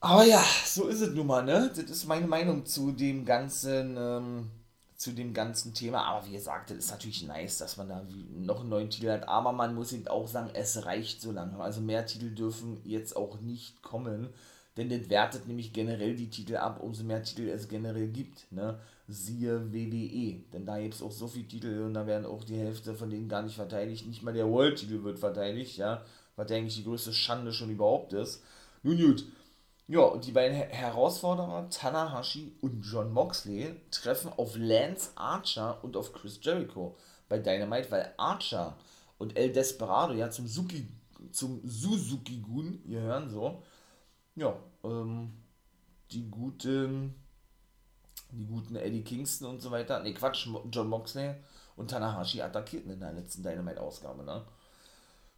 Aber 0.00 0.24
ja, 0.24 0.44
so 0.64 0.88
ist 0.88 1.00
es 1.00 1.14
nun 1.14 1.26
mal, 1.26 1.44
ne? 1.44 1.70
Das 1.74 1.84
ist 1.84 2.06
meine 2.06 2.26
Meinung 2.26 2.66
zu 2.66 2.92
dem 2.92 3.24
ganzen 3.24 3.96
ähm, 3.98 4.50
zu 4.96 5.12
dem 5.12 5.34
ganzen 5.34 5.74
Thema. 5.74 6.04
Aber 6.04 6.26
wie 6.26 6.32
gesagt, 6.32 6.70
das 6.70 6.78
ist 6.78 6.90
natürlich 6.90 7.26
nice, 7.26 7.58
dass 7.58 7.76
man 7.76 7.88
da 7.88 8.02
noch 8.34 8.60
einen 8.60 8.68
neuen 8.68 8.90
Titel 8.90 9.10
hat. 9.10 9.28
Aber 9.28 9.52
man 9.52 9.74
muss 9.74 9.92
eben 9.92 10.08
auch 10.08 10.26
sagen, 10.26 10.50
es 10.54 10.84
reicht 10.84 11.20
so 11.20 11.32
lange. 11.32 11.58
Also 11.58 11.80
mehr 11.80 12.06
Titel 12.06 12.34
dürfen 12.34 12.80
jetzt 12.84 13.16
auch 13.16 13.40
nicht 13.40 13.82
kommen. 13.82 14.28
Denn 14.76 14.90
das 14.90 15.08
wertet 15.08 15.48
nämlich 15.48 15.72
generell 15.72 16.14
die 16.14 16.28
Titel 16.28 16.56
ab, 16.56 16.82
umso 16.82 17.02
mehr 17.02 17.22
Titel 17.22 17.48
es 17.48 17.68
generell 17.68 18.08
gibt. 18.08 18.50
Ne? 18.52 18.78
Siehe 19.08 19.72
WWE. 19.72 20.42
Denn 20.52 20.66
da 20.66 20.78
gibt 20.78 20.94
es 20.94 21.02
auch 21.02 21.12
so 21.12 21.28
viele 21.28 21.48
Titel 21.48 21.82
und 21.82 21.94
da 21.94 22.06
werden 22.06 22.26
auch 22.26 22.44
die 22.44 22.58
Hälfte 22.58 22.94
von 22.94 23.08
denen 23.08 23.28
gar 23.28 23.42
nicht 23.42 23.56
verteidigt. 23.56 24.06
Nicht 24.06 24.22
mal 24.22 24.34
der 24.34 24.50
World-Titel 24.50 25.02
wird 25.02 25.18
verteidigt, 25.18 25.78
ja. 25.78 26.02
Was 26.36 26.50
eigentlich 26.50 26.76
die 26.76 26.84
größte 26.84 27.14
Schande 27.14 27.52
schon 27.52 27.70
überhaupt 27.70 28.12
ist. 28.12 28.42
Nun 28.82 28.98
gut, 28.98 29.24
ja, 29.88 30.00
und 30.00 30.26
die 30.26 30.32
beiden 30.32 30.56
Herausforderer, 30.56 31.70
Tanahashi 31.70 32.56
und 32.60 32.82
John 32.82 33.12
Moxley, 33.12 33.80
treffen 33.90 34.32
auf 34.36 34.56
Lance 34.56 35.10
Archer 35.14 35.82
und 35.84 35.96
auf 35.96 36.12
Chris 36.12 36.40
Jericho 36.42 36.96
bei 37.28 37.38
Dynamite, 37.38 37.90
weil 37.90 38.12
Archer 38.16 38.76
und 39.18 39.36
El 39.38 39.52
Desperado 39.52 40.12
ja 40.14 40.30
zum, 40.30 40.48
Suki, 40.48 40.88
zum 41.30 41.60
Suzuki-Gun 41.64 42.82
gehören, 42.86 43.30
so. 43.30 43.62
Ja, 44.34 44.56
ähm, 44.82 45.32
die 46.10 46.28
guten, 46.30 47.14
die 48.32 48.44
guten 48.44 48.74
Eddie 48.74 49.04
Kingston 49.04 49.50
und 49.50 49.62
so 49.62 49.70
weiter, 49.70 50.00
ne 50.02 50.12
Quatsch, 50.14 50.48
John 50.72 50.88
Moxley 50.88 51.34
und 51.76 51.90
Tanahashi 51.90 52.42
attackierten 52.42 52.90
in 52.90 53.00
der 53.00 53.12
letzten 53.12 53.44
Dynamite-Ausgabe, 53.44 54.24
ne? 54.24 54.44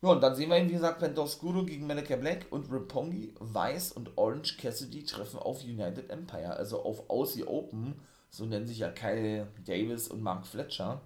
Ja, 0.01 0.11
und 0.11 0.21
dann 0.21 0.37
sehen 0.37 0.51
wir 0.51 0.59
ihn, 0.59 0.69
wie 0.69 0.75
gesagt, 0.75 1.01
Penta 1.01 1.23
Oscuro 1.23 1.65
gegen 1.65 1.87
Malachi 1.87 2.17
Black 2.17 2.47
und 2.51 2.71
Roppongi, 2.71 3.35
Weiß 3.41 3.93
und 3.93 4.17
Orange 4.17 4.57
Cassidy 4.57 5.05
treffen 5.05 5.41
auf 5.41 5.65
United 5.65 6.09
Empire, 6.11 6.55
also 6.55 6.83
auf 6.85 7.11
Aussie 7.11 7.45
Open. 7.45 7.95
So 8.31 8.45
nennen 8.45 8.67
sich 8.67 8.79
ja 8.79 8.91
Kyle 8.91 9.49
Davis 9.67 10.09
und 10.09 10.23
Mark 10.23 10.47
Fletcher. 10.47 11.01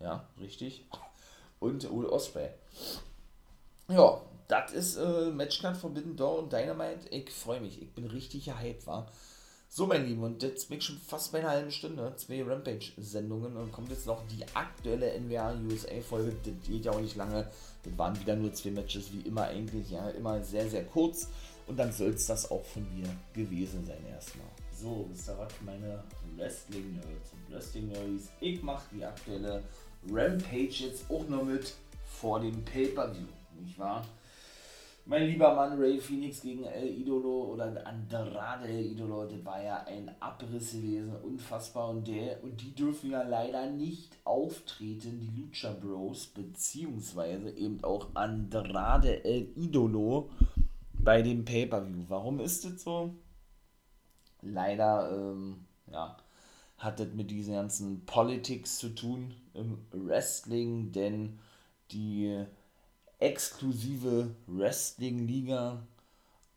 Ja, 0.00 0.28
richtig. 0.40 0.84
Und 1.58 1.90
Will 1.90 2.06
Osprey. 2.06 2.50
Ja, 3.88 4.20
das 4.48 4.72
ist 4.72 4.96
äh, 4.96 5.30
Matchcard 5.30 5.76
Forbidden 5.76 6.16
Door 6.16 6.40
und 6.40 6.52
Dynamite. 6.52 7.08
Ich 7.10 7.30
freue 7.30 7.60
mich. 7.60 7.80
Ich 7.80 7.94
bin 7.94 8.06
richtig 8.06 8.50
hype, 8.52 8.86
war. 8.86 9.10
So, 9.70 9.86
mein 9.86 10.06
Lieben, 10.06 10.22
und 10.22 10.42
jetzt 10.42 10.70
bin 10.70 10.78
ich 10.78 10.84
schon 10.84 10.98
fast 10.98 11.30
bei 11.30 11.40
einer 11.40 11.50
halben 11.50 11.70
Stunde. 11.70 12.14
Zwei 12.16 12.42
Rampage-Sendungen 12.42 13.54
und 13.54 13.70
kommt 13.70 13.90
jetzt 13.90 14.06
noch 14.06 14.26
die 14.26 14.42
aktuelle 14.54 15.12
NWA 15.20 15.54
USA-Folge. 15.68 16.34
Das 16.42 16.66
geht 16.66 16.86
ja 16.86 16.92
auch 16.92 17.00
nicht 17.00 17.16
lange. 17.16 17.46
Das 17.82 17.98
waren 17.98 18.18
wieder 18.18 18.34
nur 18.34 18.52
zwei 18.54 18.70
Matches, 18.70 19.12
wie 19.12 19.28
immer 19.28 19.44
eigentlich. 19.44 19.90
Ja, 19.90 20.08
immer 20.10 20.42
sehr, 20.42 20.68
sehr 20.68 20.84
kurz. 20.84 21.28
Und 21.66 21.78
dann 21.78 21.92
soll 21.92 22.08
es 22.08 22.26
das 22.26 22.50
auch 22.50 22.64
von 22.64 22.82
mir 22.94 23.06
gewesen 23.34 23.84
sein, 23.84 24.04
erstmal. 24.10 24.46
So, 24.74 25.06
wisst 25.10 25.28
ihr 25.28 25.48
meine 25.66 26.02
Wrestling-Nerds 26.36 27.32
und 27.32 27.54
Wrestling-Nerds? 27.54 28.30
Ich 28.40 28.62
mache 28.62 28.86
die 28.94 29.04
aktuelle 29.04 29.62
Rampage 30.10 30.84
jetzt 30.84 31.10
auch 31.10 31.28
noch 31.28 31.44
mit 31.44 31.74
vor 32.06 32.40
dem 32.40 32.64
Pay-Per-View, 32.64 33.26
nicht 33.60 33.78
wahr? 33.78 34.04
Mein 35.10 35.26
lieber 35.26 35.54
Mann 35.54 35.80
Ray 35.80 35.98
Phoenix 35.98 36.42
gegen 36.42 36.64
El 36.64 36.86
Idolo 36.86 37.54
oder 37.54 37.86
Andrade 37.86 38.68
El 38.68 38.92
Idolo, 38.92 39.24
das 39.24 39.42
war 39.42 39.62
ja 39.62 39.82
ein 39.84 40.14
Abriss 40.20 40.72
gewesen, 40.72 41.16
unfassbar. 41.22 41.88
Und, 41.88 42.06
der, 42.06 42.44
und 42.44 42.60
die 42.60 42.74
dürfen 42.74 43.12
ja 43.12 43.22
leider 43.22 43.70
nicht 43.70 44.14
auftreten, 44.24 45.18
die 45.18 45.40
Lucha 45.40 45.72
Bros, 45.72 46.26
beziehungsweise 46.26 47.50
eben 47.52 47.82
auch 47.84 48.08
Andrade 48.12 49.24
El 49.24 49.48
Idolo 49.56 50.28
bei 50.92 51.22
dem 51.22 51.46
Pay-Per-View. 51.46 52.04
Warum 52.08 52.38
ist 52.40 52.66
das 52.66 52.82
so? 52.82 53.14
Leider, 54.42 55.10
ähm, 55.10 55.64
ja, 55.90 56.18
hat 56.76 57.00
das 57.00 57.14
mit 57.14 57.30
diesen 57.30 57.54
ganzen 57.54 58.04
Politics 58.04 58.76
zu 58.76 58.94
tun 58.94 59.32
im 59.54 59.78
Wrestling, 59.90 60.92
denn 60.92 61.38
die 61.92 62.44
exklusive 63.18 64.34
Wrestling-Liga 64.46 65.82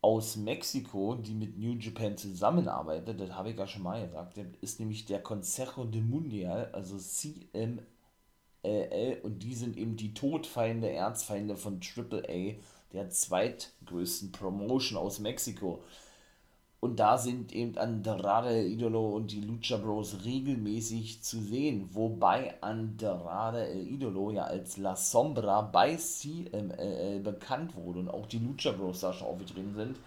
aus 0.01 0.35
Mexiko, 0.35 1.15
die 1.15 1.33
mit 1.33 1.57
New 1.57 1.73
Japan 1.73 2.17
zusammenarbeitet, 2.17 3.19
das 3.19 3.31
habe 3.31 3.51
ich 3.51 3.57
ja 3.57 3.67
schon 3.67 3.83
mal 3.83 4.03
gesagt, 4.05 4.37
ist 4.61 4.79
nämlich 4.79 5.05
der 5.05 5.21
Consejo 5.21 5.85
de 5.85 6.01
Mundial, 6.01 6.69
also 6.73 6.97
CMLL, 6.97 7.83
und 9.21 9.43
die 9.43 9.53
sind 9.53 9.77
eben 9.77 9.95
die 9.97 10.13
Todfeinde, 10.13 10.91
Erzfeinde 10.91 11.55
von 11.55 11.79
AAA, 11.79 12.55
der 12.93 13.09
zweitgrößten 13.09 14.31
Promotion 14.31 14.97
aus 14.97 15.19
Mexiko. 15.19 15.83
Und 16.83 16.99
da 16.99 17.19
sind 17.19 17.53
eben 17.53 17.77
Andrade 17.77 18.65
Idolo 18.65 19.15
und 19.15 19.31
die 19.31 19.41
Lucha 19.41 19.77
Bros 19.77 20.25
regelmäßig 20.25 21.21
zu 21.21 21.39
sehen. 21.39 21.87
Wobei 21.93 22.59
Andrade 22.59 23.67
El 23.67 23.87
Idolo 23.87 24.31
ja 24.31 24.45
als 24.45 24.77
La 24.77 24.95
Sombra 24.95 25.61
bei 25.61 25.95
CMLL 25.95 27.19
bekannt 27.19 27.75
wurde 27.75 27.99
und 27.99 28.09
auch 28.09 28.25
die 28.25 28.39
Lucha 28.39 28.71
Bros 28.71 29.01
da 29.01 29.13
schon 29.13 29.27
aufgetreten 29.27 29.75
sind. 29.75 29.97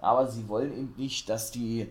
Aber 0.00 0.28
sie 0.28 0.48
wollen 0.48 0.72
eben 0.72 0.94
nicht, 0.96 1.28
dass 1.28 1.50
die, 1.50 1.88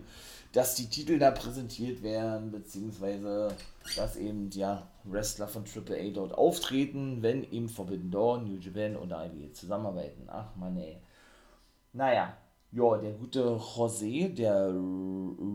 dass 0.54 0.76
die 0.76 0.88
Titel 0.88 1.20
da 1.20 1.32
präsentiert 1.32 2.02
werden, 2.02 2.50
beziehungsweise 2.50 3.54
dass 3.98 4.16
eben 4.16 4.50
ja 4.52 4.88
Wrestler 5.04 5.50
von 5.50 5.66
AAA 5.66 6.12
dort 6.14 6.34
auftreten, 6.34 7.22
wenn 7.22 7.44
eben 7.52 7.68
Forbidden 7.68 8.10
Door, 8.10 8.44
New 8.44 8.58
Japan 8.58 8.96
und 8.96 9.12
IBA 9.12 9.54
zusammenarbeiten. 9.54 10.30
Ach 10.30 10.56
man 10.56 10.78
ey. 10.78 10.98
Naja, 11.92 12.38
ja, 12.72 12.98
der 12.98 13.14
gute 13.14 13.44
José, 13.58 14.34
der 14.34 14.74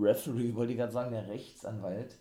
Referee, 0.02 0.54
wollte 0.54 0.72
ich 0.72 0.78
gerade 0.78 0.92
sagen, 0.92 1.12
der 1.12 1.28
Rechtsanwalt, 1.28 2.18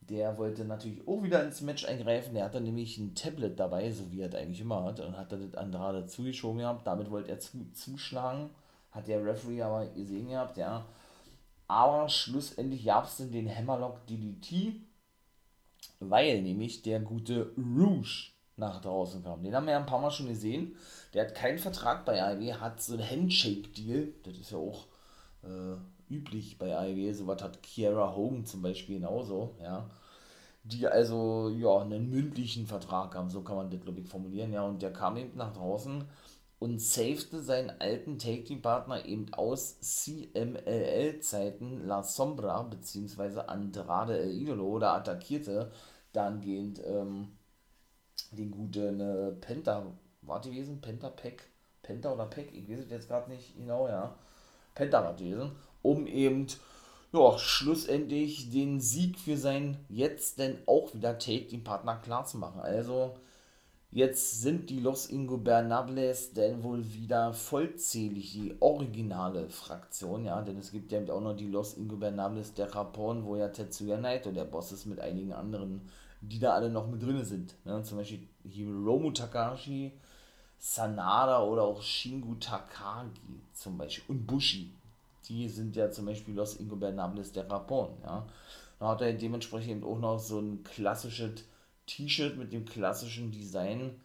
der 0.00 0.36
wollte 0.36 0.64
natürlich 0.64 1.06
auch 1.06 1.22
wieder 1.22 1.44
ins 1.44 1.60
Match 1.60 1.84
eingreifen. 1.84 2.34
Der 2.34 2.44
hatte 2.44 2.60
nämlich 2.60 2.98
ein 2.98 3.14
Tablet 3.14 3.58
dabei, 3.58 3.90
so 3.92 4.10
wie 4.10 4.20
er 4.20 4.28
das 4.28 4.40
eigentlich 4.40 4.60
immer 4.60 4.82
hat, 4.82 4.98
und 5.00 5.16
hat 5.16 5.30
das 5.30 5.54
Andrade 5.54 6.06
zugeschoben 6.06 6.58
gehabt. 6.58 6.86
Damit 6.86 7.10
wollte 7.10 7.30
er 7.30 7.38
zu, 7.38 7.70
zuschlagen. 7.72 8.50
Hat 8.90 9.06
der 9.06 9.24
Referee 9.24 9.62
aber 9.62 9.86
gesehen 9.86 10.28
gehabt, 10.28 10.56
ja. 10.56 10.84
Aber 11.68 12.08
schlussendlich 12.08 12.84
gab 12.84 13.06
es 13.06 13.16
den 13.16 13.48
Hammerlock 13.48 14.06
DDT, 14.06 14.74
weil 16.00 16.42
nämlich 16.42 16.82
der 16.82 17.00
gute 17.00 17.52
Rouge 17.56 18.32
nach 18.56 18.80
draußen 18.80 19.22
kam. 19.22 19.42
Den 19.42 19.54
haben 19.54 19.66
wir 19.66 19.72
ja 19.72 19.78
ein 19.78 19.86
paar 19.86 20.00
Mal 20.00 20.10
schon 20.10 20.28
gesehen. 20.28 20.76
Der 21.14 21.26
hat 21.26 21.34
keinen 21.34 21.58
Vertrag 21.58 22.04
bei 22.04 22.22
AEW, 22.22 22.54
hat 22.54 22.82
so 22.82 22.94
einen 22.94 23.08
Handshake-Deal. 23.08 24.14
Das 24.24 24.38
ist 24.38 24.50
ja 24.50 24.58
auch 24.58 24.86
äh, 25.42 26.12
üblich 26.12 26.58
bei 26.58 26.76
AEW. 26.76 27.12
Sowas 27.12 27.42
hat 27.42 27.62
Kiera 27.62 28.14
Hogan 28.16 28.46
zum 28.46 28.62
Beispiel 28.62 28.98
genauso, 28.98 29.54
ja. 29.60 29.88
Die 30.64 30.86
also, 30.86 31.50
ja, 31.50 31.80
einen 31.80 32.08
mündlichen 32.08 32.66
Vertrag 32.66 33.16
haben, 33.16 33.30
so 33.30 33.42
kann 33.42 33.56
man 33.56 33.70
das, 33.70 33.80
glaube 33.80 34.00
ich, 34.00 34.08
formulieren, 34.08 34.52
ja. 34.52 34.62
Und 34.62 34.80
der 34.80 34.92
kam 34.92 35.16
eben 35.16 35.36
nach 35.36 35.52
draußen 35.52 36.04
und 36.62 36.80
safete 36.80 37.42
seinen 37.42 37.70
alten 37.80 38.18
Take-Team-Partner 38.18 39.04
eben 39.04 39.34
aus 39.34 39.80
CMLL-Zeiten 39.80 41.88
La 41.88 42.04
Sombra, 42.04 42.62
beziehungsweise 42.62 43.48
Andrade 43.48 44.20
El 44.20 44.30
Idolo, 44.30 44.68
oder 44.68 44.94
attackierte 44.94 45.72
dahingehend, 46.12 46.80
ähm, 46.86 47.32
den 48.30 48.52
guten 48.52 49.00
äh, 49.00 49.32
Penta, 49.32 49.86
war 50.22 50.40
gewesen? 50.40 50.80
Penta 50.80 51.10
Pack? 51.10 51.48
Penta 51.82 52.12
oder 52.12 52.26
Pack? 52.26 52.52
Ich 52.52 52.68
weiß 52.68 52.80
es 52.80 52.90
jetzt 52.90 53.08
gerade 53.08 53.30
nicht 53.30 53.56
genau, 53.56 53.88
ja. 53.88 54.14
Penta 54.74 55.04
war 55.04 55.14
gewesen, 55.14 55.52
um 55.82 56.06
eben, 56.06 56.46
ja, 57.12 57.38
schlussendlich 57.38 58.50
den 58.50 58.80
Sieg 58.80 59.18
für 59.18 59.36
sein 59.36 59.76
jetzt 59.88 60.38
denn 60.38 60.58
auch 60.66 60.94
wieder 60.94 61.18
Take 61.18 61.46
den 61.46 61.64
Partner 61.64 61.96
klar 61.96 62.24
zu 62.24 62.38
machen. 62.38 62.60
Also, 62.60 63.16
jetzt 63.90 64.40
sind 64.40 64.70
die 64.70 64.80
Los 64.80 65.06
Ingobernables 65.06 66.32
denn 66.32 66.62
wohl 66.62 66.94
wieder 66.94 67.34
vollzählig, 67.34 68.32
die 68.32 68.56
originale 68.60 69.50
Fraktion, 69.50 70.24
ja, 70.24 70.40
denn 70.40 70.56
es 70.56 70.72
gibt 70.72 70.92
ja 70.92 71.00
auch 71.12 71.20
noch 71.20 71.36
die 71.36 71.48
Los 71.48 71.74
Ingobernables 71.74 72.54
der 72.54 72.74
Rapon, 72.74 73.24
wo 73.26 73.36
ja 73.36 73.48
Tetsuya 73.48 73.98
Naito 73.98 74.32
der 74.32 74.44
Boss 74.44 74.72
ist 74.72 74.86
mit 74.86 75.00
einigen 75.00 75.32
anderen 75.32 75.82
die 76.22 76.38
da 76.38 76.54
alle 76.54 76.70
noch 76.70 76.86
mit 76.86 77.02
drin 77.02 77.24
sind. 77.24 77.54
Ne? 77.64 77.82
Zum 77.82 77.98
Beispiel 77.98 78.28
Hiromu 78.44 79.10
Takashi, 79.10 79.92
Sanada 80.64 81.42
oder 81.42 81.64
auch 81.64 81.82
Shingu 81.82 82.36
Takagi 82.36 83.40
zum 83.52 83.76
Beispiel 83.76 84.14
und 84.14 84.26
Bushi. 84.28 84.72
Die 85.28 85.48
sind 85.48 85.74
ja 85.74 85.90
zum 85.90 86.06
Beispiel 86.06 86.34
Los 86.34 86.54
Ingobernables 86.54 87.32
der 87.32 87.50
Rapon. 87.50 87.88
Ja? 88.04 88.24
Dann 88.78 88.88
hat 88.88 89.00
er 89.00 89.12
dementsprechend 89.12 89.84
auch 89.84 89.98
noch 89.98 90.20
so 90.20 90.38
ein 90.38 90.62
klassisches 90.62 91.42
T-Shirt 91.86 92.36
mit 92.36 92.52
dem 92.52 92.64
klassischen 92.64 93.32
Design, 93.32 94.00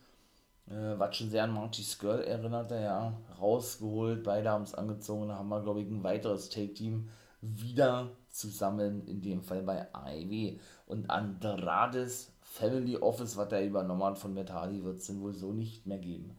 äh, 0.65 0.97
was 0.97 1.15
schon 1.15 1.29
sehr 1.29 1.43
an 1.43 1.51
Monty 1.51 1.83
Skull 1.83 2.21
erinnert, 2.21 2.71
ja, 2.71 3.13
rausgeholt. 3.39 4.23
Beide 4.23 4.49
haben 4.49 4.63
es 4.63 4.73
angezogen. 4.73 5.27
Da 5.27 5.35
haben 5.35 5.49
wir, 5.49 5.61
glaube 5.61 5.81
ich, 5.81 5.87
ein 5.87 6.03
weiteres 6.03 6.49
Take-Team 6.49 7.07
wieder 7.41 8.09
zusammen, 8.31 9.05
in 9.07 9.21
dem 9.21 9.43
Fall 9.43 9.61
bei 9.61 9.93
AEW. 9.93 10.57
Und 10.87 11.07
Andrades 11.11 12.31
Family 12.41 12.97
Office, 12.97 13.37
was 13.37 13.51
er 13.51 13.63
übernommen 13.63 14.03
hat 14.03 14.17
von 14.17 14.33
Metali, 14.33 14.83
wird 14.83 14.97
es 14.97 15.19
wohl 15.19 15.35
so 15.35 15.53
nicht 15.53 15.85
mehr 15.85 15.99
geben. 15.99 16.35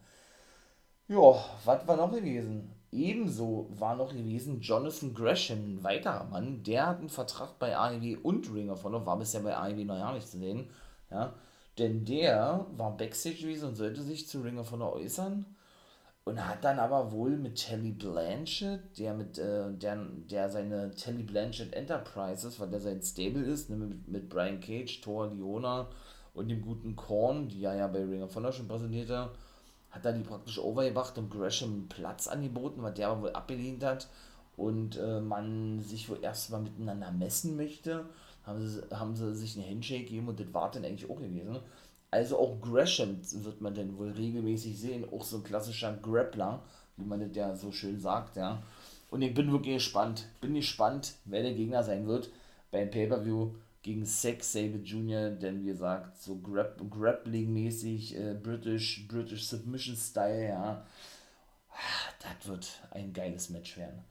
Ja, 1.09 1.43
was 1.65 1.87
war 1.87 1.97
noch 1.97 2.11
gewesen? 2.11 2.71
Ebenso 2.91 3.67
war 3.71 3.95
noch 3.95 4.11
gewesen 4.11 4.61
Jonathan 4.61 5.13
Gresham, 5.15 5.57
ein 5.57 5.83
weiterer 5.83 6.25
Mann, 6.25 6.61
der 6.61 6.85
hat 6.85 6.99
einen 6.99 7.09
Vertrag 7.09 7.57
bei 7.57 7.75
AEW 7.75 8.19
und 8.21 8.53
Ring 8.53 8.69
of 8.69 8.83
Honor, 8.83 9.07
war 9.07 9.17
bisher 9.17 9.41
bei 9.41 9.57
AEW 9.57 9.85
noch 9.85 9.97
gar 9.97 10.13
nicht 10.13 10.27
zu 10.27 10.37
sehen, 10.37 10.69
ja, 11.09 11.33
denn 11.79 12.05
der 12.05 12.67
war 12.77 12.95
Backstage 12.95 13.37
gewesen 13.37 13.69
und 13.69 13.75
sollte 13.75 14.03
sich 14.03 14.27
zu 14.27 14.41
Ring 14.41 14.59
of 14.59 14.71
Honor 14.71 14.93
äußern 14.93 15.45
und 16.25 16.47
hat 16.47 16.63
dann 16.63 16.77
aber 16.77 17.11
wohl 17.11 17.37
mit 17.37 17.55
Telly 17.55 17.91
Blanchett, 17.91 18.99
der 18.99 19.15
mit, 19.15 19.39
äh, 19.39 19.73
der, 19.73 19.97
der 20.29 20.49
seine 20.49 20.91
Telly 20.91 21.23
Blanchett 21.23 21.73
Enterprises, 21.73 22.59
weil 22.59 22.69
der 22.69 22.81
sein 22.81 23.01
Stable 23.01 23.43
ist, 23.43 23.71
ne, 23.71 23.77
mit, 23.77 24.07
mit 24.07 24.29
Brian 24.29 24.59
Cage, 24.59 25.01
Thor, 25.01 25.27
Leona 25.27 25.89
und 26.35 26.49
dem 26.49 26.61
guten 26.61 26.95
Korn, 26.95 27.47
die 27.47 27.63
er 27.63 27.75
ja 27.75 27.87
bei 27.87 28.03
Ring 28.03 28.21
of 28.21 28.35
Honor 28.35 28.51
schon 28.51 28.67
präsentierte, 28.67 29.17
hat 29.17 29.31
er 29.91 30.13
die 30.13 30.23
praktisch 30.23 30.59
overgebracht 30.59 31.17
und 31.17 31.29
Gresham 31.29 31.87
Platz 31.89 32.27
angeboten, 32.27 32.81
was 32.83 32.93
der 32.93 33.09
aber 33.09 33.23
wohl 33.23 33.33
abgelehnt 33.33 33.83
hat. 33.83 34.07
Und 34.55 34.97
äh, 34.97 35.21
man 35.21 35.79
sich 35.79 36.09
wohl 36.09 36.19
erstmal 36.21 36.61
miteinander 36.61 37.11
messen 37.11 37.55
möchte, 37.55 38.05
haben 38.45 38.67
sie, 38.67 38.81
haben 38.91 39.15
sie 39.15 39.33
sich 39.33 39.55
einen 39.55 39.69
Handshake 39.69 40.03
gegeben 40.03 40.27
und 40.27 40.39
das 40.39 40.53
war 40.53 40.69
dann 40.69 40.83
eigentlich 40.83 41.09
auch 41.09 41.19
gewesen. 41.19 41.59
Also 42.11 42.39
auch 42.39 42.59
Gresham 42.59 43.17
wird 43.21 43.61
man 43.61 43.73
denn 43.73 43.97
wohl 43.97 44.11
regelmäßig 44.11 44.77
sehen, 44.79 45.05
auch 45.11 45.23
so 45.23 45.37
ein 45.37 45.43
klassischer 45.43 45.93
Grappler, 45.93 46.61
wie 46.97 47.05
man 47.05 47.19
das 47.19 47.35
ja 47.35 47.55
so 47.55 47.71
schön 47.71 47.99
sagt, 47.99 48.35
ja. 48.35 48.61
Und 49.11 49.21
ich 49.21 49.33
bin 49.33 49.51
wirklich 49.51 49.75
gespannt, 49.75 50.25
bin 50.41 50.55
gespannt, 50.55 51.13
wer 51.25 51.41
der 51.41 51.53
Gegner 51.53 51.83
sein 51.83 52.07
wird 52.07 52.29
beim 52.71 52.91
Pay-Per-View 52.91 53.51
gegen 53.81 54.05
Sex 54.05 54.51
Saber 54.53 54.77
Jr., 54.77 55.31
denn 55.31 55.61
wie 55.61 55.67
gesagt, 55.67 56.17
so 56.17 56.39
Grapp 56.39 56.81
Grappling-mäßig, 56.89 58.17
äh, 58.17 58.33
British, 58.33 59.07
British 59.07 59.45
Submission 59.45 59.95
Style, 59.95 60.49
ja. 60.49 60.85
Das 62.21 62.47
wird 62.47 62.67
ein 62.91 63.13
geiles 63.13 63.49
Match 63.49 63.77
werden. 63.77 64.03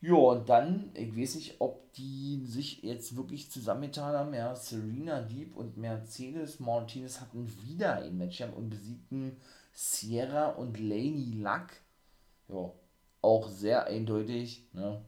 Ja, 0.00 0.14
und 0.14 0.48
dann, 0.48 0.90
ich 0.94 1.16
weiß 1.16 1.36
nicht, 1.36 1.56
ob 1.60 1.92
die 1.94 2.44
sich 2.44 2.82
jetzt 2.82 3.16
wirklich 3.16 3.50
zusammengetan 3.50 4.14
haben. 4.14 4.34
Ja, 4.34 4.54
Serena 4.54 5.22
Deep 5.22 5.56
und 5.56 5.76
Mercedes 5.76 6.60
Martinez 6.60 7.20
hatten 7.20 7.50
wieder 7.66 7.96
ein 7.96 8.16
Match 8.16 8.40
und 8.40 8.70
besiegten 8.70 9.36
Sierra 9.72 10.50
und 10.50 10.78
Laney 10.78 11.32
Luck. 11.42 11.68
Ja, 12.48 12.72
auch 13.22 13.48
sehr 13.48 13.86
eindeutig. 13.86 14.68
Ne? 14.72 15.04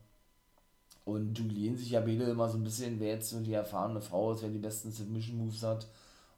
Und 1.05 1.35
duellieren 1.35 1.77
sich 1.77 1.90
ja 1.90 2.01
beide 2.01 2.25
immer 2.25 2.48
so 2.48 2.59
ein 2.59 2.65
bisschen, 2.65 3.01
wer 3.01 3.15
jetzt 3.15 3.35
die 3.46 3.53
erfahrene 3.53 4.01
Frau 4.01 4.33
ist, 4.33 4.42
wer 4.42 4.51
die 4.51 4.59
besten 4.59 4.92
Submission 4.92 5.38
Moves 5.38 5.63
hat. 5.63 5.87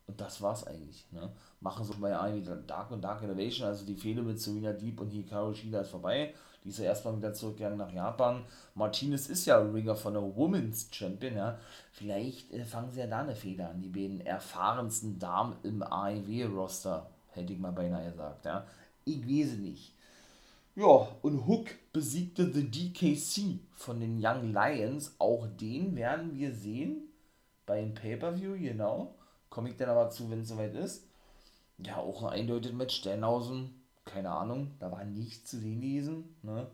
Und 0.07 0.21
das 0.21 0.41
war's 0.41 0.67
eigentlich. 0.67 1.07
Ne? 1.11 1.31
Machen 1.61 1.85
so 1.85 1.95
bei 2.01 2.11
irgendwie 2.11 2.51
Dark 2.67 2.91
und 2.91 3.03
Dark 3.03 3.23
Innovation, 3.23 3.69
also 3.69 3.85
die 3.85 3.95
Fehde 3.95 4.23
mit 4.23 4.41
Serena 4.41 4.73
Deep 4.73 5.01
und 5.01 5.11
Hikaru 5.11 5.55
Shida 5.55 5.81
ist 5.81 5.91
vorbei. 5.91 6.35
Die 6.65 6.69
ist 6.69 6.79
ja 6.79 6.85
erstmal 6.85 7.17
wieder 7.17 7.35
zurückgegangen 7.35 7.79
nach 7.79 7.93
Japan. 7.93 8.45
Martinez 8.75 9.29
ist 9.29 9.47
ja 9.47 9.59
Ringer 9.59 9.97
von 9.97 10.15
der 10.15 10.37
Women's 10.37 10.89
Champion, 10.93 11.37
ja. 11.37 11.59
Vielleicht 11.91 12.53
äh, 12.53 12.65
fangen 12.65 12.93
sie 12.93 13.01
ja 13.01 13.07
da 13.07 13.21
eine 13.21 13.35
Feder 13.35 13.71
an. 13.71 13.83
Die 13.83 13.89
beiden 13.89 14.21
erfahrensten 14.21 15.19
Damen 15.19 15.57
im 15.65 15.83
AEW-Roster, 15.83 17.07
hätte 17.31 17.53
ich 17.53 17.59
mal 17.59 17.73
beinahe 17.73 18.11
gesagt, 18.11 18.45
ja. 18.45 18.65
Ich 19.05 19.23
weiß 19.27 19.59
nicht. 19.59 19.93
Ja, 20.75 21.17
und 21.21 21.47
Hook 21.47 21.67
besiegte 21.93 22.51
The 22.51 22.71
DKC 22.71 23.61
von 23.75 24.01
den 24.01 24.25
Young 24.25 24.55
Lions. 24.55 25.15
Auch 25.19 25.47
den 25.47 25.95
werden 25.97 26.35
wir 26.35 26.55
sehen 26.55 27.09
beim 27.67 27.93
Pay-Per-View, 27.93 28.59
genau. 28.59 29.15
Komme 29.51 29.69
ich 29.69 29.77
dann 29.77 29.91
aber 29.91 30.09
zu, 30.09 30.31
wenn 30.31 30.41
es 30.41 30.49
soweit 30.49 30.75
ist. 30.75 31.07
Ja, 31.77 31.99
auch 31.99 32.23
ein 32.23 32.41
eindeutiges 32.41 32.77
Match. 32.77 32.97
Sternhausen, 32.97 33.83
keine 34.07 34.31
Ahnung, 34.31 34.71
da 34.79 34.91
war 34.91 35.05
nichts 35.05 35.51
zu 35.51 35.59
sehen 35.59 35.83
gewesen. 35.83 36.37
Ne? 36.43 36.67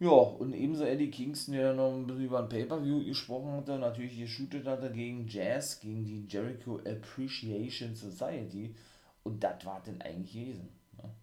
Ja, 0.00 0.10
und 0.10 0.52
ebenso 0.52 0.84
Eddie 0.84 1.10
Kingston, 1.10 1.54
der 1.54 1.74
noch 1.74 1.94
ein 1.94 2.08
bisschen 2.08 2.24
über 2.24 2.40
ein 2.40 2.48
Pay-Per-View 2.48 3.04
gesprochen 3.04 3.52
hatte, 3.52 3.78
natürlich 3.78 4.18
geshootet 4.18 4.66
hatte 4.66 4.90
gegen 4.90 5.28
Jazz, 5.28 5.78
gegen 5.78 6.04
die 6.04 6.26
Jericho 6.26 6.78
Appreciation 6.78 7.94
Society. 7.94 8.74
Und 9.22 9.44
das 9.44 9.64
war 9.64 9.80
denn 9.84 10.02
eigentlich 10.02 10.32
gewesen. 10.32 10.68
Ne? 10.96 11.14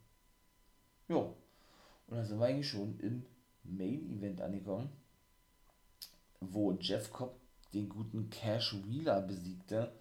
Ja, 1.10 1.34
und 2.08 2.18
da 2.18 2.24
sind 2.24 2.40
wir 2.40 2.46
eigentlich 2.46 2.70
schon 2.70 3.00
im 3.00 3.26
Main 3.64 4.10
Event 4.10 4.42
angekommen, 4.42 4.90
wo 6.40 6.74
Jeff 6.74 7.12
Cobb 7.12 7.36
den 7.74 7.90
guten 7.90 8.30
Cash 8.30 8.76
Wheeler 8.86 9.22
besiegte. 9.22 9.92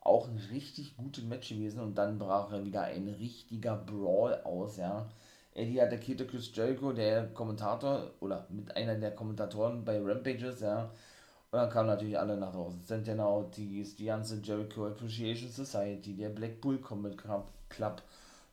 Auch 0.00 0.28
ein 0.28 0.38
richtig 0.50 0.96
gutes 0.96 1.24
Match 1.24 1.48
gewesen 1.48 1.80
und 1.80 1.96
dann 1.96 2.18
brach 2.18 2.50
er 2.52 2.64
wieder 2.64 2.82
ein 2.82 3.08
richtiger 3.08 3.76
Brawl 3.76 4.34
aus, 4.42 4.76
ja. 4.76 5.08
Eddie 5.54 5.80
attackierte 5.80 6.26
Chris 6.26 6.50
Jericho, 6.54 6.92
der 6.92 7.28
Kommentator 7.28 8.10
oder 8.20 8.46
mit 8.48 8.74
einer 8.74 8.96
der 8.96 9.14
Kommentatoren 9.14 9.84
bei 9.84 10.00
Rampages, 10.00 10.60
ja. 10.60 10.90
Und 11.50 11.58
dann 11.58 11.70
kamen 11.70 11.88
natürlich 11.88 12.18
alle 12.18 12.36
nach 12.36 12.52
draußen. 12.52 12.82
Santana 12.82 13.26
Ortiz, 13.26 13.94
die 13.94 14.06
ganze 14.06 14.40
Jericho 14.40 14.86
Appreciation 14.86 15.50
Society, 15.50 16.16
der 16.16 16.30
Blackpool 16.30 16.78
Combat 16.78 17.16
Club. 17.68 18.02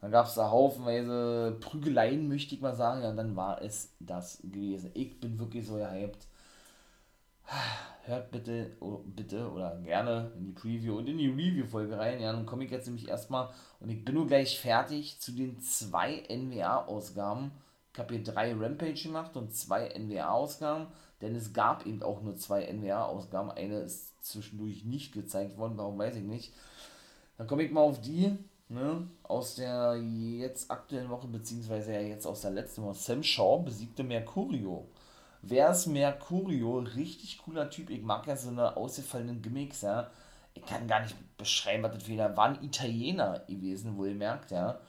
Dann 0.01 0.11
gab 0.11 0.27
es 0.27 0.35
da 0.35 0.49
haufenweise 0.49 1.57
Prügeleien, 1.59 2.27
möchte 2.27 2.55
ich 2.55 2.61
mal 2.61 2.75
sagen. 2.75 3.01
Ja, 3.03 3.11
dann 3.13 3.35
war 3.35 3.61
es 3.61 3.93
das 3.99 4.39
gewesen. 4.43 4.91
Ich 4.93 5.19
bin 5.19 5.37
wirklich 5.37 5.67
so 5.67 5.75
gehypt 5.75 6.27
hört 8.09 8.31
bitte, 8.31 8.71
oh, 8.79 9.01
bitte 9.05 9.49
oder 9.49 9.77
gerne 9.83 10.31
in 10.37 10.47
die 10.47 10.51
Preview 10.51 10.97
und 10.97 11.07
in 11.07 11.17
die 11.17 11.29
Review-Folge 11.29 11.97
rein. 11.97 12.19
Ja, 12.19 12.33
dann 12.33 12.45
komme 12.45 12.65
ich 12.65 12.71
jetzt 12.71 12.87
nämlich 12.87 13.07
erstmal 13.07 13.49
und 13.79 13.89
ich 13.89 14.03
bin 14.03 14.15
nur 14.15 14.27
gleich 14.27 14.59
fertig 14.59 15.19
zu 15.19 15.31
den 15.31 15.59
zwei 15.59 16.23
NWA-Ausgaben. 16.29 17.51
Ich 17.93 17.99
habe 17.99 18.15
hier 18.15 18.23
drei 18.23 18.53
Rampage 18.53 19.03
gemacht 19.03 19.35
und 19.35 19.55
zwei 19.55 19.89
NWA-Ausgaben, 19.97 20.87
denn 21.21 21.35
es 21.35 21.53
gab 21.53 21.85
eben 21.85 22.03
auch 22.03 22.21
nur 22.21 22.35
zwei 22.35 22.65
NWA-Ausgaben. 22.71 23.51
Eine 23.51 23.79
ist 23.79 24.23
zwischendurch 24.23 24.83
nicht 24.85 25.13
gezeigt 25.13 25.57
worden, 25.57 25.77
warum 25.77 25.97
weiß 25.97 26.15
ich 26.15 26.23
nicht. 26.23 26.53
Dann 27.37 27.47
komme 27.47 27.63
ich 27.63 27.71
mal 27.71 27.81
auf 27.81 28.01
die, 28.01 28.37
ne, 28.69 29.07
aus 29.23 29.55
der 29.55 29.95
jetzt 29.97 30.71
aktuellen 30.71 31.09
Woche, 31.09 31.27
beziehungsweise 31.27 31.93
ja 31.93 32.01
jetzt 32.01 32.25
aus 32.25 32.41
der 32.41 32.51
letzten 32.51 32.83
Woche. 32.83 32.95
Sam 32.95 33.23
Shaw 33.23 33.63
besiegte 33.63 34.03
Mercurio. 34.03 34.87
Wer 35.41 35.71
ist 35.71 35.87
Mercurio? 35.87 36.79
Richtig 36.79 37.39
cooler 37.39 37.69
Typ. 37.69 37.89
Ich 37.89 38.01
mag 38.01 38.27
ja 38.27 38.35
so 38.35 38.49
eine 38.49 38.77
ausgefallenen 38.77 39.41
Gimmicks, 39.41 39.81
ja. 39.81 40.09
Ich 40.53 40.65
kann 40.65 40.87
gar 40.87 41.01
nicht 41.01 41.15
beschreiben, 41.37 41.83
was 41.83 41.93
das 41.93 42.07
wieder 42.07 42.35
war. 42.35 42.49
Ein 42.49 42.63
Italiener 42.63 43.39
gewesen, 43.47 43.97
wohlmerkt, 43.97 44.51
ja. 44.51 44.79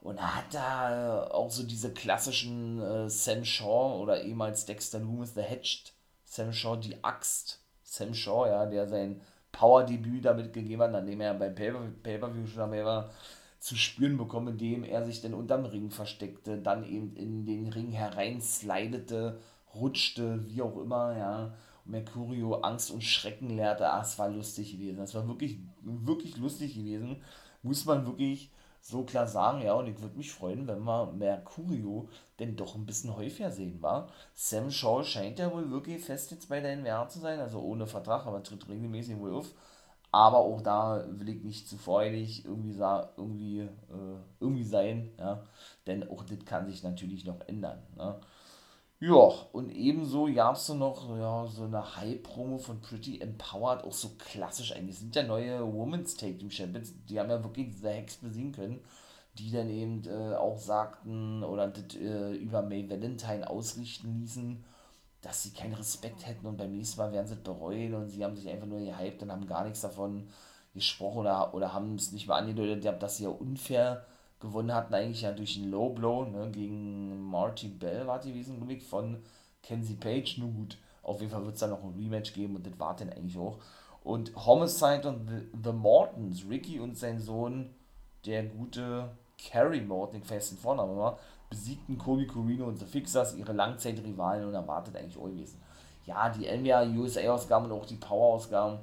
Und 0.00 0.18
er 0.18 0.36
hat 0.36 0.54
da 0.54 1.26
auch 1.32 1.50
so 1.50 1.64
diese 1.64 1.92
klassischen 1.92 2.80
äh, 2.80 3.10
Sam 3.10 3.44
Shaw 3.44 4.00
oder 4.00 4.22
ehemals 4.22 4.64
Dexter 4.64 5.00
Loomis, 5.00 5.34
The 5.34 5.42
Hedged 5.42 5.92
Sam 6.24 6.52
Shaw, 6.52 6.76
die 6.76 7.02
Axt. 7.02 7.60
Sam 7.82 8.14
Shaw, 8.14 8.46
ja, 8.46 8.66
der 8.66 8.86
sein 8.86 9.20
Power-Debüt 9.56 10.24
damit 10.24 10.52
gegeben 10.52 10.82
hat, 10.82 10.92
nachdem 10.92 11.20
er 11.20 11.34
beim 11.34 11.54
Pay-Per-View 11.54 12.46
schon 12.46 12.70
war, 12.70 13.10
zu 13.58 13.74
spüren 13.74 14.18
bekommen, 14.18 14.48
indem 14.48 14.84
er 14.84 15.04
sich 15.04 15.22
dann 15.22 15.34
unterm 15.34 15.64
Ring 15.64 15.90
versteckte, 15.90 16.58
dann 16.58 16.84
eben 16.84 17.16
in 17.16 17.46
den 17.46 17.68
Ring 17.68 17.90
hereinslidete 17.90 19.38
rutschte, 19.74 20.44
wie 20.48 20.62
auch 20.62 20.76
immer, 20.78 21.16
ja. 21.16 21.54
Mercurio 21.86 22.56
Angst 22.56 22.90
und 22.90 23.04
Schrecken 23.04 23.48
lehrte. 23.50 23.88
Ah, 23.88 24.02
es 24.02 24.18
war 24.18 24.28
lustig 24.28 24.72
gewesen. 24.72 25.00
Es 25.00 25.14
war 25.14 25.26
wirklich, 25.28 25.58
wirklich 25.82 26.36
lustig 26.36 26.74
gewesen. 26.74 27.22
Muss 27.62 27.84
man 27.84 28.04
wirklich 28.04 28.50
so 28.88 29.04
klar 29.04 29.26
sagen, 29.26 29.62
ja. 29.62 29.74
Und 29.74 29.88
ich 29.88 30.00
würde 30.00 30.16
mich 30.16 30.32
freuen, 30.32 30.66
wenn 30.68 30.82
wir 30.84 31.12
Mercurio 31.12 32.08
denn 32.38 32.56
doch 32.56 32.74
ein 32.74 32.86
bisschen 32.86 33.16
häufiger 33.16 33.50
sehen, 33.50 33.82
war. 33.82 34.08
Sam 34.34 34.70
Shaw 34.70 35.02
scheint 35.04 35.38
ja 35.38 35.52
wohl 35.52 35.70
wirklich 35.70 36.04
fest 36.04 36.30
jetzt 36.30 36.48
bei 36.48 36.60
der 36.60 36.72
NWR 36.72 37.08
zu 37.08 37.18
sein, 37.20 37.40
also 37.40 37.60
ohne 37.60 37.86
Vertrag, 37.86 38.26
aber 38.26 38.42
tritt 38.42 38.68
regelmäßig 38.68 39.18
wohl 39.18 39.34
auf. 39.34 39.52
Aber 40.12 40.38
auch 40.38 40.62
da 40.62 41.04
will 41.08 41.28
ich 41.28 41.42
nicht 41.42 41.68
zu 41.68 41.76
freudig 41.76 42.44
irgendwie, 42.44 42.72
irgendwie, 43.16 43.60
äh, 43.60 43.68
irgendwie 44.40 44.64
sein, 44.64 45.10
ja. 45.18 45.42
Denn 45.86 46.08
auch 46.08 46.24
das 46.24 46.44
kann 46.44 46.66
sich 46.66 46.82
natürlich 46.82 47.24
noch 47.24 47.40
ändern. 47.48 47.82
Ne? 47.96 48.20
Ja, 48.98 49.28
und 49.52 49.70
ebenso 49.70 50.24
gab 50.32 50.56
es 50.56 50.68
noch 50.70 51.10
ja, 51.18 51.46
so 51.46 51.64
eine 51.64 51.96
High-Promo 51.96 52.56
von 52.58 52.80
Pretty 52.80 53.20
Empowered, 53.20 53.84
auch 53.84 53.92
so 53.92 54.12
klassisch 54.18 54.72
eigentlich. 54.74 54.98
Sind 54.98 55.14
ja 55.14 55.22
neue 55.22 55.60
Women's 55.70 56.16
Take 56.16 56.38
Team 56.38 56.50
Champions, 56.50 56.94
die 57.06 57.20
haben 57.20 57.28
ja 57.28 57.42
wirklich 57.44 57.68
diese 57.68 57.90
Hex 57.90 58.16
besiegen 58.16 58.52
können, 58.52 58.80
die 59.38 59.50
dann 59.52 59.68
eben 59.68 60.02
äh, 60.06 60.34
auch 60.36 60.56
sagten 60.58 61.44
oder 61.44 61.68
das 61.68 61.94
äh, 61.96 62.32
über 62.36 62.62
May 62.62 62.88
Valentine 62.88 63.48
ausrichten 63.50 64.18
ließen, 64.20 64.64
dass 65.20 65.42
sie 65.42 65.52
keinen 65.52 65.74
Respekt 65.74 66.26
hätten 66.26 66.46
und 66.46 66.56
beim 66.56 66.72
nächsten 66.72 66.98
Mal 67.00 67.12
werden 67.12 67.26
sie 67.26 67.34
es 67.34 67.42
bereuen 67.42 67.94
und 67.94 68.08
sie 68.08 68.24
haben 68.24 68.36
sich 68.36 68.48
einfach 68.48 68.66
nur 68.66 68.80
gehypt 68.80 69.22
und 69.22 69.30
haben 69.32 69.46
gar 69.46 69.64
nichts 69.64 69.82
davon 69.82 70.28
gesprochen 70.74 71.18
oder, 71.20 71.52
oder 71.54 71.72
haben 71.74 71.96
es 71.96 72.12
nicht 72.12 72.28
mal 72.28 72.38
angedeutet, 72.38 72.84
dass 73.02 73.18
sie 73.18 73.24
ja 73.24 73.30
unfair 73.30 74.06
gewonnen 74.40 74.74
hatten, 74.74 74.94
eigentlich 74.94 75.22
ja 75.22 75.32
durch 75.32 75.56
einen 75.56 75.70
Low 75.70 75.90
Blow 75.90 76.24
ne, 76.24 76.50
gegen 76.50 77.22
Marty 77.30 77.68
Bell 77.68 78.06
war 78.06 78.20
die 78.20 78.32
gewesen, 78.32 78.56
glaube 78.56 78.80
von 78.80 79.22
Kenzie 79.62 79.94
Page. 79.94 80.38
Nur 80.38 80.50
gut, 80.50 80.78
auf 81.02 81.20
jeden 81.20 81.32
Fall 81.32 81.44
wird 81.44 81.54
es 81.54 81.60
dann 81.60 81.70
noch 81.70 81.82
ein 81.82 81.94
Rematch 81.96 82.34
geben 82.34 82.56
und 82.56 82.66
das 82.66 82.78
war 82.78 82.94
dann 82.96 83.10
eigentlich 83.10 83.38
auch. 83.38 83.58
Und 84.04 84.34
Homicide 84.36 85.08
und 85.08 85.28
The, 85.28 85.58
The 85.64 85.72
Mortons, 85.72 86.44
Ricky 86.48 86.78
und 86.78 86.96
sein 86.96 87.18
Sohn, 87.18 87.70
der 88.24 88.44
gute 88.44 89.10
Carrie 89.50 89.80
Morton, 89.80 90.20
ich 90.22 90.28
den 90.28 90.58
Vornamen 90.58 90.96
war, 90.96 91.18
besiegten 91.50 91.98
Kobe 91.98 92.26
Corino 92.26 92.66
und 92.66 92.78
The 92.78 92.86
Fixers, 92.86 93.34
ihre 93.34 93.52
Langzeitrivalen 93.52 94.46
und 94.46 94.54
erwartet 94.54 94.96
eigentlich 94.96 95.18
auch 95.18 95.26
gewesen. 95.26 95.60
Ja, 96.06 96.28
die 96.28 96.46
NWA 96.46 96.82
USA-Ausgaben 96.82 97.66
und 97.66 97.72
auch 97.72 97.86
die 97.86 97.96
Power-Ausgaben 97.96 98.78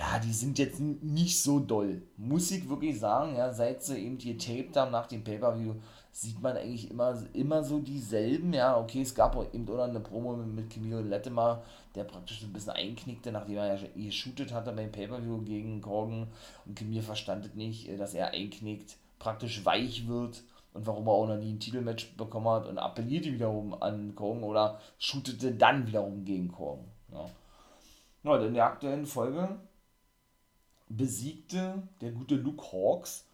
ja, 0.00 0.18
die 0.18 0.32
sind 0.32 0.58
jetzt 0.58 0.80
nicht 0.80 1.42
so 1.42 1.60
doll. 1.60 2.00
Muss 2.16 2.50
ich 2.50 2.66
wirklich 2.70 2.98
sagen, 2.98 3.36
ja, 3.36 3.52
seit 3.52 3.82
sie 3.82 3.98
eben 3.98 4.16
getaped 4.16 4.74
haben 4.74 4.92
nach 4.92 5.06
dem 5.06 5.22
Pay-Per-View, 5.22 5.74
sieht 6.10 6.40
man 6.40 6.56
eigentlich 6.56 6.90
immer, 6.90 7.22
immer 7.34 7.62
so 7.62 7.80
dieselben, 7.80 8.54
ja, 8.54 8.78
okay, 8.78 9.02
es 9.02 9.14
gab 9.14 9.36
auch 9.36 9.44
eben 9.52 9.68
oder 9.68 9.84
eine 9.84 10.00
Promo 10.00 10.34
mit, 10.36 10.70
Camilo 10.70 11.00
Latimer, 11.00 11.62
der 11.94 12.04
praktisch 12.04 12.42
ein 12.42 12.52
bisschen 12.52 12.72
einknickte, 12.72 13.30
nachdem 13.30 13.58
er 13.58 13.76
ja 13.76 13.88
geshootet 13.94 14.54
hatte 14.54 14.72
beim 14.72 14.90
Pay-Per-View 14.90 15.42
gegen 15.42 15.82
Korgen 15.82 16.28
und 16.64 16.76
Camille 16.76 17.02
verstand 17.02 17.44
es 17.44 17.54
nicht, 17.54 17.86
äh, 17.86 17.98
dass 17.98 18.14
er 18.14 18.32
einknickt, 18.32 18.96
praktisch 19.18 19.66
weich 19.66 20.08
wird 20.08 20.42
und 20.72 20.86
warum 20.86 21.08
er 21.08 21.12
auch 21.12 21.26
noch 21.28 21.36
nie 21.36 21.52
ein 21.52 21.60
Titelmatch 21.60 22.16
bekommen 22.16 22.48
hat 22.48 22.66
und 22.66 22.78
appellierte 22.78 23.34
wiederum 23.34 23.74
an 23.74 24.14
Korgen 24.14 24.44
oder 24.44 24.80
shootete 24.98 25.52
dann 25.52 25.86
wiederum 25.86 26.24
gegen 26.24 26.50
Korgen, 26.50 26.86
ja. 27.12 27.28
Ja, 28.22 28.36
in 28.38 28.54
der 28.54 28.64
aktuellen 28.64 29.06
Folge 29.06 29.60
besiegte 30.90 31.82
der 32.00 32.10
gute 32.10 32.34
Luke 32.34 32.72
Hawks 32.72 33.24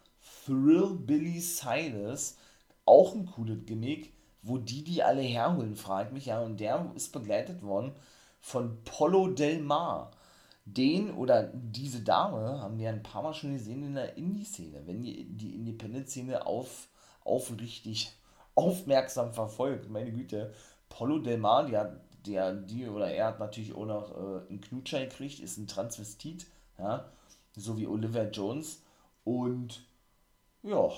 Thrill 0.45 0.95
Billy 0.95 1.41
Silas. 1.41 2.37
Auch 2.85 3.13
ein 3.15 3.25
cooles 3.25 3.65
Gimmick, 3.65 4.13
wo 4.43 4.57
die 4.57 4.83
die 4.83 5.03
alle 5.03 5.21
herholen, 5.21 5.75
fragt 5.75 6.13
mich 6.13 6.27
ja. 6.27 6.41
Und 6.41 6.59
der 6.59 6.89
ist 6.95 7.11
begleitet 7.11 7.61
worden 7.63 7.91
von 8.39 8.77
Polo 8.85 9.27
Del 9.27 9.59
Mar. 9.59 10.11
Den 10.63 11.11
oder 11.11 11.43
diese 11.53 12.01
Dame 12.01 12.61
haben 12.61 12.77
wir 12.77 12.89
ein 12.89 13.03
paar 13.03 13.23
Mal 13.23 13.33
schon 13.33 13.53
gesehen 13.53 13.83
in 13.83 13.95
der 13.95 14.17
Indie-Szene. 14.17 14.85
Wenn 14.85 15.03
ihr 15.03 15.25
die 15.25 15.55
Independent-Szene 15.55 16.45
auf, 16.45 16.89
aufrichtig 17.23 18.13
aufmerksam 18.55 19.33
verfolgt, 19.33 19.89
meine 19.89 20.11
Güte, 20.11 20.53
Polo 20.89 21.19
Del 21.19 21.37
Mar, 21.37 21.65
die 21.65 21.77
hat, 21.77 21.99
der, 22.25 22.53
die 22.53 22.87
oder 22.87 23.09
er 23.09 23.27
hat 23.27 23.39
natürlich 23.39 23.73
auch 23.73 23.85
noch 23.85 24.11
äh, 24.11 24.49
einen 24.49 24.61
Knutscher 24.61 24.99
gekriegt, 25.01 25.39
ist 25.39 25.57
ein 25.57 25.67
Transvestit, 25.67 26.47
ja, 26.77 27.09
so 27.57 27.77
wie 27.77 27.87
Olivia 27.87 28.23
Jones. 28.23 28.81
Und 29.23 29.83
ja, 30.63 30.89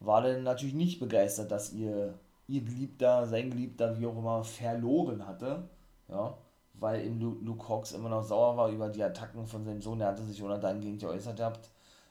war 0.00 0.22
dann 0.22 0.42
natürlich 0.42 0.74
nicht 0.74 0.98
begeistert, 0.98 1.50
dass 1.50 1.72
ihr, 1.72 2.18
ihr 2.48 2.62
Geliebter, 2.62 3.26
sein 3.26 3.50
Geliebter, 3.50 3.98
wie 3.98 4.06
auch 4.06 4.16
immer, 4.16 4.42
verloren 4.42 5.26
hatte. 5.26 5.68
Ja, 6.08 6.36
weil 6.74 7.04
eben 7.04 7.20
Luke 7.44 7.68
Hawks 7.68 7.92
immer 7.92 8.08
noch 8.08 8.24
sauer 8.24 8.56
war 8.56 8.68
über 8.68 8.88
die 8.88 9.02
Attacken 9.02 9.46
von 9.46 9.64
seinem 9.64 9.80
Sohn. 9.80 9.98
Der 9.98 10.08
hatte 10.08 10.24
sich 10.24 10.42
oder 10.42 10.58
dahingehend 10.58 11.00
geäußert 11.00 11.36
gehabt. 11.36 11.70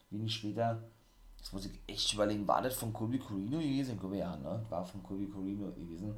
Wenig 0.09 0.34
später, 0.34 0.82
das 1.39 1.51
muss 1.51 1.65
ich 1.65 1.74
echt 1.88 2.13
überlegen, 2.13 2.47
war 2.47 2.61
das 2.61 2.76
von 2.76 2.93
Colby 2.93 3.19
Corino 3.19 3.57
gewesen? 3.57 3.99
Ich 4.01 4.17
ja, 4.17 4.38
ne? 4.38 4.63
War 4.69 4.86
von 4.86 5.03
Colby 5.03 5.28
Corino 5.28 5.71
gewesen. 5.71 6.15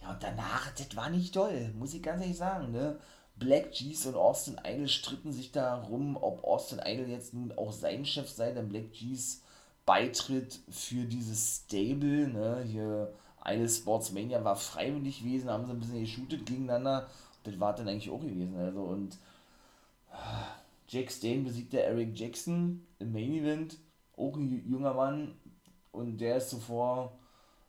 Ja, 0.00 0.12
und 0.12 0.22
danach, 0.22 0.70
das 0.72 0.94
war 0.94 1.10
nicht 1.10 1.34
toll, 1.34 1.72
muss 1.76 1.94
ich 1.94 2.02
ganz 2.02 2.22
ehrlich 2.22 2.36
sagen, 2.36 2.70
ne? 2.70 2.96
Black 3.38 3.72
G's 3.72 4.06
und 4.06 4.16
Austin 4.16 4.60
Idol 4.64 4.88
stritten 4.88 5.32
sich 5.32 5.52
darum, 5.52 6.16
ob 6.16 6.44
Austin 6.44 6.80
Idol 6.84 7.08
jetzt 7.08 7.34
nun 7.34 7.52
auch 7.56 7.72
sein 7.72 8.04
Chef 8.04 8.28
sei, 8.28 8.52
denn 8.52 8.68
Black 8.68 8.92
G's 8.92 9.42
Beitritt 9.86 10.60
für 10.68 11.04
dieses 11.04 11.62
Stable, 11.64 12.28
ne, 12.28 12.62
hier 12.66 13.12
eine 13.40 13.68
Sportsmania 13.68 14.44
war 14.44 14.56
freiwillig 14.56 15.20
gewesen, 15.20 15.48
haben 15.48 15.64
sie 15.64 15.72
ein 15.72 15.80
bisschen 15.80 16.00
geshootet 16.00 16.44
gegeneinander. 16.44 17.08
Das 17.44 17.58
war 17.58 17.74
dann 17.74 17.88
eigentlich 17.88 18.10
auch 18.10 18.20
gewesen. 18.20 18.56
Also 18.58 18.82
und 18.82 19.16
Jack 20.88 21.10
Stain 21.10 21.44
besiegt 21.44 21.72
der 21.72 21.86
Eric 21.86 22.18
Jackson 22.18 22.86
im 22.98 23.12
Main 23.12 23.32
Event, 23.32 23.78
auch 24.16 24.36
ein 24.36 24.68
junger 24.68 24.94
Mann 24.94 25.34
und 25.92 26.18
der 26.18 26.36
ist 26.36 26.50
zuvor 26.50 27.12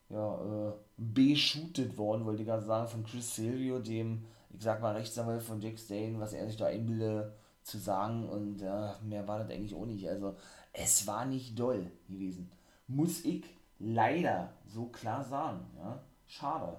ja, 0.09 0.70
äh, 0.70 0.74
beshootet 0.97 1.97
worden, 1.97 2.26
wollte 2.26 2.41
ich 2.41 2.47
gerade 2.47 2.65
sagen, 2.65 2.88
von 2.88 3.05
Chris 3.05 3.36
Silvio, 3.36 3.80
dem, 3.80 4.26
ich 4.50 4.64
sag 4.64 4.82
mal, 4.82 4.95
Rechtsanwalt 4.95 5.41
von 5.41 5.62
Jack 5.62 5.80
Stain, 5.80 6.20
was 6.20 6.34
er 6.34 6.47
sich 6.47 6.58
da 6.58 6.66
einbilde 6.66 7.34
zu 7.64 7.78
sagen 7.78 8.28
und 8.28 8.60
ja, 8.60 8.97
mehr 9.04 9.28
war 9.28 9.39
das 9.39 9.50
eigentlich 9.50 9.76
auch 9.76 9.86
nicht. 9.86 10.08
Also 10.10 10.36
es 10.74 11.06
war 11.08 11.26
nicht 11.26 11.58
doll 11.58 11.91
gewesen. 12.08 12.52
Muss 12.88 13.24
ich 13.26 13.45
leider 13.80 14.54
so 14.68 14.86
klar 14.86 15.24
sagen. 15.24 15.66
Ja? 15.78 16.02
Schade. 16.26 16.78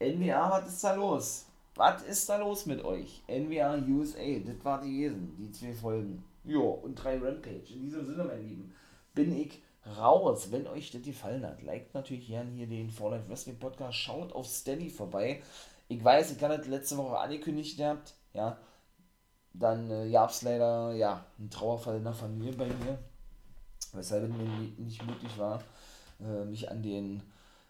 NWA, 0.00 0.50
was 0.50 0.68
ist 0.68 0.84
da 0.84 0.94
los? 0.94 1.46
Was 1.74 2.02
ist 2.02 2.28
da 2.28 2.36
los 2.38 2.66
mit 2.66 2.84
euch? 2.84 3.22
NWA 3.28 3.78
USA, 3.88 4.38
das 4.44 4.64
war 4.64 4.80
die 4.80 4.98
gewesen, 4.98 5.36
die 5.38 5.50
zwei 5.52 5.72
Folgen. 5.72 6.24
Jo, 6.44 6.70
und 6.70 6.94
drei 6.94 7.18
Rampage. 7.18 7.74
In 7.74 7.82
diesem 7.82 8.06
Sinne, 8.06 8.24
mein 8.24 8.42
Lieben, 8.42 8.74
bin 9.14 9.36
ich 9.36 9.62
raus. 9.96 10.50
Wenn 10.50 10.66
euch 10.66 10.90
das 10.90 11.02
gefallen 11.02 11.44
hat, 11.46 11.62
liked 11.62 11.94
natürlich 11.94 12.26
gerne 12.26 12.50
hier 12.50 12.66
den 12.66 12.90
For 12.90 13.10
Life 13.10 13.28
Wrestling 13.28 13.58
Podcast. 13.58 13.96
Schaut 13.96 14.32
auf 14.32 14.46
Steady 14.46 14.88
vorbei. 14.88 15.42
Ich 15.88 16.02
weiß, 16.02 16.32
ich 16.32 16.38
das 16.38 16.66
letzte 16.66 16.96
Woche 16.98 17.18
angekündigt 17.18 17.78
gehabt. 17.78 18.14
Ja, 18.34 18.58
dann 19.54 19.90
äh, 19.90 20.10
gab 20.10 20.30
es 20.30 20.42
leider 20.42 20.92
ja, 20.94 21.24
einen 21.38 21.50
Trauerfall 21.50 21.96
in 21.96 22.04
der 22.04 22.12
Familie 22.12 22.52
bei 22.52 22.66
mir, 22.66 22.98
weshalb 23.92 24.24
es 24.24 24.30
mir 24.30 24.44
nicht 24.78 25.04
möglich 25.06 25.36
war, 25.38 25.62
äh, 26.20 26.44
mich 26.44 26.70
an 26.70 26.82
den 26.82 27.22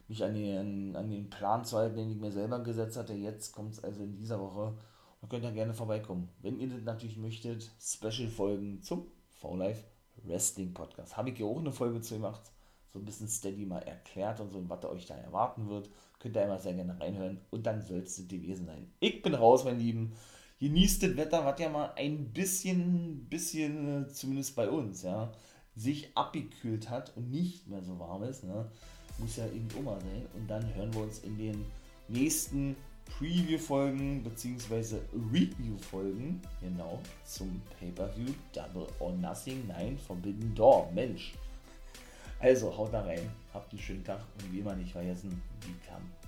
mich 0.09 0.25
an 0.25 0.35
den, 0.35 0.97
an 0.97 1.11
den 1.11 1.29
Plan 1.29 1.65
zu 1.65 1.77
halten, 1.77 1.97
den 1.97 2.11
ich 2.11 2.19
mir 2.19 2.33
selber 2.33 2.61
gesetzt 2.61 2.97
hatte. 2.97 3.13
Jetzt 3.13 3.53
kommt 3.53 3.75
es 3.75 3.85
also 3.85 4.03
in 4.03 4.17
dieser 4.17 4.41
Woche. 4.41 4.75
Da 5.21 5.27
könnt 5.27 5.45
ihr 5.45 5.53
gerne 5.53 5.75
vorbeikommen. 5.75 6.31
Wenn 6.41 6.59
ihr 6.59 6.69
das 6.69 6.83
natürlich 6.83 7.19
möchtet, 7.19 7.71
Special-Folgen 7.79 8.83
zum 8.83 9.07
V-Life 9.41 9.85
Wrestling 10.25 10.73
Podcast. 10.73 11.17
Habe 11.17 11.31
ich 11.31 11.37
hier 11.37 11.47
auch 11.47 11.59
eine 11.59 11.73
Folge 11.73 12.01
zu 12.01 12.15
gemacht. 12.15 12.41
So 12.93 12.99
ein 12.99 13.05
bisschen 13.05 13.29
steady 13.29 13.67
mal 13.67 13.83
erklärt 13.83 14.41
und 14.41 14.51
so, 14.51 14.67
was 14.69 14.85
euch 14.87 15.07
da 15.07 15.15
erwarten 15.15 15.69
wird. 15.69 15.91
Könnt 16.19 16.37
ihr 16.37 16.45
immer 16.45 16.59
sehr 16.59 16.75
gerne 16.75 16.99
reinhören. 17.01 17.39
Und 17.51 17.67
dann 17.67 17.83
soll 17.83 17.99
es 17.99 18.17
gewesen 18.29 18.67
sein. 18.67 18.91
Ich 19.01 19.23
bin 19.23 19.35
raus, 19.35 19.65
mein 19.65 19.79
Lieben 19.79 20.13
genießt 20.61 21.03
das 21.03 21.17
Wetter, 21.17 21.45
was 21.45 21.61
ja 21.61 21.69
mal 21.69 21.93
ein 21.97 22.33
bisschen, 22.33 23.27
bisschen, 23.29 24.05
äh, 24.05 24.09
zumindest 24.09 24.57
bei 24.57 24.69
uns, 24.69 25.03
ja, 25.03 25.33
sich 25.77 26.17
abgekühlt 26.17 26.91
hat 26.91 27.17
und 27.17 27.31
nicht 27.31 27.69
mehr 27.69 27.83
so 27.83 27.99
warm 27.99 28.25
ist. 28.25 28.45
Ne? 28.45 28.69
Muss 29.19 29.37
ja 29.37 29.47
eben 29.47 29.69
immer 29.79 30.01
sein. 30.01 30.27
Und 30.35 30.49
dann 30.49 30.75
hören 30.75 30.93
wir 30.93 31.03
uns 31.03 31.21
in 31.21 31.39
den 31.39 31.65
nächsten 32.09 32.77
Preview-Folgen 33.17 34.23
bzw. 34.23 34.99
Review-Folgen, 35.33 36.41
genau, 36.61 37.01
zum 37.25 37.63
Pay-Per-View 37.79 38.35
Double 38.53 38.87
or 39.01 39.13
Nothing, 39.13 39.67
nein, 39.67 39.99
Forbidden 39.99 40.55
Door, 40.55 40.91
Mensch. 40.93 41.33
Also, 42.41 42.77
haut 42.77 42.93
da 42.93 43.03
rein, 43.03 43.29
habt 43.53 43.73
einen 43.73 43.81
schönen 43.81 44.05
Tag 44.05 44.21
und 44.35 44.53
wie 44.53 44.61
immer 44.61 44.75
nicht 44.75 44.93
vergessen, 44.93 45.43
become 45.61 46.05
Wieder 46.23 46.28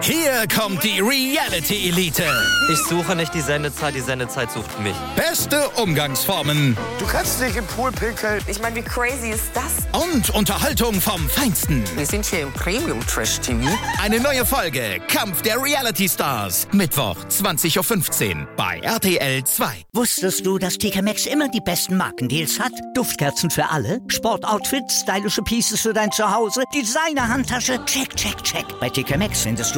Hier 0.00 0.46
kommt 0.54 0.84
die 0.84 1.00
Reality 1.00 1.88
Elite. 1.88 2.24
Ich 2.70 2.78
suche 2.88 3.16
nicht 3.16 3.34
die 3.34 3.40
Sendezeit, 3.40 3.94
die 3.94 4.00
Sendezeit 4.00 4.50
sucht 4.52 4.78
mich. 4.80 4.94
Beste 5.16 5.68
Umgangsformen. 5.70 6.76
Du 6.98 7.06
kannst 7.06 7.40
nicht 7.40 7.56
im 7.56 7.66
Pool 7.66 7.90
pinkeln. 7.90 8.40
Ich 8.46 8.60
meine, 8.60 8.76
wie 8.76 8.82
crazy 8.82 9.30
ist 9.30 9.50
das? 9.54 9.88
Und 10.00 10.30
Unterhaltung 10.30 11.00
vom 11.00 11.28
Feinsten. 11.28 11.82
Wir 11.96 12.06
sind 12.06 12.24
hier 12.26 12.42
im 12.42 12.52
Premium 12.52 13.04
Trash 13.06 13.40
TV. 13.40 13.68
Eine 14.00 14.20
neue 14.20 14.46
Folge 14.46 15.00
Kampf 15.08 15.42
der 15.42 15.60
Reality 15.60 16.08
Stars. 16.08 16.68
Mittwoch 16.72 17.16
20.15 17.28 18.42
Uhr 18.42 18.48
bei 18.56 18.78
RTL 18.80 19.42
2. 19.42 19.84
Wusstest 19.94 20.46
du, 20.46 20.58
dass 20.58 20.78
TK 20.78 21.02
Maxx 21.02 21.26
immer 21.26 21.48
die 21.48 21.60
besten 21.60 21.96
Markendeals 21.96 22.60
hat? 22.60 22.72
Duftkerzen 22.94 23.50
für 23.50 23.68
alle, 23.68 24.00
Sportoutfits, 24.08 25.00
stylische 25.00 25.42
Pieces 25.42 25.80
für 25.80 25.92
dein 25.92 26.12
Zuhause, 26.12 26.62
Designer-Handtasche, 26.74 27.84
check, 27.84 28.14
check, 28.14 28.42
check. 28.44 28.64
Bei 28.80 28.88
TK 28.88 29.16
Maxx 29.18 29.42
findest 29.42 29.74
du 29.74 29.77